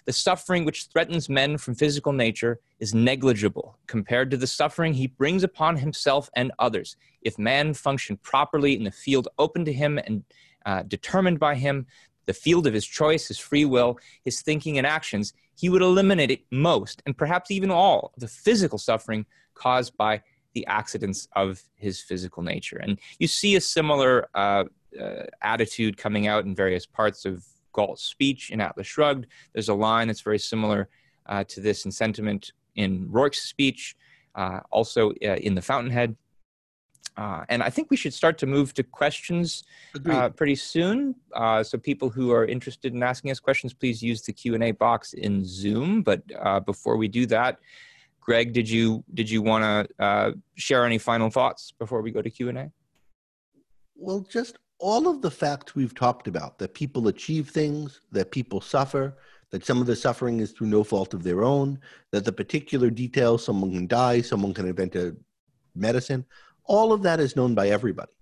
The 0.06 0.12
suffering 0.12 0.64
which 0.64 0.86
threatens 0.86 1.28
men 1.28 1.58
from 1.58 1.74
physical 1.74 2.12
nature 2.12 2.60
is 2.80 2.94
negligible 2.94 3.78
compared 3.86 4.30
to 4.30 4.36
the 4.36 4.46
suffering 4.46 4.94
he 4.94 5.06
brings 5.06 5.44
upon 5.44 5.76
himself 5.76 6.28
and 6.34 6.50
others. 6.58 6.96
If 7.20 7.38
man 7.38 7.74
functioned 7.74 8.22
properly 8.22 8.74
in 8.74 8.84
the 8.84 8.90
field 8.90 9.28
open 9.38 9.64
to 9.66 9.72
him 9.72 9.98
and 9.98 10.24
uh, 10.66 10.82
determined 10.82 11.38
by 11.38 11.54
him, 11.54 11.86
the 12.26 12.32
field 12.34 12.66
of 12.66 12.74
his 12.74 12.86
choice, 12.86 13.28
his 13.28 13.38
free 13.38 13.64
will, 13.64 13.98
his 14.24 14.42
thinking 14.42 14.78
and 14.78 14.86
actions, 14.86 15.32
he 15.56 15.68
would 15.68 15.82
eliminate 15.82 16.46
most 16.50 17.02
and 17.06 17.16
perhaps 17.16 17.50
even 17.50 17.70
all 17.70 18.12
the 18.16 18.28
physical 18.28 18.78
suffering 18.78 19.26
caused 19.54 19.96
by 19.96 20.22
the 20.54 20.66
accidents 20.66 21.28
of 21.34 21.62
his 21.76 22.00
physical 22.00 22.42
nature. 22.42 22.76
And 22.76 22.98
you 23.18 23.26
see 23.26 23.56
a 23.56 23.60
similar 23.60 24.28
uh, 24.34 24.64
uh, 25.00 25.24
attitude 25.40 25.96
coming 25.96 26.26
out 26.26 26.44
in 26.44 26.54
various 26.54 26.86
parts 26.86 27.24
of 27.24 27.44
Galt's 27.72 28.02
speech 28.02 28.50
in 28.50 28.60
Atlas 28.60 28.86
Shrugged. 28.86 29.26
There's 29.52 29.70
a 29.70 29.74
line 29.74 30.08
that's 30.08 30.20
very 30.20 30.38
similar 30.38 30.88
uh, 31.26 31.44
to 31.44 31.60
this 31.60 31.84
in 31.84 31.92
sentiment 31.92 32.52
in 32.76 33.08
Roark's 33.08 33.42
speech, 33.42 33.96
uh, 34.34 34.60
also 34.70 35.10
uh, 35.24 35.36
in 35.36 35.54
The 35.54 35.62
Fountainhead. 35.62 36.16
Uh, 37.16 37.44
and 37.48 37.62
I 37.62 37.70
think 37.70 37.90
we 37.90 37.96
should 37.96 38.14
start 38.14 38.38
to 38.38 38.46
move 38.46 38.72
to 38.74 38.82
questions 38.82 39.64
uh, 40.06 40.30
pretty 40.30 40.54
soon. 40.54 41.14
Uh, 41.34 41.62
so 41.62 41.76
people 41.76 42.08
who 42.08 42.32
are 42.32 42.46
interested 42.46 42.94
in 42.94 43.02
asking 43.02 43.30
us 43.30 43.40
questions, 43.40 43.74
please 43.74 44.02
use 44.02 44.22
the 44.22 44.32
Q 44.32 44.54
and 44.54 44.64
A 44.64 44.70
box 44.70 45.12
in 45.12 45.44
Zoom. 45.44 46.02
But 46.02 46.22
uh, 46.40 46.60
before 46.60 46.96
we 46.96 47.08
do 47.08 47.26
that, 47.26 47.58
Greg, 48.20 48.52
did 48.52 48.68
you 48.68 49.04
did 49.14 49.28
you 49.28 49.42
want 49.42 49.62
to 49.64 50.04
uh, 50.04 50.30
share 50.54 50.86
any 50.86 50.98
final 50.98 51.28
thoughts 51.28 51.72
before 51.78 52.02
we 52.02 52.10
go 52.10 52.22
to 52.22 52.30
Q 52.30 52.48
and 52.48 52.58
A? 52.58 52.72
Well, 53.96 54.20
just 54.20 54.58
all 54.78 55.06
of 55.06 55.22
the 55.22 55.30
facts 55.30 55.74
we've 55.74 55.94
talked 55.94 56.26
about 56.26 56.58
that 56.58 56.74
people 56.74 57.08
achieve 57.08 57.50
things, 57.50 58.00
that 58.10 58.30
people 58.30 58.60
suffer, 58.60 59.16
that 59.50 59.64
some 59.64 59.80
of 59.80 59.86
the 59.86 59.94
suffering 59.94 60.40
is 60.40 60.50
through 60.52 60.66
no 60.66 60.82
fault 60.82 61.14
of 61.14 61.22
their 61.22 61.44
own, 61.44 61.78
that 62.10 62.24
the 62.24 62.32
particular 62.32 62.90
details, 62.90 63.44
someone 63.44 63.70
can 63.72 63.86
die, 63.86 64.20
someone 64.20 64.52
can 64.54 64.66
invent 64.66 64.96
a 64.96 65.14
medicine, 65.76 66.24
all 66.64 66.92
of 66.92 67.02
that 67.02 67.20
is 67.20 67.36
known 67.36 67.54
by 67.54 67.68
everybody. 67.68 68.12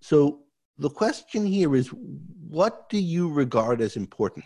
So 0.00 0.40
the 0.78 0.90
question 0.90 1.46
here 1.46 1.74
is 1.74 1.88
what 1.88 2.88
do 2.88 2.98
you 2.98 3.32
regard 3.32 3.80
as 3.80 3.96
important? 3.96 4.44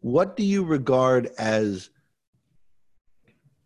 What 0.00 0.36
do 0.36 0.44
you 0.44 0.64
regard 0.64 1.30
as 1.38 1.90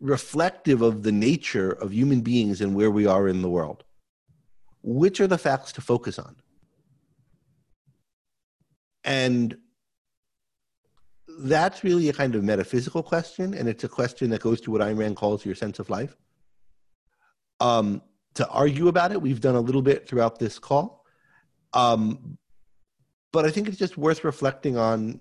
reflective 0.00 0.80
of 0.80 1.02
the 1.02 1.12
nature 1.12 1.72
of 1.72 1.92
human 1.92 2.22
beings 2.22 2.60
and 2.60 2.74
where 2.74 2.90
we 2.90 3.06
are 3.06 3.28
in 3.28 3.42
the 3.42 3.50
world? 3.50 3.84
Which 4.82 5.20
are 5.20 5.26
the 5.26 5.38
facts 5.38 5.72
to 5.72 5.80
focus 5.80 6.18
on? 6.18 6.36
And 9.04 9.56
that's 11.42 11.84
really 11.84 12.08
a 12.08 12.12
kind 12.12 12.34
of 12.34 12.44
metaphysical 12.44 13.02
question, 13.02 13.54
and 13.54 13.68
it's 13.68 13.84
a 13.84 13.88
question 13.88 14.30
that 14.30 14.40
goes 14.40 14.60
to 14.62 14.70
what 14.70 14.80
Ayn 14.80 14.98
Rand 14.98 15.16
calls 15.16 15.44
your 15.44 15.54
sense 15.54 15.78
of 15.78 15.90
life. 15.90 16.16
Um, 17.60 18.02
to 18.34 18.48
argue 18.48 18.88
about 18.88 19.12
it, 19.12 19.20
we've 19.20 19.40
done 19.40 19.56
a 19.56 19.60
little 19.60 19.82
bit 19.82 20.08
throughout 20.08 20.38
this 20.38 20.58
call, 20.58 21.04
um, 21.72 22.38
but 23.32 23.44
I 23.44 23.50
think 23.50 23.68
it's 23.68 23.78
just 23.78 23.96
worth 23.96 24.24
reflecting 24.24 24.76
on 24.76 25.20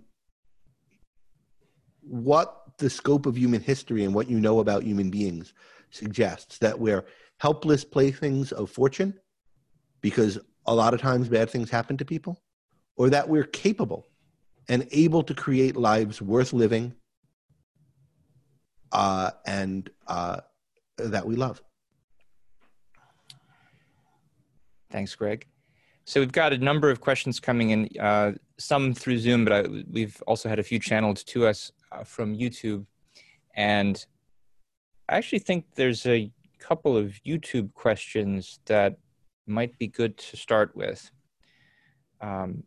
what 2.02 2.64
the 2.78 2.90
scope 2.90 3.26
of 3.26 3.38
human 3.38 3.62
history 3.62 4.04
and 4.04 4.14
what 4.14 4.30
you 4.30 4.40
know 4.40 4.60
about 4.60 4.84
human 4.84 5.10
beings 5.10 5.54
suggests 5.92 6.58
that 6.60 6.80
we're 6.80 7.06
helpless 7.38 7.84
playthings 7.84 8.52
of 8.52 8.70
fortune 8.70 9.14
because 10.02 10.40
a 10.66 10.74
lot 10.74 10.94
of 10.94 11.02
times 11.02 11.30
bad 11.30 11.50
things 11.50 11.70
happen 11.70 11.98
to 11.98 12.06
people, 12.06 12.42
or 12.96 13.10
that 13.10 13.28
we're 13.28 13.44
capable 13.44 14.06
and 14.68 14.88
able 14.92 15.24
to 15.24 15.34
create 15.34 15.76
lives 15.76 16.22
worth 16.22 16.54
living 16.54 16.94
uh, 18.92 19.32
and 19.46 19.90
uh, 20.08 20.40
that 20.98 21.26
we 21.26 21.36
love. 21.36 21.62
Thanks, 24.92 25.16
Greg. 25.16 25.46
So 26.06 26.20
we've 26.20 26.32
got 26.32 26.54
a 26.54 26.58
number 26.58 26.90
of 26.90 27.02
questions 27.02 27.40
coming 27.40 27.70
in, 27.70 27.90
uh, 28.00 28.32
some 28.58 28.94
through 28.94 29.20
Zoom, 29.20 29.46
but 29.46 29.54
I, 29.54 29.84
we've 29.92 30.22
also 30.26 30.50
had 30.50 30.58
a 30.58 30.64
few 30.64 30.80
channeled 30.80 31.18
to 31.28 31.46
us 31.46 31.72
uh, 31.92 32.04
from 32.04 32.36
YouTube. 32.36 32.86
And 33.56 34.04
I 35.08 35.18
actually 35.18 35.40
think 35.40 35.66
there's 35.76 36.06
a 36.08 36.32
couple 36.60 36.98
of 36.98 37.14
YouTube 37.26 37.74
questions 37.74 38.60
that 38.66 38.98
might 39.46 39.78
be 39.78 39.88
good 39.88 40.18
to 40.18 40.38
start 40.38 40.76
with. 40.76 41.12
Um, 42.22 42.64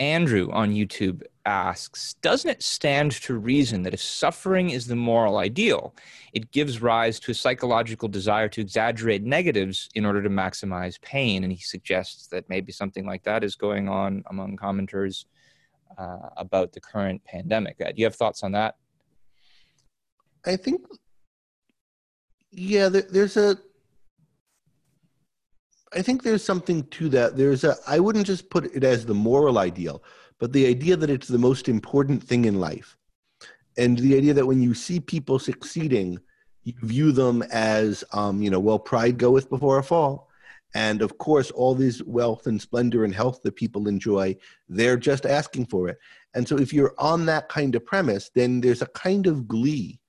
Andrew 0.00 0.50
on 0.50 0.72
YouTube 0.72 1.22
asks 1.44 2.14
Doesn't 2.14 2.50
it 2.50 2.62
stand 2.62 3.12
to 3.12 3.36
reason 3.36 3.82
that 3.82 3.94
if 3.94 4.02
suffering 4.02 4.70
is 4.70 4.86
the 4.86 4.96
moral 4.96 5.38
ideal, 5.38 5.94
it 6.32 6.50
gives 6.50 6.82
rise 6.82 7.18
to 7.20 7.32
a 7.32 7.34
psychological 7.34 8.08
desire 8.08 8.48
to 8.48 8.60
exaggerate 8.60 9.22
negatives 9.22 9.88
in 9.94 10.04
order 10.04 10.22
to 10.22 10.28
maximize 10.28 11.00
pain? 11.00 11.44
And 11.44 11.52
he 11.52 11.62
suggests 11.62 12.26
that 12.28 12.48
maybe 12.48 12.72
something 12.72 13.06
like 13.06 13.22
that 13.24 13.44
is 13.44 13.54
going 13.54 13.88
on 13.88 14.22
among 14.30 14.56
commenters 14.56 15.24
uh, 15.98 16.28
about 16.36 16.72
the 16.72 16.80
current 16.80 17.22
pandemic. 17.24 17.76
Uh, 17.80 17.88
do 17.88 17.94
you 17.96 18.04
have 18.04 18.16
thoughts 18.16 18.42
on 18.42 18.52
that? 18.52 18.76
I 20.44 20.56
think, 20.56 20.80
yeah, 22.50 22.88
there, 22.88 23.06
there's 23.10 23.36
a 23.36 23.56
I 25.94 26.02
think 26.02 26.22
there's 26.22 26.42
something 26.42 26.84
to 26.84 27.08
that. 27.10 27.36
There's 27.36 27.64
a 27.64 27.76
I 27.86 28.00
wouldn't 28.00 28.26
just 28.26 28.50
put 28.50 28.64
it 28.74 28.84
as 28.84 29.04
the 29.04 29.14
moral 29.14 29.58
ideal, 29.58 30.02
but 30.42 30.52
the 30.52 30.66
idea 30.66 30.96
that 30.96 31.08
it's 31.08 31.28
the 31.28 31.38
most 31.38 31.68
important 31.68 32.20
thing 32.20 32.46
in 32.46 32.58
life. 32.58 32.96
And 33.78 33.96
the 33.96 34.16
idea 34.16 34.34
that 34.34 34.44
when 34.44 34.60
you 34.60 34.74
see 34.74 34.98
people 34.98 35.38
succeeding, 35.38 36.18
you 36.64 36.74
view 36.82 37.12
them 37.12 37.44
as 37.52 38.02
um, 38.12 38.42
you 38.42 38.50
know, 38.50 38.58
well, 38.58 38.80
pride 38.80 39.18
goeth 39.18 39.48
before 39.48 39.78
a 39.78 39.84
fall. 39.84 40.28
And 40.74 41.00
of 41.00 41.16
course, 41.18 41.52
all 41.52 41.76
this 41.76 42.02
wealth 42.02 42.48
and 42.48 42.60
splendor 42.60 43.04
and 43.04 43.14
health 43.14 43.42
that 43.44 43.54
people 43.54 43.86
enjoy, 43.86 44.36
they're 44.68 44.96
just 44.96 45.26
asking 45.26 45.66
for 45.66 45.88
it. 45.88 45.98
And 46.34 46.48
so 46.48 46.58
if 46.58 46.72
you're 46.72 46.96
on 46.98 47.24
that 47.26 47.48
kind 47.48 47.76
of 47.76 47.86
premise, 47.86 48.28
then 48.34 48.60
there's 48.60 48.82
a 48.82 48.86
kind 48.86 49.28
of 49.28 49.46
glee 49.46 50.00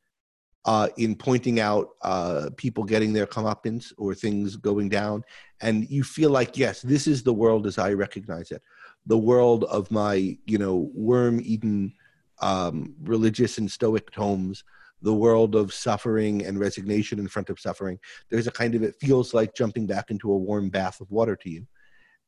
uh, 0.66 0.88
in 0.98 1.16
pointing 1.16 1.60
out 1.60 1.90
uh, 2.02 2.50
people 2.58 2.86
getting 2.86 3.14
their 3.14 3.28
comeuppance 3.28 3.94
or 4.00 4.16
things 4.16 4.56
going 4.56 4.90
down. 4.90 5.24
And 5.62 5.88
you 5.92 6.04
feel 6.04 6.32
like, 6.32 6.58
yes, 6.58 6.82
this 6.82 7.06
is 7.06 7.22
the 7.22 7.34
world 7.34 7.68
as 7.68 7.78
I 7.78 7.94
recognize 7.94 8.50
it. 8.50 8.64
The 9.06 9.18
world 9.18 9.66
of 9.66 9.92
my, 9.92 10.38
you 10.46 10.58
know, 10.58 10.90
worm 10.94 11.42
eaten 11.44 11.94
um, 12.42 12.96
religious 13.02 13.58
and 13.58 13.72
stoic 13.72 14.12
tomes, 14.12 14.64
the 15.02 15.14
world 15.14 15.56
of 15.56 15.74
suffering 15.74 16.46
and 16.46 16.60
resignation 16.60 17.20
in 17.20 17.28
front 17.28 17.50
of 17.50 17.60
suffering. 17.60 18.00
There's 18.30 18.48
a 18.48 18.52
kind 18.52 18.76
of, 18.76 18.84
it 18.84 18.96
feels 19.00 19.34
like 19.34 19.54
jumping 19.54 19.86
back 19.86 20.12
into 20.12 20.32
a 20.32 20.38
warm 20.38 20.70
bath 20.70 21.02
of 21.02 21.12
water 21.12 21.36
to 21.36 21.50
you. 21.50 21.68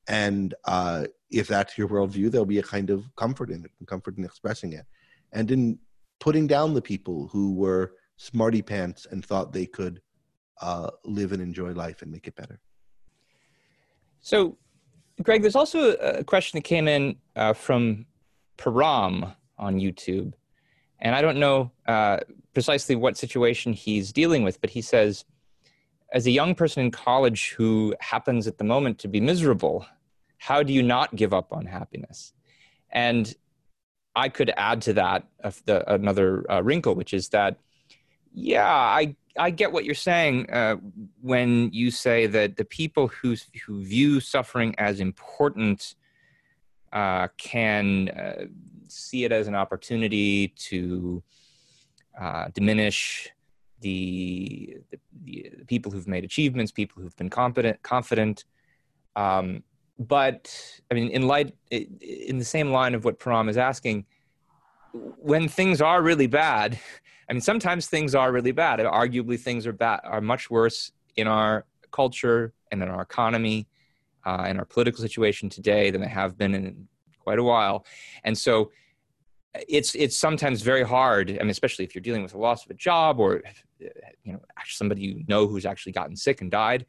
And 0.08 0.54
uh, 0.66 1.06
if 1.32 1.48
that's 1.48 1.78
your 1.78 1.88
worldview, 1.88 2.30
there'll 2.30 2.46
be 2.46 2.60
a 2.60 2.64
kind 2.64 2.90
of 2.90 3.04
comfort 3.16 3.50
in 3.50 3.64
it 3.64 3.72
and 3.80 3.88
comfort 3.88 4.18
in 4.18 4.26
expressing 4.26 4.74
it. 4.74 4.86
And 5.32 5.50
in 5.50 5.80
putting 6.20 6.48
down 6.48 6.74
the 6.74 6.82
people 6.82 7.28
who 7.32 7.54
were 7.56 7.94
smarty 8.18 8.62
pants 8.62 9.08
and 9.10 9.26
thought 9.26 9.52
they 9.52 9.66
could 9.66 10.02
uh, 10.62 10.90
live 11.04 11.32
and 11.32 11.42
enjoy 11.42 11.72
life 11.72 12.02
and 12.02 12.12
make 12.12 12.28
it 12.28 12.36
better. 12.36 12.60
So, 14.22 14.58
Greg, 15.24 15.42
there's 15.42 15.56
also 15.56 15.94
a 15.94 16.24
question 16.24 16.58
that 16.58 16.64
came 16.64 16.88
in 16.88 17.16
uh, 17.36 17.54
from 17.54 18.06
Param 18.58 19.36
on 19.58 19.80
YouTube. 19.80 20.34
And 21.00 21.16
I 21.16 21.22
don't 21.22 21.40
know 21.40 21.72
uh, 21.88 22.20
precisely 22.54 22.96
what 22.96 23.18
situation 23.18 23.74
he's 23.74 24.12
dealing 24.12 24.44
with, 24.44 24.60
but 24.62 24.70
he 24.70 24.82
says, 24.82 25.26
as 26.12 26.26
a 26.28 26.32
young 26.32 26.56
person 26.56 26.84
in 26.84 26.92
college 26.92 27.52
who 27.52 27.96
happens 28.00 28.48
at 28.48 28.58
the 28.58 28.64
moment 28.64 29.00
to 29.00 29.08
be 29.08 29.20
miserable, 29.20 29.86
how 30.38 30.64
do 30.64 30.74
you 30.74 30.84
not 30.84 31.16
give 31.16 31.34
up 31.34 31.52
on 31.52 31.66
happiness? 31.66 32.34
And 32.92 33.34
I 34.16 34.30
could 34.30 34.52
add 34.56 34.82
to 34.84 34.94
that 34.94 35.28
the, 35.66 35.94
another 35.94 36.50
uh, 36.50 36.62
wrinkle, 36.62 36.96
which 36.96 37.14
is 37.14 37.30
that 37.30 37.58
yeah, 38.34 38.68
I 38.68 39.16
I 39.38 39.50
get 39.50 39.72
what 39.72 39.86
you're 39.86 39.96
saying 39.96 40.50
uh, 40.50 40.78
when 41.22 41.70
you 41.74 41.92
say 41.92 42.28
that 42.28 42.56
the 42.56 42.66
people 42.66 43.08
who 43.08 43.36
who 43.66 43.84
view 43.84 44.20
suffering 44.20 44.76
as 44.78 45.00
important 45.00 45.96
uh, 46.94 47.28
can 47.38 48.10
uh, 48.10 48.46
see 48.88 49.26
it 49.26 49.32
as 49.32 49.48
an 49.48 49.56
opportunity 49.56 50.50
to 50.50 51.22
uh, 52.20 52.48
diminish 52.54 53.30
the, 53.82 54.78
the, 55.26 55.52
the, 55.58 55.66
people 55.66 55.92
who've 55.92 56.08
made 56.08 56.24
achievements, 56.24 56.72
people 56.72 57.02
who've 57.02 57.16
been 57.18 57.30
competent, 57.30 57.82
confident. 57.84 58.46
Um, 59.18 59.64
but 60.00 60.82
I 60.90 60.94
mean, 60.94 61.10
in 61.10 61.28
light, 61.28 61.54
in 61.70 62.38
the 62.38 62.46
same 62.46 62.72
line 62.72 62.96
of 62.96 63.04
what 63.04 63.20
Param 63.20 63.50
is 63.50 63.58
asking, 63.58 64.06
when 64.94 65.50
things 65.50 65.82
are 65.82 66.02
really 66.02 66.28
bad 66.28 66.80
I 67.30 67.34
mean, 67.34 67.42
sometimes 67.42 67.88
things 67.88 68.14
are 68.16 68.32
really 68.32 68.52
bad. 68.52 68.80
Arguably, 68.80 69.40
things 69.40 69.66
are 69.66 69.74
bad, 69.74 70.02
are 70.04 70.22
much 70.22 70.50
worse 70.50 70.92
in 71.16 71.28
our 71.28 71.66
culture 71.92 72.54
and 72.72 72.84
in 72.84 72.90
our 72.90 73.02
economy, 73.02 73.68
uh, 74.26 74.46
in 74.50 74.60
our 74.60 74.66
political 74.66 75.02
situation 75.02 75.50
today 75.50 75.90
than 75.90 76.02
they 76.02 76.08
have 76.08 76.38
been 76.38 76.54
in 76.54 76.88
quite 77.20 77.40
a 77.40 77.44
while. 77.44 77.86
And 78.24 78.38
so, 78.38 78.72
it's 79.70 79.96
it's 79.96 80.18
sometimes 80.18 80.62
very 80.62 80.84
hard. 80.84 81.30
I 81.30 81.40
mean, 81.40 81.50
especially 81.50 81.86
if 81.86 81.96
you're 81.96 82.02
dealing 82.02 82.24
with 82.24 82.34
the 82.34 82.38
loss 82.38 82.66
of 82.66 82.72
a 82.72 82.74
job 82.74 83.20
or 83.20 83.42
you 83.80 84.34
know 84.34 84.42
somebody 84.66 85.02
you 85.02 85.24
know 85.28 85.48
who's 85.48 85.66
actually 85.66 85.94
gotten 85.94 86.16
sick 86.16 86.42
and 86.42 86.52
died. 86.52 86.86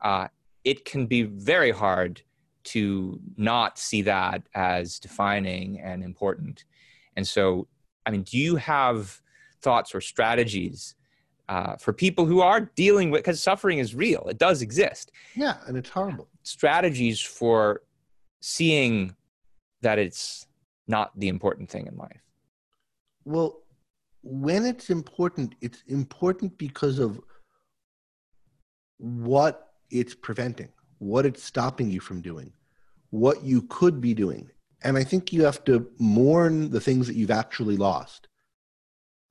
Uh, 0.00 0.28
it 0.64 0.84
can 0.84 1.06
be 1.06 1.22
very 1.22 1.70
hard 1.70 2.22
to 2.62 3.20
not 3.36 3.78
see 3.78 4.02
that 4.02 4.42
as 4.54 4.98
defining 4.98 5.80
and 5.80 6.02
important. 6.04 6.64
And 7.16 7.26
so, 7.26 7.66
I 8.04 8.10
mean, 8.10 8.22
do 8.22 8.36
you 8.38 8.56
have 8.56 9.20
thoughts 9.62 9.94
or 9.94 10.00
strategies 10.00 10.94
uh, 11.48 11.76
for 11.76 11.92
people 11.92 12.26
who 12.26 12.40
are 12.40 12.60
dealing 12.76 13.10
with 13.10 13.20
because 13.20 13.42
suffering 13.42 13.78
is 13.78 13.94
real 13.94 14.26
it 14.28 14.38
does 14.38 14.62
exist 14.62 15.10
yeah 15.34 15.56
and 15.66 15.76
it's 15.76 15.90
horrible 15.90 16.28
strategies 16.42 17.20
for 17.20 17.82
seeing 18.40 19.14
that 19.82 19.98
it's 19.98 20.46
not 20.86 21.10
the 21.18 21.28
important 21.28 21.68
thing 21.68 21.86
in 21.86 21.96
life 21.96 22.20
well, 23.24 23.62
when 24.22 24.66
it's 24.66 24.90
important 24.90 25.54
it's 25.60 25.82
important 25.86 26.56
because 26.58 26.98
of 26.98 27.20
what 28.98 29.72
it's 29.90 30.14
preventing, 30.14 30.68
what 30.98 31.24
it's 31.24 31.42
stopping 31.42 31.90
you 31.90 32.00
from 32.00 32.20
doing, 32.20 32.52
what 33.10 33.42
you 33.42 33.62
could 33.62 34.00
be 34.00 34.14
doing. 34.14 34.50
And 34.82 34.96
I 34.96 35.04
think 35.04 35.32
you 35.32 35.44
have 35.44 35.64
to 35.64 35.90
mourn 35.98 36.70
the 36.70 36.80
things 36.80 37.06
that 37.06 37.16
you've 37.16 37.30
actually 37.30 37.76
lost. 37.76 38.28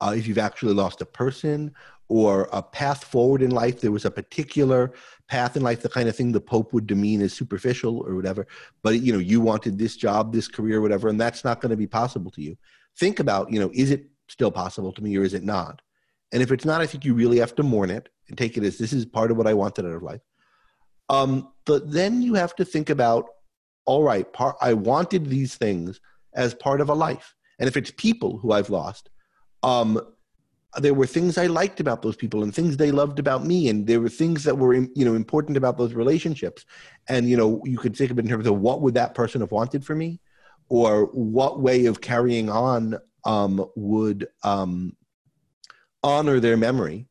Uh, 0.00 0.14
if 0.16 0.26
you've 0.26 0.38
actually 0.38 0.74
lost 0.74 1.00
a 1.00 1.06
person 1.06 1.72
or 2.08 2.48
a 2.52 2.62
path 2.62 3.04
forward 3.04 3.42
in 3.42 3.50
life, 3.50 3.80
there 3.80 3.92
was 3.92 4.04
a 4.04 4.10
particular 4.10 4.92
path 5.28 5.56
in 5.56 5.62
life, 5.62 5.82
the 5.82 5.88
kind 5.88 6.08
of 6.08 6.16
thing 6.16 6.32
the 6.32 6.40
Pope 6.40 6.72
would 6.72 6.86
demean 6.86 7.20
as 7.20 7.32
superficial 7.32 7.98
or 8.06 8.14
whatever. 8.16 8.46
But 8.82 9.00
you 9.00 9.12
know, 9.12 9.18
you 9.18 9.40
wanted 9.40 9.78
this 9.78 9.96
job, 9.96 10.32
this 10.32 10.48
career, 10.48 10.80
whatever, 10.80 11.08
and 11.08 11.20
that's 11.20 11.44
not 11.44 11.60
going 11.60 11.70
to 11.70 11.76
be 11.76 11.86
possible 11.86 12.30
to 12.32 12.42
you. 12.42 12.56
Think 12.98 13.20
about, 13.20 13.52
you 13.52 13.60
know, 13.60 13.70
is 13.72 13.90
it 13.90 14.06
still 14.28 14.50
possible 14.50 14.92
to 14.92 15.02
me 15.02 15.16
or 15.16 15.22
is 15.22 15.34
it 15.34 15.44
not? 15.44 15.82
And 16.32 16.42
if 16.42 16.50
it's 16.50 16.64
not, 16.64 16.80
I 16.80 16.86
think 16.86 17.04
you 17.04 17.14
really 17.14 17.38
have 17.38 17.54
to 17.56 17.62
mourn 17.62 17.90
it 17.90 18.08
and 18.28 18.38
take 18.38 18.56
it 18.56 18.64
as 18.64 18.78
this 18.78 18.92
is 18.92 19.04
part 19.04 19.30
of 19.30 19.36
what 19.36 19.46
I 19.46 19.54
wanted 19.54 19.84
out 19.84 19.92
of 19.92 20.02
life. 20.02 20.20
Um, 21.08 21.52
but 21.66 21.90
then 21.90 22.22
you 22.22 22.34
have 22.34 22.54
to 22.56 22.64
think 22.64 22.88
about, 22.88 23.26
all 23.84 24.02
right, 24.02 24.32
par- 24.32 24.56
I 24.60 24.74
wanted 24.74 25.26
these 25.26 25.56
things 25.56 26.00
as 26.34 26.54
part 26.54 26.80
of 26.80 26.88
a 26.88 26.94
life. 26.94 27.34
And 27.58 27.68
if 27.68 27.76
it's 27.76 27.90
people 27.90 28.38
who 28.38 28.52
I've 28.52 28.70
lost, 28.70 29.10
um, 29.62 30.00
there 30.78 30.94
were 30.94 31.06
things 31.06 31.36
I 31.36 31.46
liked 31.46 31.80
about 31.80 32.02
those 32.02 32.16
people 32.16 32.42
and 32.42 32.54
things 32.54 32.76
they 32.76 32.92
loved 32.92 33.18
about 33.18 33.44
me, 33.44 33.68
and 33.68 33.86
there 33.86 34.00
were 34.00 34.08
things 34.08 34.44
that 34.44 34.56
were 34.56 34.74
you 34.74 35.04
know 35.04 35.14
important 35.14 35.56
about 35.56 35.78
those 35.78 35.94
relationships. 35.94 36.64
And 37.08 37.28
you 37.28 37.36
know, 37.36 37.60
you 37.64 37.78
could 37.78 37.96
think 37.96 38.10
of 38.10 38.18
it 38.18 38.24
in 38.24 38.30
terms 38.30 38.46
of 38.46 38.60
what 38.60 38.80
would 38.80 38.94
that 38.94 39.14
person 39.14 39.40
have 39.40 39.50
wanted 39.50 39.84
for 39.84 39.94
me, 39.94 40.20
or 40.68 41.06
what 41.06 41.60
way 41.60 41.86
of 41.86 42.00
carrying 42.00 42.48
on 42.48 42.98
um, 43.24 43.64
would 43.76 44.28
um, 44.44 44.96
honor 46.02 46.40
their 46.40 46.56
memory 46.56 47.06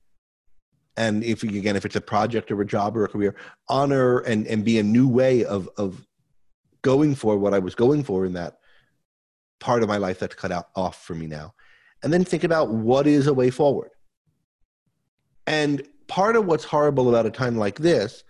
and 0.99 1.23
if 1.23 1.43
again 1.43 1.75
if 1.75 1.85
it's 1.85 1.95
a 1.95 2.01
project 2.01 2.51
or 2.51 2.61
a 2.61 2.65
job 2.65 2.95
or 2.95 3.05
a 3.05 3.07
career 3.07 3.35
honor 3.69 4.19
and 4.19 4.45
and 4.47 4.65
be 4.65 4.77
a 4.77 4.83
new 4.83 5.07
way 5.07 5.45
of 5.45 5.69
of 5.77 6.05
going 6.81 7.15
for 7.15 7.37
what 7.37 7.53
i 7.53 7.59
was 7.59 7.73
going 7.73 8.03
for 8.03 8.25
in 8.25 8.33
that 8.33 8.59
part 9.59 9.81
of 9.81 9.89
my 9.89 9.97
life 9.97 10.19
that's 10.19 10.35
cut 10.35 10.51
out 10.51 10.69
off 10.75 11.03
for 11.03 11.15
me 11.15 11.25
now 11.25 11.53
and 12.03 12.13
then 12.13 12.23
think 12.23 12.43
about 12.43 12.69
what 12.69 13.07
is 13.07 13.27
a 13.27 13.33
way 13.33 13.49
forward 13.49 13.91
and 15.47 15.81
part 16.07 16.35
of 16.35 16.45
what's 16.45 16.63
horrible 16.63 17.09
about 17.09 17.25
a 17.25 17.31
time 17.31 17.57
like 17.57 17.79
this 17.79 18.23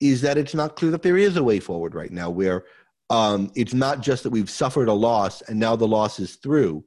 is 0.00 0.20
that 0.20 0.36
it's 0.36 0.54
not 0.54 0.76
clear 0.76 0.90
that 0.90 1.02
there 1.02 1.18
is 1.18 1.36
a 1.36 1.44
way 1.44 1.60
forward 1.60 1.94
right 1.94 2.12
now 2.12 2.28
where 2.28 2.64
um, 3.10 3.50
it's 3.54 3.74
not 3.74 4.00
just 4.00 4.22
that 4.22 4.30
we've 4.30 4.50
suffered 4.50 4.88
a 4.88 4.92
loss 4.92 5.40
and 5.42 5.58
now 5.58 5.76
the 5.76 5.86
loss 5.86 6.18
is 6.18 6.36
through 6.36 6.84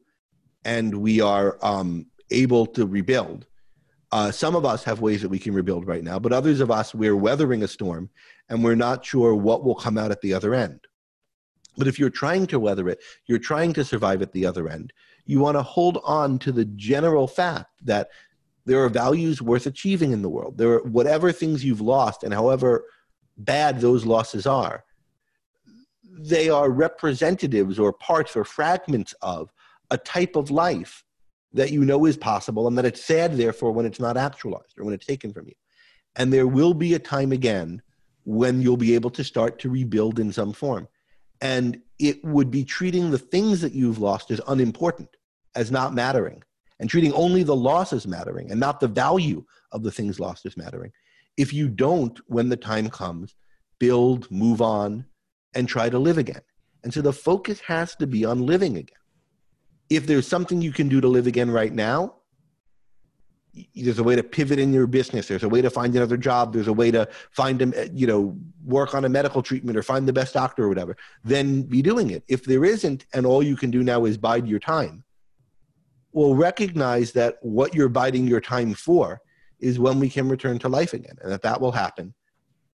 and 0.65 0.93
we 0.93 1.21
are 1.21 1.57
um, 1.61 2.05
able 2.31 2.65
to 2.65 2.85
rebuild 2.85 3.45
uh, 4.11 4.31
some 4.31 4.55
of 4.55 4.65
us 4.65 4.83
have 4.83 5.01
ways 5.01 5.21
that 5.21 5.29
we 5.29 5.39
can 5.39 5.53
rebuild 5.53 5.85
right 5.85 6.03
now, 6.03 6.17
but 6.17 6.31
others 6.31 6.59
of 6.59 6.71
us, 6.71 6.95
we're 6.95 7.15
weathering 7.15 7.63
a 7.63 7.67
storm 7.67 8.09
and 8.49 8.63
we're 8.63 8.75
not 8.75 9.05
sure 9.05 9.35
what 9.35 9.63
will 9.63 9.75
come 9.75 9.97
out 9.97 10.11
at 10.11 10.21
the 10.21 10.33
other 10.33 10.53
end. 10.53 10.79
But 11.77 11.87
if 11.87 11.99
you're 11.99 12.09
trying 12.09 12.47
to 12.47 12.59
weather 12.59 12.87
it, 12.89 12.99
you're 13.27 13.37
trying 13.37 13.73
to 13.73 13.83
survive 13.83 14.21
at 14.21 14.31
the 14.31 14.45
other 14.45 14.69
end, 14.69 14.93
you 15.27 15.39
want 15.39 15.55
to 15.55 15.61
hold 15.61 15.99
on 16.03 16.39
to 16.39 16.51
the 16.51 16.65
general 16.65 17.27
fact 17.27 17.71
that 17.83 18.09
there 18.65 18.83
are 18.83 18.89
values 18.89 19.41
worth 19.41 19.65
achieving 19.65 20.11
in 20.11 20.21
the 20.21 20.29
world. 20.29 20.57
There 20.57 20.71
are 20.71 20.83
whatever 20.83 21.31
things 21.31 21.63
you've 21.63 21.81
lost 21.81 22.23
and 22.23 22.33
however 22.33 22.85
bad 23.37 23.79
those 23.79 24.05
losses 24.05 24.47
are, 24.47 24.83
they 26.19 26.49
are 26.49 26.69
representatives 26.69 27.77
or 27.77 27.93
parts 27.93 28.35
or 28.35 28.43
fragments 28.43 29.13
of 29.21 29.51
a 29.91 29.97
type 29.97 30.35
of 30.35 30.49
life 30.49 31.03
that 31.53 31.71
you 31.71 31.85
know 31.85 32.05
is 32.05 32.17
possible 32.17 32.67
and 32.67 32.77
that 32.77 32.85
it's 32.85 33.03
sad, 33.03 33.37
therefore, 33.37 33.71
when 33.71 33.85
it's 33.85 33.99
not 33.99 34.17
actualized 34.17 34.77
or 34.77 34.85
when 34.85 34.93
it's 34.93 35.05
taken 35.05 35.31
from 35.31 35.47
you. 35.47 35.53
And 36.15 36.33
there 36.33 36.47
will 36.47 36.73
be 36.73 36.93
a 36.93 36.99
time 36.99 37.31
again 37.31 37.81
when 38.23 38.61
you'll 38.61 38.77
be 38.77 38.95
able 38.95 39.09
to 39.11 39.23
start 39.23 39.59
to 39.59 39.69
rebuild 39.69 40.19
in 40.19 40.33
some 40.33 40.51
form. 40.51 40.87
And 41.41 41.79
it 41.99 42.23
would 42.23 42.51
be 42.51 42.63
treating 42.63 43.11
the 43.11 43.17
things 43.17 43.61
that 43.61 43.73
you've 43.73 43.99
lost 43.99 44.31
as 44.31 44.41
unimportant, 44.47 45.16
as 45.57 45.71
not 45.71 45.93
mattering, 45.93 46.43
and 46.79 46.89
treating 46.89 47.13
only 47.13 47.43
the 47.43 47.55
loss 47.55 47.91
as 47.91 48.07
mattering 48.07 48.51
and 48.51 48.59
not 48.59 48.79
the 48.79 48.87
value 48.87 49.43
of 49.71 49.83
the 49.83 49.91
things 49.91 50.19
lost 50.19 50.45
as 50.45 50.55
mattering. 50.55 50.91
If 51.35 51.53
you 51.53 51.67
don't, 51.67 52.19
when 52.27 52.49
the 52.49 52.57
time 52.57 52.89
comes, 52.89 53.35
build, 53.79 54.29
move 54.31 54.61
on, 54.61 55.05
and 55.53 55.67
try 55.67 55.89
to 55.89 55.99
live 55.99 56.17
again. 56.17 56.41
And 56.83 56.93
so 56.93 57.01
the 57.01 57.13
focus 57.13 57.59
has 57.61 57.95
to 57.97 58.07
be 58.07 58.23
on 58.23 58.45
living 58.45 58.77
again 58.77 58.97
if 59.89 60.05
there's 60.05 60.27
something 60.27 60.61
you 60.61 60.71
can 60.71 60.89
do 60.89 61.01
to 61.01 61.07
live 61.07 61.27
again 61.27 61.49
right 61.49 61.73
now, 61.73 62.15
there's 63.75 63.97
a 63.97 64.03
way 64.03 64.15
to 64.15 64.21
pivot 64.21 64.59
in 64.59 64.71
your 64.71 64.85
business. 64.85 65.27
There's 65.27 65.43
a 65.43 65.49
way 65.49 65.61
to 65.61 65.69
find 65.69 65.95
another 65.95 66.17
job. 66.17 66.53
There's 66.53 66.67
a 66.67 66.73
way 66.73 66.91
to 66.91 67.07
find 67.31 67.61
a, 67.61 67.89
you 67.89 68.05
know, 68.05 68.37
work 68.63 68.93
on 68.93 69.03
a 69.05 69.09
medical 69.09 69.41
treatment 69.41 69.77
or 69.77 69.83
find 69.83 70.07
the 70.07 70.13
best 70.13 70.33
doctor 70.33 70.65
or 70.65 70.69
whatever. 70.69 70.95
Then 71.23 71.63
be 71.63 71.81
doing 71.81 72.11
it. 72.11 72.23
If 72.27 72.43
there 72.43 72.65
isn't, 72.65 73.07
and 73.13 73.25
all 73.25 73.41
you 73.41 73.55
can 73.55 73.71
do 73.71 73.81
now 73.81 74.05
is 74.05 74.17
bide 74.17 74.47
your 74.47 74.59
time, 74.59 75.03
well, 76.17 76.33
recognize 76.33 77.11
that 77.11 77.37
what 77.41 77.75
you're 77.75 77.89
biding 77.89 78.25
your 78.25 78.41
time 78.41 78.73
for 78.73 79.21
is 79.59 79.77
when 79.77 79.99
we 79.99 80.09
can 80.09 80.27
return 80.27 80.57
to 80.57 80.67
life 80.67 80.95
again, 80.95 81.15
and 81.21 81.31
that 81.31 81.43
that 81.43 81.61
will 81.61 81.71
happen. 81.71 82.11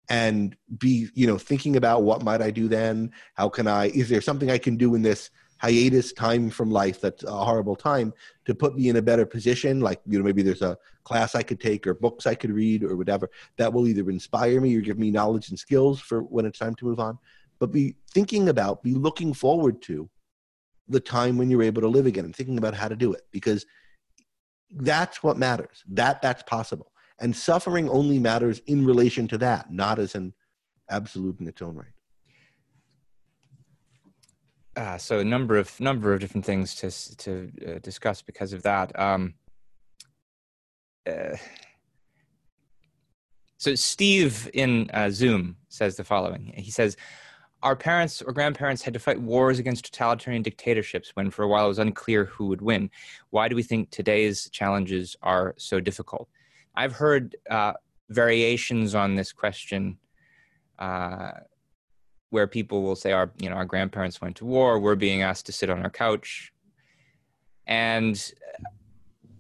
And 0.10 0.56
be, 0.78 1.10
you 1.16 1.26
know, 1.26 1.40
thinking 1.40 1.76
about 1.76 2.04
what 2.04 2.22
might 2.22 2.44
I 2.44 2.52
do 2.52 2.68
then? 2.68 3.12
How 3.34 3.50
can 3.50 3.66
I? 3.66 3.88
Is 3.88 4.10
there 4.10 4.22
something 4.22 4.52
I 4.52 4.60
can 4.60 4.78
do 4.78 4.94
in 4.94 5.02
this 5.02 5.32
hiatus 5.58 6.14
time 6.14 6.52
from 6.52 6.70
life 6.70 7.02
that's 7.02 7.24
a 7.24 7.32
horrible 7.32 7.76
time 7.76 8.14
to 8.46 8.54
put 8.54 8.76
me 8.76 8.90
in 8.90 8.98
a 8.98 9.02
better 9.02 9.26
position 9.26 9.80
like 9.80 10.02
you 10.08 10.18
know 10.18 10.26
maybe 10.26 10.42
there's 10.42 10.64
a 10.64 10.76
class 11.04 11.36
i 11.36 11.44
could 11.44 11.60
take 11.60 11.86
or 11.86 11.94
books 11.94 12.26
i 12.26 12.34
could 12.34 12.50
read 12.50 12.84
or 12.84 12.98
whatever 12.98 13.30
that 13.58 13.72
will 13.72 13.88
either 13.88 14.10
inspire 14.10 14.60
me 14.60 14.76
or 14.76 14.82
give 14.82 14.98
me 14.98 15.12
knowledge 15.12 15.50
and 15.50 15.60
skills 15.60 16.02
for 16.02 16.22
when 16.22 16.48
it's 16.48 16.58
time 16.58 16.74
to 16.74 16.86
move 16.86 17.00
on 17.00 17.16
but 17.60 17.72
be 17.72 17.96
thinking 18.10 18.50
about 18.50 18.82
be 18.82 18.96
looking 18.96 19.36
forward 19.36 19.80
to 19.84 20.10
the 20.92 21.00
time 21.00 21.38
when 21.38 21.50
you're 21.50 21.64
able 21.64 21.82
to 21.82 21.88
live 21.88 22.06
again 22.06 22.26
and 22.26 22.36
thinking 22.36 22.58
about 22.58 22.74
how 22.74 22.88
to 22.88 22.96
do 22.96 23.14
it 23.14 23.24
because 23.32 23.66
that's 24.76 25.22
what 25.24 25.38
matters 25.38 25.84
that 25.90 26.22
that's 26.22 26.44
possible 26.44 26.92
and 27.20 27.36
suffering 27.36 27.90
only 27.90 28.20
matters 28.20 28.62
in 28.68 28.86
relation 28.86 29.28
to 29.28 29.38
that 29.38 29.72
not 29.72 30.00
as 30.00 30.16
an 30.16 30.34
absolute 30.90 31.40
in 31.40 31.48
its 31.48 31.62
own 31.62 31.76
right 31.76 31.94
uh, 34.76 34.98
so 34.98 35.20
a 35.20 35.24
number 35.24 35.58
of 35.58 35.80
number 35.80 36.14
of 36.14 36.20
different 36.20 36.46
things 36.46 36.76
to 36.76 37.18
to 37.18 37.52
uh, 37.68 37.80
discuss 37.80 38.22
because 38.22 38.54
of 38.54 38.64
that. 38.64 38.98
Um, 38.98 39.34
uh, 41.06 41.36
so 43.58 43.76
Steve 43.76 44.50
in 44.54 44.90
uh, 44.94 45.10
Zoom 45.10 45.58
says 45.68 45.98
the 45.98 46.04
following. 46.04 46.54
He 46.56 46.72
says, 46.72 46.96
"Our 47.64 47.76
parents 47.76 48.22
or 48.22 48.34
grandparents 48.34 48.82
had 48.82 48.94
to 48.94 49.00
fight 49.00 49.22
wars 49.22 49.60
against 49.60 49.86
totalitarian 49.86 50.42
dictatorships 50.42 51.12
when, 51.16 51.30
for 51.30 51.44
a 51.44 51.48
while, 51.48 51.66
it 51.66 51.70
was 51.70 51.80
unclear 51.80 52.26
who 52.26 52.48
would 52.48 52.62
win. 52.62 52.90
Why 53.30 53.48
do 53.48 53.56
we 53.56 53.64
think 53.64 53.90
today's 53.90 54.50
challenges 54.50 55.16
are 55.22 55.56
so 55.58 55.80
difficult?" 55.80 56.28
I've 56.76 56.94
heard 56.94 57.36
uh, 57.50 57.74
variations 58.10 58.96
on 58.96 59.16
this 59.16 59.32
question 59.32 59.98
uh, 60.80 61.32
where 62.32 62.48
people 62.48 62.82
will 62.82 62.96
say 62.96 63.12
our 63.12 63.32
you 63.38 63.50
know 63.50 63.56
our 63.56 63.66
grandparents 63.66 64.20
went 64.20 64.36
to 64.38 64.46
war 64.46 64.80
we're 64.80 64.96
being 64.96 65.22
asked 65.22 65.46
to 65.46 65.52
sit 65.52 65.70
on 65.70 65.84
our 65.84 65.90
couch 65.90 66.52
and 67.68 68.34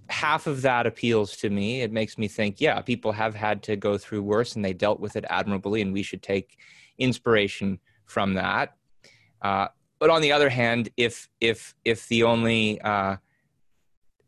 half 0.07 0.45
of 0.45 0.61
that 0.61 0.85
appeals 0.85 1.37
to 1.37 1.49
me 1.49 1.81
it 1.81 1.91
makes 1.91 2.17
me 2.17 2.27
think 2.27 2.61
yeah 2.61 2.79
people 2.81 3.11
have 3.11 3.33
had 3.33 3.63
to 3.63 3.75
go 3.75 3.97
through 3.97 4.21
worse 4.21 4.55
and 4.55 4.63
they 4.63 4.73
dealt 4.73 4.99
with 4.99 5.15
it 5.15 5.25
admirably 5.29 5.81
and 5.81 5.93
we 5.93 6.03
should 6.03 6.21
take 6.21 6.57
inspiration 6.99 7.79
from 8.11 8.35
that. 8.35 8.75
Uh, 9.41 9.67
but 9.99 10.09
on 10.09 10.21
the 10.21 10.31
other 10.31 10.49
hand 10.49 10.89
if 10.97 11.29
if 11.39 11.73
if 11.85 12.07
the 12.07 12.23
only 12.23 12.81
uh, 12.81 13.15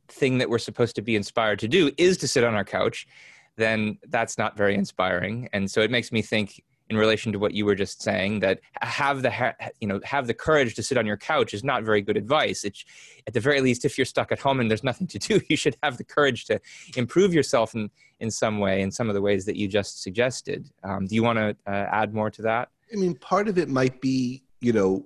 thing 0.08 0.38
that 0.40 0.50
we're 0.50 0.66
supposed 0.70 0.96
to 0.96 1.02
be 1.02 1.16
inspired 1.16 1.60
to 1.60 1.68
do 1.68 1.92
is 1.98 2.18
to 2.18 2.28
sit 2.28 2.44
on 2.44 2.56
our 2.56 2.64
couch 2.64 3.08
then 3.56 3.98
that's 4.10 4.38
not 4.38 4.58
very 4.58 4.76
inspiring. 4.76 5.48
And 5.54 5.70
so 5.70 5.82
it 5.82 5.92
makes 5.92 6.12
me 6.12 6.22
think 6.22 6.64
in 6.90 6.98
relation 6.98 7.32
to 7.32 7.40
what 7.40 7.54
you 7.54 7.66
were 7.66 7.76
just 7.76 8.02
saying 8.02 8.40
that 8.42 8.60
have 8.82 9.22
the 9.22 9.56
you 9.80 9.88
know 9.88 10.00
have 10.04 10.28
the 10.28 10.34
courage 10.34 10.76
to 10.76 10.84
sit 10.84 10.98
on 10.98 11.06
your 11.06 11.18
couch 11.18 11.54
is 11.54 11.64
not 11.64 11.84
very 11.84 12.02
good 12.02 12.18
advice. 12.18 12.64
It's 12.64 12.84
at 13.26 13.34
the 13.34 13.40
very 13.40 13.62
least 13.62 13.86
if 13.86 13.98
you're 13.98 14.06
stuck 14.06 14.32
at 14.32 14.40
home 14.40 14.60
and 14.60 14.70
there's 14.70 14.84
nothing 14.84 15.08
to 15.08 15.20
do 15.20 15.40
you 15.50 15.56
should 15.56 15.78
have 15.82 15.98
the 15.98 16.04
courage 16.04 16.46
to 16.46 16.60
improve 16.96 17.34
yourself 17.34 17.74
in 17.74 17.90
in 18.20 18.30
some 18.32 18.60
way 18.60 18.82
in 18.82 18.92
some 18.92 19.08
of 19.10 19.16
the 19.16 19.22
ways 19.22 19.46
that 19.46 19.56
you 19.56 19.68
just 19.68 20.02
suggested. 20.02 20.70
Um, 20.84 21.08
do 21.08 21.16
you 21.16 21.24
want 21.24 21.40
to 21.40 21.56
uh, 21.66 21.88
add 21.92 22.14
more 22.14 22.30
to 22.32 22.42
that 22.44 22.70
i 22.92 22.96
mean 22.96 23.16
part 23.16 23.48
of 23.48 23.58
it 23.58 23.70
might 23.70 24.02
be 24.02 24.44
you 24.62 24.74
know 24.74 25.06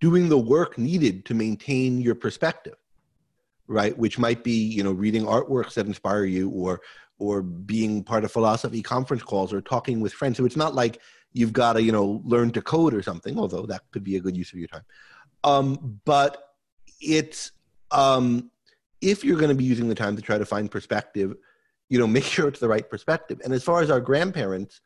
doing 0.00 0.28
the 0.28 0.38
work 0.38 0.76
needed 0.76 1.24
to 1.24 1.34
maintain 1.34 2.00
your 2.00 2.14
perspective 2.14 2.76
right? 3.68 3.96
Which 3.96 4.18
might 4.18 4.44
be 4.44 4.52
you 4.52 4.82
know 4.82 4.92
reading 4.92 5.24
artworks 5.24 5.74
that 5.74 5.86
inspire 5.86 6.24
you 6.24 6.50
or 6.50 6.80
or 7.18 7.42
being 7.42 8.04
part 8.04 8.24
of 8.24 8.32
philosophy 8.32 8.82
conference 8.82 9.22
calls 9.22 9.52
or 9.52 9.60
talking 9.60 10.00
with 10.00 10.12
friends. 10.12 10.36
So 10.36 10.44
it's 10.44 10.56
not 10.56 10.74
like 10.74 11.00
you've 11.32 11.52
got 11.52 11.74
to 11.74 11.82
you 11.82 11.92
know 11.92 12.22
learn 12.24 12.50
to 12.52 12.62
code 12.62 12.94
or 12.94 13.02
something 13.02 13.38
although 13.38 13.66
that 13.66 13.82
could 13.90 14.04
be 14.04 14.16
a 14.16 14.20
good 14.20 14.36
use 14.36 14.52
of 14.52 14.58
your 14.58 14.68
time. 14.68 14.84
Um, 15.44 16.00
but 16.04 16.54
it's 17.00 17.52
um, 17.90 18.50
if 19.00 19.24
you're 19.24 19.38
going 19.38 19.50
to 19.50 19.54
be 19.54 19.64
using 19.64 19.88
the 19.88 19.94
time 19.94 20.16
to 20.16 20.22
try 20.22 20.38
to 20.38 20.46
find 20.46 20.70
perspective 20.70 21.34
you 21.88 21.98
know 21.98 22.06
make 22.18 22.24
sure 22.24 22.48
it's 22.48 22.60
the 22.60 22.68
right 22.68 22.88
perspective. 22.88 23.40
And 23.44 23.52
as 23.52 23.64
far 23.64 23.80
as 23.80 23.90
our 23.90 24.00
grandparents 24.00 24.80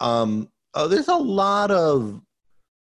um 0.00 0.48
uh, 0.74 0.86
there's 0.86 1.08
a 1.08 1.16
lot 1.16 1.70
of 1.70 2.20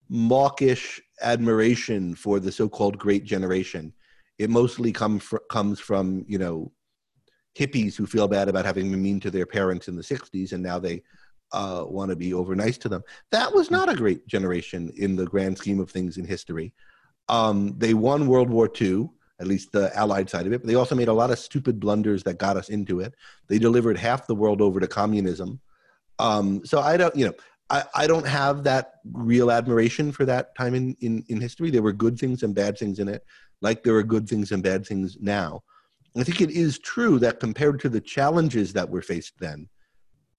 mawkish 0.09 0.99
admiration 1.21 2.15
for 2.15 2.39
the 2.39 2.51
so-called 2.51 2.97
great 2.97 3.23
generation. 3.23 3.93
It 4.37 4.49
mostly 4.49 4.91
come 4.91 5.19
fr- 5.19 5.37
comes 5.49 5.79
from 5.79 6.25
you 6.27 6.37
know 6.37 6.71
hippies 7.57 7.95
who 7.95 8.05
feel 8.05 8.27
bad 8.27 8.47
about 8.47 8.65
having 8.65 8.89
been 8.91 9.01
mean 9.01 9.19
to 9.19 9.31
their 9.31 9.45
parents 9.45 9.87
in 9.87 9.95
the 9.95 10.01
60s 10.01 10.53
and 10.53 10.63
now 10.63 10.79
they 10.79 11.01
uh, 11.51 11.83
want 11.85 12.09
to 12.09 12.15
be 12.15 12.33
over 12.33 12.55
nice 12.55 12.77
to 12.77 12.87
them. 12.87 13.01
That 13.31 13.53
was 13.53 13.71
not 13.71 13.89
a 13.89 13.95
great 13.95 14.25
generation 14.27 14.91
in 14.95 15.15
the 15.15 15.25
grand 15.25 15.57
scheme 15.57 15.79
of 15.79 15.89
things 15.89 16.17
in 16.17 16.25
history. 16.25 16.73
Um, 17.27 17.75
they 17.77 17.93
won 17.93 18.27
world 18.27 18.49
war 18.49 18.69
ii 18.81 19.09
at 19.41 19.47
least 19.47 19.71
the 19.71 19.95
allied 19.97 20.29
side 20.29 20.45
of 20.45 20.51
it 20.51 20.61
but 20.61 20.67
they 20.67 20.75
also 20.75 20.95
made 20.95 21.07
a 21.07 21.13
lot 21.13 21.31
of 21.31 21.39
stupid 21.39 21.79
blunders 21.79 22.23
that 22.23 22.37
got 22.37 22.57
us 22.57 22.69
into 22.69 22.99
it. 22.99 23.13
They 23.47 23.59
delivered 23.59 23.97
half 23.97 24.27
the 24.27 24.35
world 24.35 24.61
over 24.61 24.79
to 24.79 24.87
communism. 24.87 25.59
Um, 26.19 26.65
so 26.65 26.81
i 26.81 26.97
don't 26.97 27.15
you 27.15 27.25
know 27.27 27.33
I, 27.69 27.83
I 27.95 28.07
don't 28.07 28.27
have 28.27 28.63
that 28.63 28.95
real 29.13 29.51
admiration 29.51 30.11
for 30.11 30.25
that 30.25 30.55
time 30.55 30.73
in, 30.73 30.95
in, 31.01 31.23
in 31.27 31.39
history. 31.39 31.69
There 31.69 31.83
were 31.83 31.93
good 31.93 32.17
things 32.17 32.43
and 32.43 32.55
bad 32.55 32.77
things 32.77 32.99
in 32.99 33.07
it, 33.07 33.23
like 33.61 33.83
there 33.83 33.95
are 33.95 34.03
good 34.03 34.27
things 34.27 34.51
and 34.51 34.63
bad 34.63 34.85
things 34.85 35.17
now. 35.19 35.61
I 36.17 36.23
think 36.23 36.41
it 36.41 36.49
is 36.49 36.79
true 36.79 37.19
that 37.19 37.39
compared 37.39 37.79
to 37.81 37.89
the 37.89 38.01
challenges 38.01 38.73
that 38.73 38.89
were 38.89 39.01
faced 39.01 39.33
then, 39.39 39.69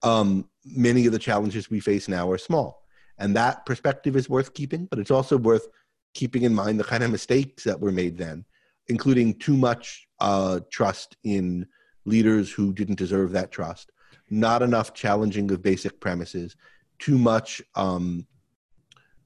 um, 0.03 0.49
many 0.65 1.05
of 1.05 1.13
the 1.13 1.19
challenges 1.19 1.69
we 1.69 1.79
face 1.79 2.07
now 2.07 2.29
are 2.29 2.37
small. 2.37 2.83
And 3.17 3.35
that 3.35 3.65
perspective 3.65 4.15
is 4.15 4.29
worth 4.29 4.53
keeping, 4.53 4.87
but 4.87 4.99
it's 4.99 5.11
also 5.11 5.37
worth 5.37 5.67
keeping 6.13 6.43
in 6.43 6.53
mind 6.53 6.79
the 6.79 6.83
kind 6.83 7.03
of 7.03 7.11
mistakes 7.11 7.63
that 7.63 7.79
were 7.79 7.91
made 7.91 8.17
then, 8.17 8.43
including 8.87 9.37
too 9.39 9.55
much 9.55 10.07
uh, 10.19 10.59
trust 10.71 11.15
in 11.23 11.65
leaders 12.05 12.51
who 12.51 12.73
didn't 12.73 12.97
deserve 12.97 13.31
that 13.31 13.51
trust, 13.51 13.91
not 14.29 14.61
enough 14.61 14.93
challenging 14.93 15.49
of 15.51 15.61
basic 15.61 15.99
premises, 15.99 16.55
too 17.01 17.17
much 17.17 17.61
um, 17.75 18.25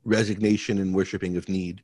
resignation 0.06 0.80
and 0.80 0.96
worshiping 0.96 1.38
of 1.38 1.48
need 1.48 1.84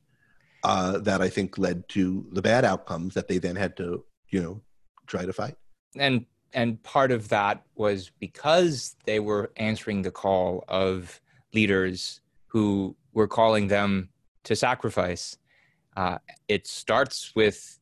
uh, 0.64 0.98
that 0.98 1.20
I 1.20 1.28
think 1.28 1.58
led 1.58 1.88
to 1.90 2.26
the 2.32 2.42
bad 2.42 2.64
outcomes 2.64 3.14
that 3.14 3.28
they 3.28 3.38
then 3.38 3.54
had 3.54 3.76
to, 3.76 4.04
you 4.30 4.42
know, 4.42 4.60
try 5.06 5.24
to 5.24 5.32
fight. 5.32 5.54
And 5.96 6.26
and 6.54 6.82
part 6.82 7.12
of 7.12 7.28
that 7.28 7.62
was 7.76 8.10
because 8.18 8.96
they 9.04 9.20
were 9.20 9.52
answering 9.56 10.02
the 10.02 10.10
call 10.10 10.64
of 10.68 11.20
leaders 11.54 12.20
who 12.46 12.94
were 13.14 13.28
calling 13.28 13.68
them 13.68 14.10
to 14.44 14.54
sacrifice. 14.54 15.36
Uh, 15.96 16.18
it 16.48 16.66
starts 16.66 17.32
with 17.34 17.78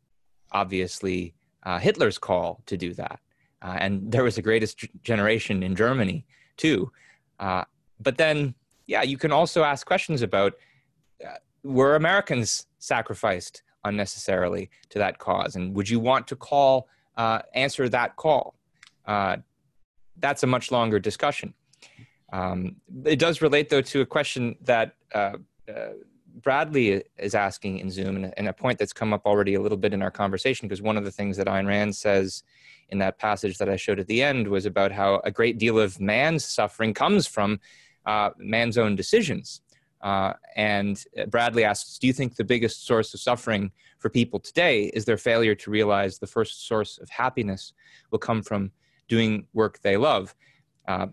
obviously 0.53 1.35
uh, 1.65 1.79
Hitler's 1.79 2.19
call 2.19 2.63
to 2.67 2.77
do 2.77 2.95
that, 2.95 3.21
uh, 3.63 3.77
and 3.79 4.11
there 4.11 4.25
was 4.25 4.37
the 4.37 4.43
greatest 4.43 4.85
generation 5.03 5.63
in 5.63 5.77
Germany 5.77 6.25
too. 6.57 6.91
But 8.01 8.17
then, 8.17 8.55
yeah, 8.87 9.03
you 9.03 9.19
can 9.19 9.33
also 9.33 9.63
ask 9.63 9.87
questions 9.87 10.23
about 10.23 10.55
uh, 11.25 11.35
were 11.63 11.97
Americans 11.97 12.67
sacrificed 12.79 13.63
unnecessarily 13.85 14.71
to 14.89 14.99
that 14.99 15.19
cause, 15.19 15.57
and 15.57 15.75
would 15.75 15.89
you 15.89 16.01
want 16.01 16.27
to 16.29 16.37
call 16.37 16.89
uh, 17.17 17.41
answer 17.55 17.89
that 17.89 18.17
call? 18.17 18.55
Uh, 19.07 19.37
that's 20.19 20.43
a 20.43 20.47
much 20.47 20.71
longer 20.71 20.99
discussion. 20.99 21.55
Um, 22.33 22.77
it 23.05 23.19
does 23.19 23.43
relate, 23.43 23.69
though, 23.69 23.81
to 23.83 24.01
a 24.03 24.07
question 24.07 24.57
that 24.63 24.95
uh, 25.15 25.37
uh, 25.69 25.91
Bradley 26.43 27.03
is 27.19 27.35
asking 27.35 27.79
in 27.79 27.91
Zoom, 27.91 28.33
and, 28.37 28.49
a 28.49 28.53
point 28.53 28.79
that's 28.79 28.93
come 28.93 29.13
up 29.13 29.27
already 29.27 29.55
a 29.55 29.61
little 29.61 29.79
bit 29.79 29.93
in 29.93 30.03
our 30.03 30.11
conversation, 30.11 30.69
because 30.69 30.83
one 30.83 30.97
of 30.97 31.05
the 31.05 31.11
things 31.11 31.37
that 31.37 31.47
Ayn 31.47 31.67
Rand 31.67 31.97
says 31.97 32.43
in 32.89 32.99
that 32.99 33.19
passage 33.19 33.59
that 33.59 33.69
I 33.69 33.77
showed 33.77 34.01
at 34.01 34.07
the 34.07 34.23
end 34.23 34.49
was 34.49 34.67
about 34.67 34.93
how 34.93 35.21
a 35.25 35.31
great 35.31 35.59
deal 35.59 35.79
of 35.79 36.01
man's 36.01 36.45
suffering 36.45 36.95
comes 36.95 37.27
from 37.27 37.61
uh, 38.07 38.31
man's 38.39 38.79
own 38.79 38.97
decisions. 38.97 39.61
Uh, 40.03 40.33
and 40.57 41.05
Bradley 41.29 41.65
asks, 41.65 41.99
Do 41.99 42.07
you 42.07 42.13
think 42.13 42.37
the 42.37 42.45
biggest 42.45 42.87
source 42.87 43.13
of 43.13 43.21
suffering 43.21 43.71
for 43.99 44.09
people 44.09 44.41
today 44.41 44.85
is 44.95 45.05
their 45.05 45.19
failure 45.19 45.55
to 45.57 45.71
realize 45.71 46.19
the 46.19 46.27
first 46.27 46.67
source 46.67 46.99
of 46.99 47.11
happiness 47.11 47.73
will 48.11 48.19
come 48.19 48.43
from 48.43 48.73
doing 49.09 49.47
work 49.53 49.81
they 49.83 49.97
love? 49.97 50.35
Uh, 50.89 51.09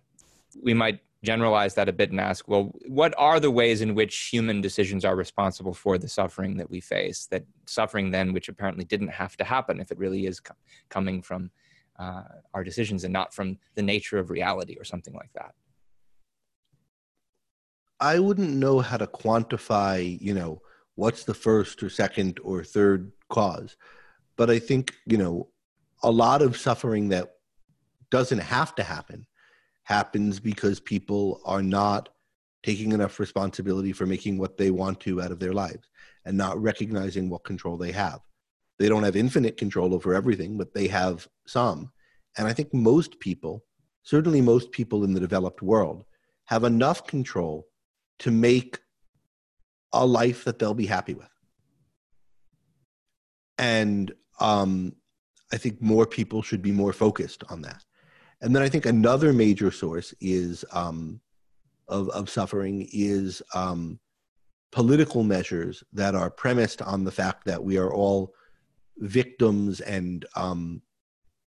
we 0.64 0.74
might 0.74 1.02
generalize 1.24 1.74
that 1.76 1.90
a 1.90 1.94
bit 1.94 2.12
and 2.12 2.22
ask, 2.22 2.48
well, 2.48 2.72
what 2.88 3.14
are 3.18 3.40
the 3.40 3.52
ways 3.52 3.82
in 3.82 3.96
which 3.96 4.30
human 4.32 4.62
decisions 4.62 5.04
are 5.04 5.16
responsible 5.16 5.74
for 5.74 5.98
the 5.98 6.08
suffering 6.08 6.56
that 6.58 6.70
we 6.70 6.80
face? 6.80 7.28
That 7.30 7.44
suffering, 7.66 8.12
then, 8.12 8.34
which 8.34 8.50
apparently 8.50 8.86
didn't 8.86 9.10
have 9.10 9.36
to 9.38 9.44
happen 9.44 9.82
if 9.82 9.92
it 9.92 9.98
really 9.98 10.26
is 10.28 10.40
co- 10.40 10.56
coming 10.90 11.22
from 11.22 11.52
uh, 12.00 12.24
our 12.54 12.64
decisions 12.64 13.04
and 13.04 13.12
not 13.12 13.34
from 13.34 13.58
the 13.76 13.82
nature 13.82 14.20
of 14.20 14.30
reality 14.30 14.78
or 14.80 14.84
something 14.84 15.14
like 15.14 15.34
that. 15.34 15.54
I 18.00 18.20
wouldn't 18.20 18.56
know 18.56 18.80
how 18.80 18.98
to 18.98 19.08
quantify, 19.08 20.20
you 20.22 20.34
know, 20.34 20.62
what's 20.96 21.24
the 21.24 21.34
first 21.34 21.82
or 21.82 21.90
second 21.90 22.40
or 22.44 22.64
third 22.64 23.12
cause. 23.30 23.76
But 24.36 24.50
I 24.50 24.60
think, 24.60 24.94
you 25.06 25.18
know, 25.18 25.50
a 26.04 26.12
lot 26.12 26.42
of 26.42 26.58
suffering 26.58 27.10
that 27.10 27.34
doesn't 28.12 28.40
have 28.40 28.76
to 28.76 28.84
happen 28.84 29.26
happens 29.84 30.40
because 30.40 30.80
people 30.80 31.42
are 31.46 31.64
not 31.64 32.10
taking 32.64 32.92
enough 32.92 33.20
responsibility 33.20 33.94
for 33.94 34.06
making 34.06 34.38
what 34.38 34.58
they 34.58 34.72
want 34.72 35.00
to 35.00 35.22
out 35.22 35.32
of 35.32 35.40
their 35.40 35.54
lives 35.54 35.88
and 36.26 36.38
not 36.38 36.62
recognizing 36.62 37.30
what 37.30 37.44
control 37.44 37.78
they 37.78 37.92
have. 37.92 38.20
They 38.78 38.90
don't 38.90 39.04
have 39.04 39.16
infinite 39.16 39.58
control 39.58 39.94
over 39.94 40.14
everything, 40.14 40.58
but 40.58 40.74
they 40.74 40.88
have 40.88 41.28
some. 41.48 41.92
And 42.38 42.48
I 42.48 42.54
think 42.54 42.74
most 42.74 43.20
people, 43.20 43.64
certainly 44.04 44.42
most 44.42 44.72
people 44.72 45.04
in 45.04 45.14
the 45.14 45.20
developed 45.20 45.62
world, 45.62 46.04
have 46.46 46.64
enough 46.64 47.08
control 47.08 47.68
to 48.20 48.32
make 48.32 48.80
a 49.94 50.06
life 50.06 50.44
that 50.44 50.60
they'll 50.60 50.74
be 50.74 50.86
happy 50.86 51.14
with. 51.14 51.30
And 53.58 54.12
um, 54.40 54.96
I 55.52 55.58
think 55.58 55.82
more 55.82 56.06
people 56.06 56.42
should 56.42 56.62
be 56.62 56.72
more 56.72 56.94
focused 56.94 57.44
on 57.50 57.62
that. 57.64 57.84
And 58.42 58.56
then 58.56 58.62
I 58.62 58.70
think 58.70 58.86
another 58.86 59.34
major 59.34 59.72
source 59.72 60.14
is 60.22 60.64
um, 60.72 61.20
of, 61.88 62.10
of 62.10 62.30
suffering 62.30 62.88
is 62.92 63.42
um, 63.56 64.00
political 64.72 65.24
measures 65.24 65.84
that 65.94 66.14
are 66.14 66.30
premised 66.30 66.82
on 66.82 67.04
the 67.04 67.12
fact 67.12 67.46
that 67.46 67.64
we 67.64 67.78
are 67.78 67.94
all 67.94 68.34
victims 68.98 69.80
and 69.82 70.26
um, 70.36 70.82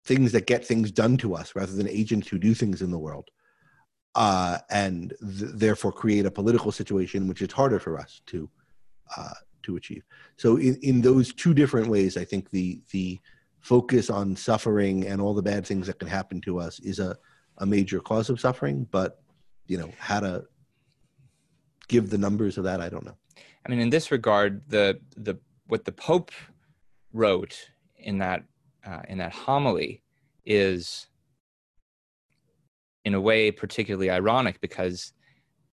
things 0.05 0.33
that 0.33 0.47
get 0.47 0.64
things 0.64 0.91
done 0.91 1.16
to 1.18 1.35
us 1.35 1.55
rather 1.55 1.73
than 1.73 1.89
agents 1.89 2.29
who 2.29 2.39
do 2.39 2.55
things 2.55 2.83
in 2.83 2.91
the 2.91 2.99
world 2.99 3.29
uh, 4.15 4.59
and 4.71 5.15
th- 5.21 5.53
therefore 5.55 5.93
create 5.93 6.27
a 6.27 6.31
political 6.31 6.73
situation 6.73 7.29
which 7.29 7.43
is 7.43 7.53
harder 7.53 7.79
for 7.79 7.99
us 7.99 8.21
to 8.27 8.49
uh, 9.17 9.35
to 9.63 9.77
achieve. 9.77 10.05
So 10.37 10.57
in, 10.57 10.79
in 10.83 11.01
those 11.01 11.33
two 11.33 11.55
different 11.55 11.89
ways, 11.89 12.17
I 12.17 12.25
think 12.25 12.51
the 12.51 12.81
the 12.91 13.21
focus 13.61 14.11
on 14.11 14.37
suffering 14.37 15.07
and 15.07 15.21
all 15.21 15.35
the 15.35 15.43
bad 15.43 15.67
things 15.67 15.87
that 15.87 15.99
can 15.99 16.09
happen 16.09 16.41
to 16.41 16.59
us 16.59 16.81
is 16.81 16.99
a, 16.99 17.17
a 17.59 17.67
major 17.67 18.01
cause 18.01 18.31
of 18.31 18.41
suffering. 18.41 18.87
But 18.91 19.21
you 19.67 19.79
know 19.79 19.93
how 19.99 20.21
to 20.21 20.45
give 21.89 22.09
the 22.09 22.19
numbers 22.19 22.57
of 22.57 22.65
that, 22.65 22.81
I 22.81 22.89
don't 22.89 23.05
know. 23.05 23.17
I 23.67 23.69
mean, 23.69 23.81
in 23.81 23.91
this 23.91 24.11
regard, 24.11 24.63
the 24.69 24.99
the 25.17 25.37
what 25.67 25.85
the 25.85 25.93
Pope 25.93 26.33
wrote 27.13 27.71
in 27.99 28.19
that 28.19 28.45
uh, 28.85 29.03
in 29.09 29.19
that 29.19 29.33
homily 29.33 30.03
is 30.45 31.07
in 33.05 33.15
a 33.15 33.21
way 33.21 33.51
particularly 33.51 34.11
ironic 34.11 34.61
because 34.61 35.13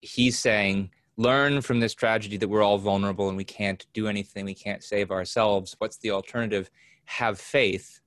he's 0.01 0.37
saying 0.37 0.89
learn 1.17 1.61
from 1.61 1.79
this 1.79 1.93
tragedy 1.93 2.37
that 2.37 2.47
we're 2.47 2.61
all 2.61 2.77
vulnerable 2.77 3.29
and 3.29 3.37
we 3.37 3.43
can't 3.43 3.85
do 3.93 4.07
anything 4.07 4.45
we 4.45 4.53
can't 4.53 4.83
save 4.83 5.11
ourselves. 5.11 5.75
What's 5.79 5.97
the 5.97 6.11
alternative? 6.11 6.69
Have 7.05 7.39
faith. 7.39 8.01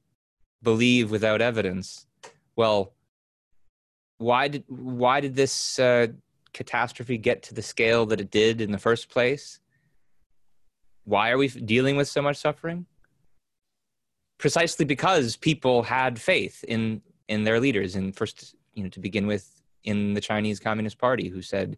Believe 0.63 1.11
without 1.11 1.41
evidence. 1.41 2.07
Well 2.57 2.93
why 4.19 4.49
did 4.49 4.65
why 4.67 5.21
did 5.21 5.35
this 5.35 5.79
uh, 5.79 6.09
catastrophe 6.53 7.17
get 7.19 7.43
to 7.45 7.55
the 7.55 7.63
scale 7.63 8.05
that 8.07 8.21
it 8.21 8.31
did 8.31 8.61
in 8.61 8.73
the 8.73 8.79
first 8.79 9.09
place? 9.09 9.61
Why 11.05 11.31
are 11.31 11.39
we 11.39 11.49
dealing 11.49 11.97
with 11.97 12.09
so 12.09 12.21
much 12.21 12.37
suffering? 12.37 12.87
Precisely 14.39 14.85
because 14.85 15.37
people 15.37 15.83
had 15.85 16.21
faith 16.21 16.65
in 16.65 17.01
in 17.29 17.45
their 17.45 17.61
leaders 17.61 17.97
in 17.97 18.13
first 18.13 18.57
you 18.79 18.85
know, 18.85 18.91
to 18.91 19.01
begin 19.01 19.27
with, 19.27 19.61
in 19.83 20.15
the 20.15 20.21
Chinese 20.21 20.61
Communist 20.61 20.99
Party, 20.99 21.29
who 21.29 21.43
said, 21.43 21.77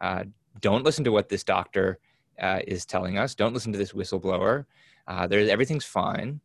uh, 0.00 0.24
"Don't 0.60 0.84
listen 0.84 1.04
to 1.04 1.12
what 1.12 1.28
this 1.28 1.44
doctor 1.44 1.98
uh, 2.40 2.60
is 2.66 2.84
telling 2.84 3.16
us. 3.16 3.34
Don't 3.34 3.54
listen 3.54 3.72
to 3.72 3.78
this 3.78 3.92
whistleblower. 3.92 4.66
Uh, 5.06 5.26
there's 5.28 5.48
everything's 5.48 5.84
fine." 5.84 6.40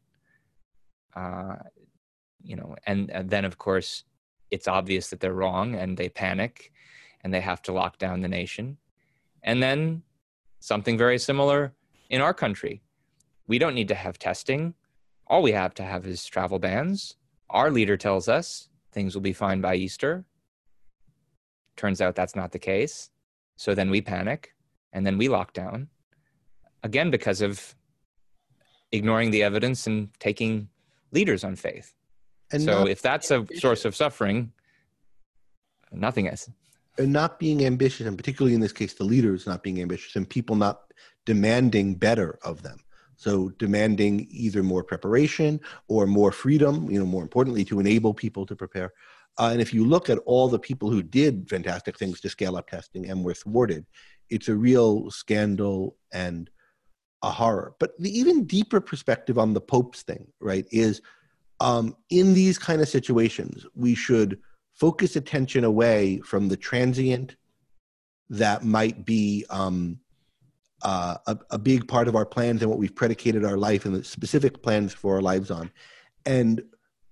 Uh, 1.16 1.56
you 2.44 2.56
know, 2.56 2.76
and, 2.86 3.10
and 3.10 3.30
then 3.30 3.44
of 3.44 3.58
course, 3.58 4.04
it's 4.52 4.68
obvious 4.68 5.10
that 5.10 5.20
they're 5.20 5.34
wrong, 5.34 5.76
and 5.76 5.98
they 5.98 6.10
panic, 6.10 6.72
and 7.24 7.34
they 7.34 7.42
have 7.42 7.62
to 7.64 7.74
lock 7.74 7.98
down 7.98 8.22
the 8.22 8.28
nation, 8.28 8.78
and 9.42 9.62
then 9.64 10.04
something 10.60 10.98
very 10.98 11.18
similar 11.18 11.74
in 12.10 12.22
our 12.22 12.34
country. 12.34 12.82
We 13.48 13.58
don't 13.58 13.76
need 13.76 13.88
to 13.88 13.96
have 13.96 14.20
testing. 14.20 14.76
All 15.26 15.42
we 15.42 15.54
have 15.54 15.74
to 15.76 15.84
have 15.84 16.06
is 16.06 16.24
travel 16.26 16.60
bans. 16.60 17.16
Our 17.50 17.72
leader 17.72 17.98
tells 17.98 18.30
us 18.30 18.70
things 18.98 19.14
will 19.14 19.22
be 19.22 19.34
fine 19.46 19.62
by 19.62 19.76
Easter. 19.76 20.26
Turns 21.76 22.02
out 22.02 22.16
that's 22.16 22.36
not 22.36 22.52
the 22.52 22.58
case. 22.58 23.12
So 23.56 23.76
then 23.76 23.92
we 23.92 24.02
panic 24.02 24.56
and 24.92 25.06
then 25.06 25.20
we 25.20 25.28
lock 25.30 25.54
down 25.54 25.90
again 26.82 27.12
because 27.12 27.42
of 27.42 27.76
ignoring 28.92 29.30
the 29.30 29.44
evidence 29.44 29.86
and 29.86 30.10
taking 30.20 30.70
leaders 31.12 31.44
on 31.44 31.56
faith. 31.56 31.94
And 32.52 32.64
so 32.64 32.88
if 32.88 33.04
that's 33.04 33.30
a 33.30 33.46
source 33.60 33.86
of 33.86 33.96
suffering, 33.96 34.52
nothing 35.92 36.26
is. 36.26 36.50
And 36.98 37.14
not 37.14 37.38
being 37.38 37.66
ambitious, 37.66 38.08
and 38.08 38.18
particularly 38.18 38.56
in 38.56 38.62
this 38.62 38.74
case, 38.74 38.96
the 38.96 39.04
leaders 39.04 39.46
not 39.46 39.62
being 39.62 39.80
ambitious 39.80 40.16
and 40.16 40.28
people 40.28 40.56
not 40.56 40.92
demanding 41.24 41.94
better 41.94 42.40
of 42.42 42.64
them. 42.64 42.80
So 43.18 43.50
demanding 43.58 44.28
either 44.30 44.64
more 44.64 44.84
preparation 44.84 45.60
or 45.88 46.06
more 46.06 46.32
freedom, 46.32 46.90
you 46.90 47.00
know, 47.00 47.06
more 47.06 47.24
importantly, 47.24 47.66
to 47.66 47.80
enable 47.80 48.14
people 48.14 48.46
to 48.46 48.56
prepare. 48.56 48.94
Uh, 49.40 49.50
and 49.52 49.62
if 49.62 49.74
you 49.74 49.86
look 49.86 50.10
at 50.10 50.20
all 50.20 50.48
the 50.48 50.60
people 50.60 50.90
who 50.90 51.04
did 51.04 51.50
fantastic 51.50 51.98
things 51.98 52.22
to 52.22 52.30
scale 52.30 52.56
up 52.56 52.70
testing 52.70 53.10
and 53.10 53.24
were 53.24 53.34
thwarted, 53.34 53.86
it's 54.30 54.48
a 54.48 54.56
real 54.56 55.10
scandal 55.12 55.96
and 56.14 56.50
a 57.24 57.30
horror. 57.30 57.76
But 57.80 58.00
the 58.00 58.18
even 58.18 58.46
deeper 58.46 58.80
perspective 58.80 59.38
on 59.38 59.54
the 59.54 59.62
Pope's 59.62 60.04
thing, 60.04 60.28
right, 60.40 60.66
is 60.72 61.02
um, 61.60 61.96
in 62.10 62.34
these 62.34 62.58
kind 62.58 62.82
of 62.82 62.88
situations, 62.88 63.66
we 63.76 63.96
should 63.96 64.40
focus 64.74 65.16
attention 65.16 65.64
away 65.64 66.20
from 66.20 66.48
the 66.48 66.58
transient 66.58 67.36
that 68.30 68.64
might 68.64 69.06
be 69.06 69.46
um, 69.50 70.00
uh, 70.84 71.18
a, 71.28 71.38
a, 71.52 71.58
big 71.58 71.88
part 71.88 72.08
of 72.08 72.16
our 72.16 72.26
plans 72.26 72.62
and 72.62 72.70
what 72.70 72.80
we've 72.80 72.96
predicated 72.96 73.44
our 73.44 73.58
life 73.58 73.86
and 73.86 73.96
the 73.96 74.04
specific 74.04 74.62
plans 74.62 74.94
for 74.94 75.16
our 75.16 75.22
lives 75.22 75.50
on, 75.50 75.72
and 76.26 76.62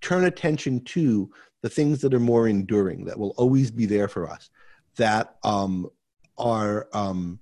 turn 0.01 0.25
attention 0.25 0.83
to 0.83 1.29
the 1.61 1.69
things 1.69 2.01
that 2.01 2.13
are 2.13 2.19
more 2.19 2.47
enduring, 2.47 3.05
that 3.05 3.17
will 3.17 3.33
always 3.37 3.71
be 3.71 3.87
there 3.87 4.07
for 4.07 4.29
us, 4.29 4.51
that 4.97 5.35
um, 5.43 5.89
are 6.37 6.87
um, 6.93 7.39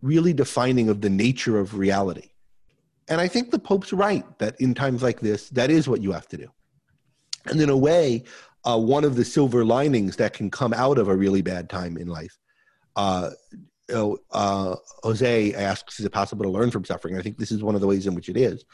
really 0.00 0.32
defining 0.32 0.88
of 0.88 1.00
the 1.00 1.10
nature 1.10 1.58
of 1.58 1.76
reality. 1.76 2.30
And 3.08 3.20
I 3.20 3.26
think 3.26 3.50
the 3.50 3.58
Pope's 3.58 3.92
right 3.92 4.24
that 4.38 4.54
in 4.60 4.74
times 4.74 5.02
like 5.02 5.20
this, 5.20 5.48
that 5.50 5.70
is 5.70 5.88
what 5.88 6.02
you 6.02 6.12
have 6.12 6.28
to 6.28 6.36
do. 6.36 6.48
And 7.46 7.60
in 7.60 7.68
a 7.68 7.76
way, 7.76 8.24
uh, 8.64 8.78
one 8.78 9.04
of 9.04 9.16
the 9.16 9.24
silver 9.24 9.64
linings 9.64 10.16
that 10.16 10.32
can 10.32 10.50
come 10.50 10.72
out 10.72 10.98
of 10.98 11.08
a 11.08 11.16
really 11.16 11.42
bad 11.42 11.68
time 11.68 11.96
in 11.96 12.08
life. 12.08 12.38
Uh, 12.96 13.30
you 13.88 13.94
know, 13.94 14.18
uh, 14.30 14.76
Jose 15.02 15.54
asks, 15.54 16.00
is 16.00 16.06
it 16.06 16.12
possible 16.12 16.44
to 16.44 16.50
learn 16.50 16.70
from 16.70 16.84
suffering? 16.84 17.18
I 17.18 17.22
think 17.22 17.38
this 17.38 17.52
is 17.52 17.62
one 17.62 17.74
of 17.74 17.80
the 17.80 17.86
ways 17.86 18.06
in 18.06 18.14
which 18.14 18.28
it 18.28 18.36
is. 18.36 18.64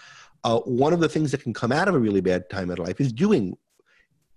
Uh, 0.45 0.61
one 0.61 0.93
of 0.93 1.01
the 1.01 1.09
things 1.09 1.33
that 1.33 1.43
can 1.43 1.53
come 1.53 1.73
out 1.73 1.89
of 1.89 1.95
a 1.95 1.99
really 1.99 2.21
bad 2.21 2.49
time 2.49 2.71
in 2.71 2.79
life 2.79 3.01
is 3.01 3.13
doing 3.13 3.57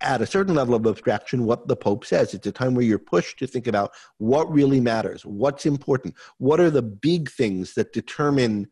at 0.01 0.21
a 0.21 0.25
certain 0.25 0.53
level 0.53 0.75
of 0.75 0.85
abstraction 0.85 1.45
what 1.45 1.67
the 1.67 1.75
Pope 1.75 2.05
says. 2.05 2.33
It's 2.33 2.47
a 2.47 2.51
time 2.51 2.75
where 2.75 2.83
you're 2.83 2.99
pushed 2.99 3.39
to 3.39 3.47
think 3.47 3.67
about 3.67 3.91
what 4.17 4.51
really 4.51 4.81
matters, 4.81 5.25
what's 5.25 5.65
important, 5.65 6.15
what 6.37 6.59
are 6.59 6.69
the 6.69 6.81
big 6.81 7.31
things 7.31 7.73
that 7.75 7.93
determine 7.93 8.67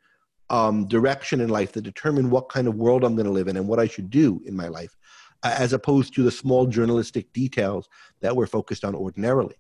um, 0.49 0.87
direction 0.87 1.39
in 1.39 1.49
life, 1.49 1.71
that 1.71 1.83
determine 1.83 2.29
what 2.29 2.49
kind 2.49 2.67
of 2.67 2.75
world 2.75 3.05
I'm 3.05 3.15
going 3.15 3.25
to 3.25 3.31
live 3.31 3.47
in 3.47 3.55
and 3.55 3.67
what 3.67 3.79
I 3.79 3.87
should 3.87 4.09
do 4.09 4.41
in 4.45 4.55
my 4.55 4.67
life, 4.67 4.97
uh, 5.43 5.55
as 5.57 5.71
opposed 5.71 6.13
to 6.15 6.23
the 6.23 6.31
small 6.31 6.65
journalistic 6.65 7.31
details 7.31 7.87
that 8.19 8.35
we're 8.35 8.47
focused 8.47 8.83
on 8.83 8.93
ordinarily. 8.93 9.55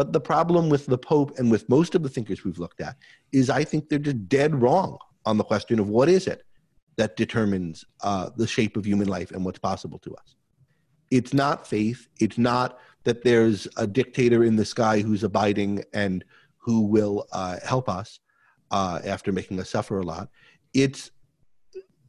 But 0.00 0.14
the 0.14 0.20
problem 0.20 0.70
with 0.70 0.86
the 0.86 0.96
Pope 0.96 1.38
and 1.38 1.50
with 1.50 1.68
most 1.68 1.94
of 1.94 2.02
the 2.02 2.08
thinkers 2.08 2.42
we've 2.42 2.58
looked 2.58 2.80
at 2.80 2.96
is 3.32 3.50
I 3.50 3.64
think 3.64 3.90
they're 3.90 3.98
just 3.98 4.30
dead 4.30 4.52
wrong 4.62 4.96
on 5.26 5.36
the 5.36 5.44
question 5.44 5.78
of 5.78 5.90
what 5.90 6.08
is 6.08 6.26
it 6.26 6.42
that 6.96 7.16
determines 7.16 7.84
uh, 8.02 8.30
the 8.34 8.46
shape 8.46 8.78
of 8.78 8.86
human 8.86 9.08
life 9.08 9.30
and 9.30 9.44
what's 9.44 9.58
possible 9.58 9.98
to 9.98 10.14
us 10.16 10.36
it's 11.10 11.34
not 11.34 11.66
faith. 11.66 12.08
It's 12.20 12.38
not 12.38 12.78
that 13.04 13.22
there's 13.24 13.66
a 13.76 13.86
dictator 13.86 14.44
in 14.44 14.56
the 14.56 14.64
sky 14.64 15.00
who's 15.00 15.24
abiding 15.24 15.84
and 15.92 16.24
who 16.56 16.82
will 16.82 17.26
uh, 17.32 17.56
help 17.62 17.88
us 17.88 18.20
uh, 18.70 19.00
after 19.04 19.32
making 19.32 19.58
us 19.60 19.68
suffer 19.68 19.98
a 19.98 20.04
lot. 20.04 20.28
It's 20.72 21.10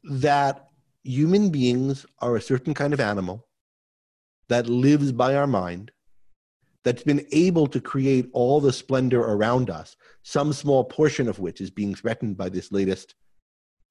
that 0.04 0.68
human 1.04 1.50
beings 1.50 2.06
are 2.20 2.38
a 2.38 2.42
certain 2.42 2.74
kind 2.74 2.94
of 2.94 3.02
animal 3.02 3.48
that 4.50 4.70
lives 4.70 5.12
by 5.12 5.36
our 5.36 5.48
mind, 5.48 5.92
that's 6.84 7.04
been 7.04 7.26
able 7.32 7.68
to 7.68 7.80
create 7.80 8.30
all 8.34 8.60
the 8.60 8.74
splendor 8.74 9.22
around 9.22 9.70
us, 9.70 9.96
some 10.24 10.52
small 10.54 10.84
portion 10.84 11.28
of 11.28 11.40
which 11.40 11.62
is 11.62 11.70
being 11.70 11.94
threatened 11.94 12.38
by 12.38 12.50
this 12.50 12.72
latest 12.72 13.16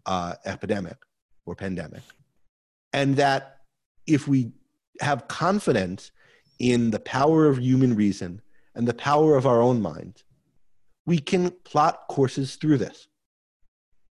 uh, 0.06 0.34
epidemic 0.44 0.96
or 1.46 1.54
pandemic. 1.54 2.02
And 2.92 3.16
that 3.16 3.60
if 4.06 4.26
we 4.26 4.52
have 5.00 5.28
confidence 5.28 6.10
in 6.58 6.90
the 6.90 7.00
power 7.00 7.46
of 7.46 7.58
human 7.58 7.94
reason 7.94 8.42
and 8.74 8.86
the 8.86 8.94
power 8.94 9.36
of 9.36 9.46
our 9.46 9.62
own 9.62 9.80
minds, 9.80 10.24
we 11.06 11.18
can 11.18 11.50
plot 11.64 12.02
courses 12.08 12.56
through 12.56 12.78
this. 12.78 13.06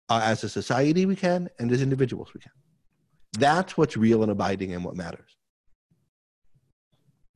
Uh, 0.08 0.22
as 0.24 0.42
a 0.42 0.48
society, 0.48 1.04
we 1.04 1.14
can, 1.14 1.50
and 1.58 1.70
as 1.70 1.82
individuals, 1.82 2.32
we 2.32 2.40
can. 2.40 2.52
That's 3.38 3.76
what's 3.76 3.96
real 3.96 4.22
and 4.22 4.32
abiding 4.32 4.72
and 4.72 4.82
what 4.82 4.96
matters. 4.96 5.37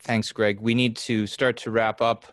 Thanks, 0.05 0.32
Greg. 0.32 0.59
We 0.61 0.74
need 0.74 0.96
to 0.96 1.28
start 1.28 1.57
to 1.59 1.70
wrap 1.70 2.00
up. 2.00 2.32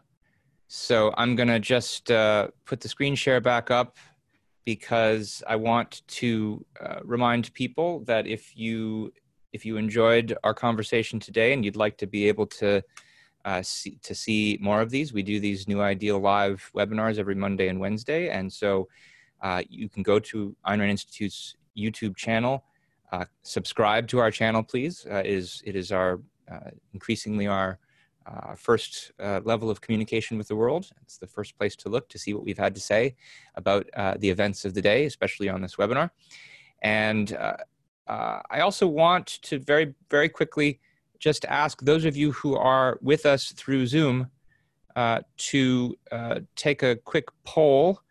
So 0.67 1.13
I'm 1.17 1.35
going 1.35 1.49
to 1.49 1.59
just 1.59 2.09
uh, 2.09 2.47
put 2.65 2.81
the 2.81 2.87
screen 2.87 3.13
share 3.13 3.39
back 3.39 3.69
up 3.69 3.97
because 4.65 5.43
I 5.47 5.55
want 5.55 6.01
to 6.07 6.65
uh, 6.83 6.99
remind 7.03 7.53
people 7.53 7.99
that 8.05 8.25
if 8.25 8.57
you 8.57 9.13
if 9.51 9.65
you 9.65 9.77
enjoyed 9.77 10.35
our 10.43 10.53
conversation 10.53 11.19
today 11.19 11.53
and 11.53 11.65
you'd 11.65 11.75
like 11.75 11.97
to 11.97 12.07
be 12.07 12.27
able 12.27 12.45
to 12.45 12.83
uh, 13.45 13.61
see, 13.63 13.97
to 14.03 14.13
see 14.13 14.59
more 14.61 14.79
of 14.79 14.91
these, 14.91 15.11
we 15.11 15.23
do 15.23 15.39
these 15.39 15.67
New 15.67 15.81
Ideal 15.81 16.19
Live 16.19 16.69
webinars 16.75 17.17
every 17.17 17.33
Monday 17.33 17.67
and 17.67 17.79
Wednesday. 17.79 18.29
And 18.29 18.51
so 18.51 18.87
uh, 19.41 19.63
you 19.67 19.89
can 19.89 20.03
go 20.03 20.19
to 20.19 20.55
Ayn 20.67 20.79
Rand 20.79 20.91
Institute's 20.91 21.55
YouTube 21.75 22.15
channel, 22.15 22.63
uh, 23.11 23.25
subscribe 23.41 24.07
to 24.09 24.19
our 24.19 24.29
channel, 24.29 24.61
please. 24.61 25.05
Uh, 25.09 25.15
it 25.15 25.25
is 25.27 25.63
it 25.65 25.75
is 25.75 25.91
our 25.91 26.19
increasingly 26.93 27.47
our 27.47 27.79
uh, 28.25 28.53
first 28.55 29.11
level 29.19 29.69
of 29.69 29.81
communication 29.81 30.37
with 30.37 30.47
the 30.47 30.55
world. 30.55 30.89
It's 31.01 31.17
the 31.17 31.27
first 31.27 31.57
place 31.57 31.75
to 31.77 31.89
look 31.89 32.09
to 32.09 32.19
see 32.19 32.33
what 32.33 32.43
we've 32.43 32.57
had 32.57 32.75
to 32.75 32.81
say 32.81 33.15
about 33.55 33.87
the 34.19 34.29
events 34.29 34.65
of 34.65 34.73
the 34.73 34.81
day, 34.81 35.05
especially 35.05 35.49
on 35.49 35.61
this 35.61 35.75
webinar. 35.77 36.11
And 36.81 37.37
uh, 38.09 38.41
I 38.49 38.61
also 38.61 38.87
want 38.87 39.27
to 39.43 39.59
very, 39.59 39.93
very 40.09 40.29
quickly 40.29 40.79
just 41.19 41.45
ask 41.45 41.81
those 41.81 42.05
of 42.05 42.17
you 42.17 42.31
who 42.31 42.55
are 42.55 42.97
with 43.01 43.25
us 43.25 43.51
through 43.51 43.85
Zoom 43.85 44.31
uh, 44.95 45.19
to 45.37 45.95
uh, 46.11 46.39
take 46.55 46.81
a 46.81 46.95
quick 46.95 47.25
poll. 47.43 48.01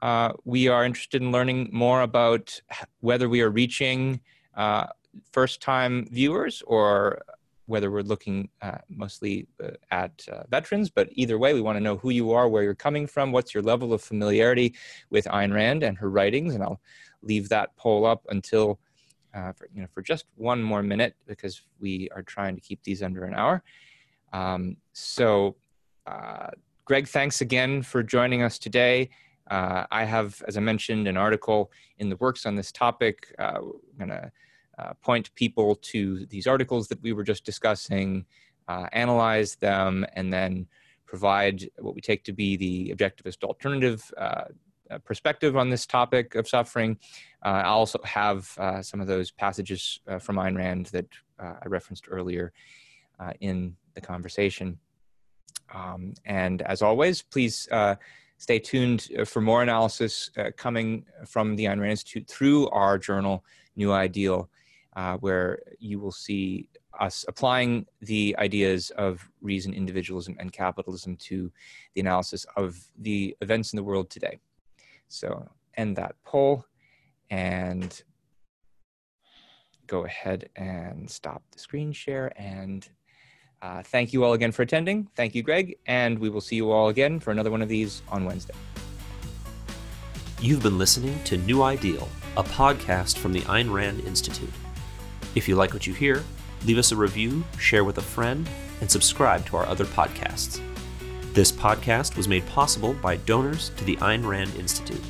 Uh, 0.00 0.32
we 0.44 0.68
are 0.68 0.84
interested 0.84 1.20
in 1.20 1.32
learning 1.32 1.70
more 1.72 2.02
about 2.02 2.60
whether 3.00 3.28
we 3.28 3.40
are 3.40 3.50
reaching 3.50 4.20
uh, 4.54 4.86
first 5.32 5.60
time 5.60 6.06
viewers 6.12 6.62
or 6.66 7.20
whether 7.68 7.90
we're 7.90 8.00
looking 8.02 8.48
uh, 8.62 8.78
mostly 8.88 9.46
at 9.90 10.26
veterans, 10.48 10.90
but 10.90 11.08
either 11.12 11.38
way, 11.38 11.54
we 11.54 11.60
want 11.60 11.76
to 11.76 11.80
know 11.80 11.96
who 11.98 12.10
you 12.10 12.32
are, 12.32 12.48
where 12.48 12.62
you're 12.62 12.74
coming 12.74 13.06
from, 13.06 13.30
what's 13.30 13.52
your 13.52 13.62
level 13.62 13.92
of 13.92 14.02
familiarity 14.02 14.74
with 15.10 15.26
Ayn 15.26 15.52
Rand 15.52 15.82
and 15.82 15.96
her 15.98 16.10
writings, 16.10 16.54
and 16.54 16.62
I'll 16.62 16.80
leave 17.22 17.48
that 17.50 17.76
poll 17.76 18.06
up 18.06 18.24
until 18.30 18.78
uh, 19.34 19.52
for 19.52 19.68
you 19.74 19.82
know 19.82 19.88
for 19.92 20.02
just 20.02 20.24
one 20.36 20.62
more 20.62 20.82
minute 20.82 21.14
because 21.26 21.62
we 21.80 22.08
are 22.14 22.22
trying 22.22 22.54
to 22.54 22.60
keep 22.60 22.82
these 22.82 23.02
under 23.02 23.24
an 23.24 23.34
hour. 23.34 23.62
Um, 24.32 24.76
so, 24.92 25.56
uh, 26.06 26.48
Greg, 26.84 27.06
thanks 27.08 27.40
again 27.40 27.82
for 27.82 28.02
joining 28.02 28.42
us 28.42 28.58
today. 28.58 29.10
Uh, 29.50 29.84
I 29.90 30.04
have, 30.04 30.42
as 30.46 30.56
I 30.56 30.60
mentioned, 30.60 31.08
an 31.08 31.16
article 31.16 31.70
in 31.98 32.08
the 32.08 32.16
works 32.16 32.46
on 32.46 32.54
this 32.54 32.72
topic. 32.72 33.34
Uh, 33.38 33.60
going 33.98 34.10
to 34.10 34.30
uh, 34.78 34.92
point 35.02 35.34
people 35.34 35.74
to 35.76 36.26
these 36.26 36.46
articles 36.46 36.88
that 36.88 37.02
we 37.02 37.12
were 37.12 37.24
just 37.24 37.44
discussing, 37.44 38.24
uh, 38.68 38.86
analyze 38.92 39.56
them, 39.56 40.06
and 40.14 40.32
then 40.32 40.66
provide 41.06 41.68
what 41.78 41.94
we 41.94 42.00
take 42.00 42.22
to 42.24 42.32
be 42.32 42.56
the 42.56 42.94
objectivist 42.94 43.42
alternative 43.42 44.12
uh, 44.18 44.44
perspective 45.04 45.56
on 45.56 45.70
this 45.70 45.86
topic 45.86 46.34
of 46.34 46.48
suffering. 46.48 46.98
Uh, 47.44 47.48
I 47.48 47.64
also 47.64 47.98
have 48.04 48.54
uh, 48.58 48.82
some 48.82 49.00
of 49.00 49.06
those 49.06 49.30
passages 49.30 50.00
uh, 50.08 50.18
from 50.18 50.36
Ayn 50.36 50.56
Rand 50.56 50.86
that 50.86 51.06
uh, 51.38 51.54
I 51.62 51.68
referenced 51.68 52.06
earlier 52.10 52.52
uh, 53.20 53.32
in 53.40 53.76
the 53.94 54.00
conversation. 54.00 54.78
Um, 55.74 56.14
and 56.24 56.62
as 56.62 56.82
always, 56.82 57.22
please 57.22 57.68
stay 58.38 58.58
tuned 58.60 59.08
for 59.26 59.40
more 59.40 59.62
analysis 59.62 60.30
coming 60.56 61.04
from 61.26 61.56
the 61.56 61.64
Ayn 61.64 61.80
Rand 61.80 61.90
Institute 61.90 62.28
through 62.28 62.68
our 62.68 62.96
journal, 62.96 63.44
New 63.76 63.92
Ideal, 63.92 64.48
where 65.24 65.60
you 65.78 65.96
will 66.02 66.16
see 66.26 66.68
us 66.98 67.24
applying 67.28 67.86
the 68.00 68.24
ideas 68.38 68.90
of 69.06 69.12
reason, 69.40 69.72
individualism, 69.72 70.34
and 70.40 70.52
capitalism 70.52 71.16
to 71.16 71.50
the 71.94 72.00
analysis 72.00 72.46
of 72.56 72.68
the 72.98 73.36
events 73.40 73.72
in 73.72 73.76
the 73.76 73.88
world 73.90 74.08
today. 74.10 74.36
So 75.08 75.28
end 75.76 75.96
that 75.96 76.14
poll 76.24 76.64
and 77.30 77.90
go 79.86 80.04
ahead 80.04 80.40
and 80.56 81.08
stop 81.08 81.42
the 81.52 81.58
screen 81.58 81.92
share 81.92 82.28
and 82.36 82.88
Uh, 83.60 83.82
thank 83.82 84.12
you 84.12 84.22
all 84.22 84.34
again 84.34 84.52
for 84.52 84.62
attending. 84.62 85.08
Thank 85.16 85.34
you, 85.34 85.42
Greg. 85.42 85.66
And 85.86 86.12
we 86.22 86.28
will 86.30 86.40
see 86.40 86.54
you 86.54 86.70
all 86.70 86.88
again 86.94 87.18
for 87.18 87.32
another 87.32 87.50
one 87.50 87.60
of 87.60 87.68
these 87.68 88.02
on 88.08 88.24
Wednesday. 88.24 88.54
You've 90.40 90.62
been 90.62 90.78
listening 90.78 91.18
to 91.24 91.36
New 91.38 91.62
Ideal, 91.62 92.06
a 92.36 92.44
podcast 92.44 93.18
from 93.18 93.32
the 93.32 93.42
Ayn 93.56 93.68
Rand 93.72 93.98
Institute. 94.06 94.54
If 95.34 95.48
you 95.48 95.56
like 95.56 95.72
what 95.72 95.86
you 95.86 95.94
hear, 95.94 96.22
leave 96.64 96.78
us 96.78 96.92
a 96.92 96.96
review, 96.96 97.44
share 97.58 97.84
with 97.84 97.98
a 97.98 98.02
friend, 98.02 98.48
and 98.80 98.90
subscribe 98.90 99.46
to 99.46 99.56
our 99.56 99.66
other 99.66 99.84
podcasts. 99.84 100.60
This 101.32 101.52
podcast 101.52 102.16
was 102.16 102.26
made 102.28 102.46
possible 102.46 102.94
by 102.94 103.16
donors 103.16 103.70
to 103.76 103.84
the 103.84 103.96
Ayn 103.96 104.26
Rand 104.26 104.54
Institute. 104.56 105.02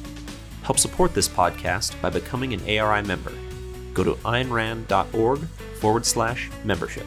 Help 0.63 0.79
support 0.79 1.15
this 1.15 1.29
podcast 1.29 2.01
by 2.03 2.11
becoming 2.11 2.53
an 2.53 2.61
ARI 2.69 3.03
member. 3.03 3.33
Go 3.95 4.05
to 4.05 4.15
aynrand.org 4.17 5.41
forward 5.81 6.05
slash 6.05 6.51
membership. 6.65 7.07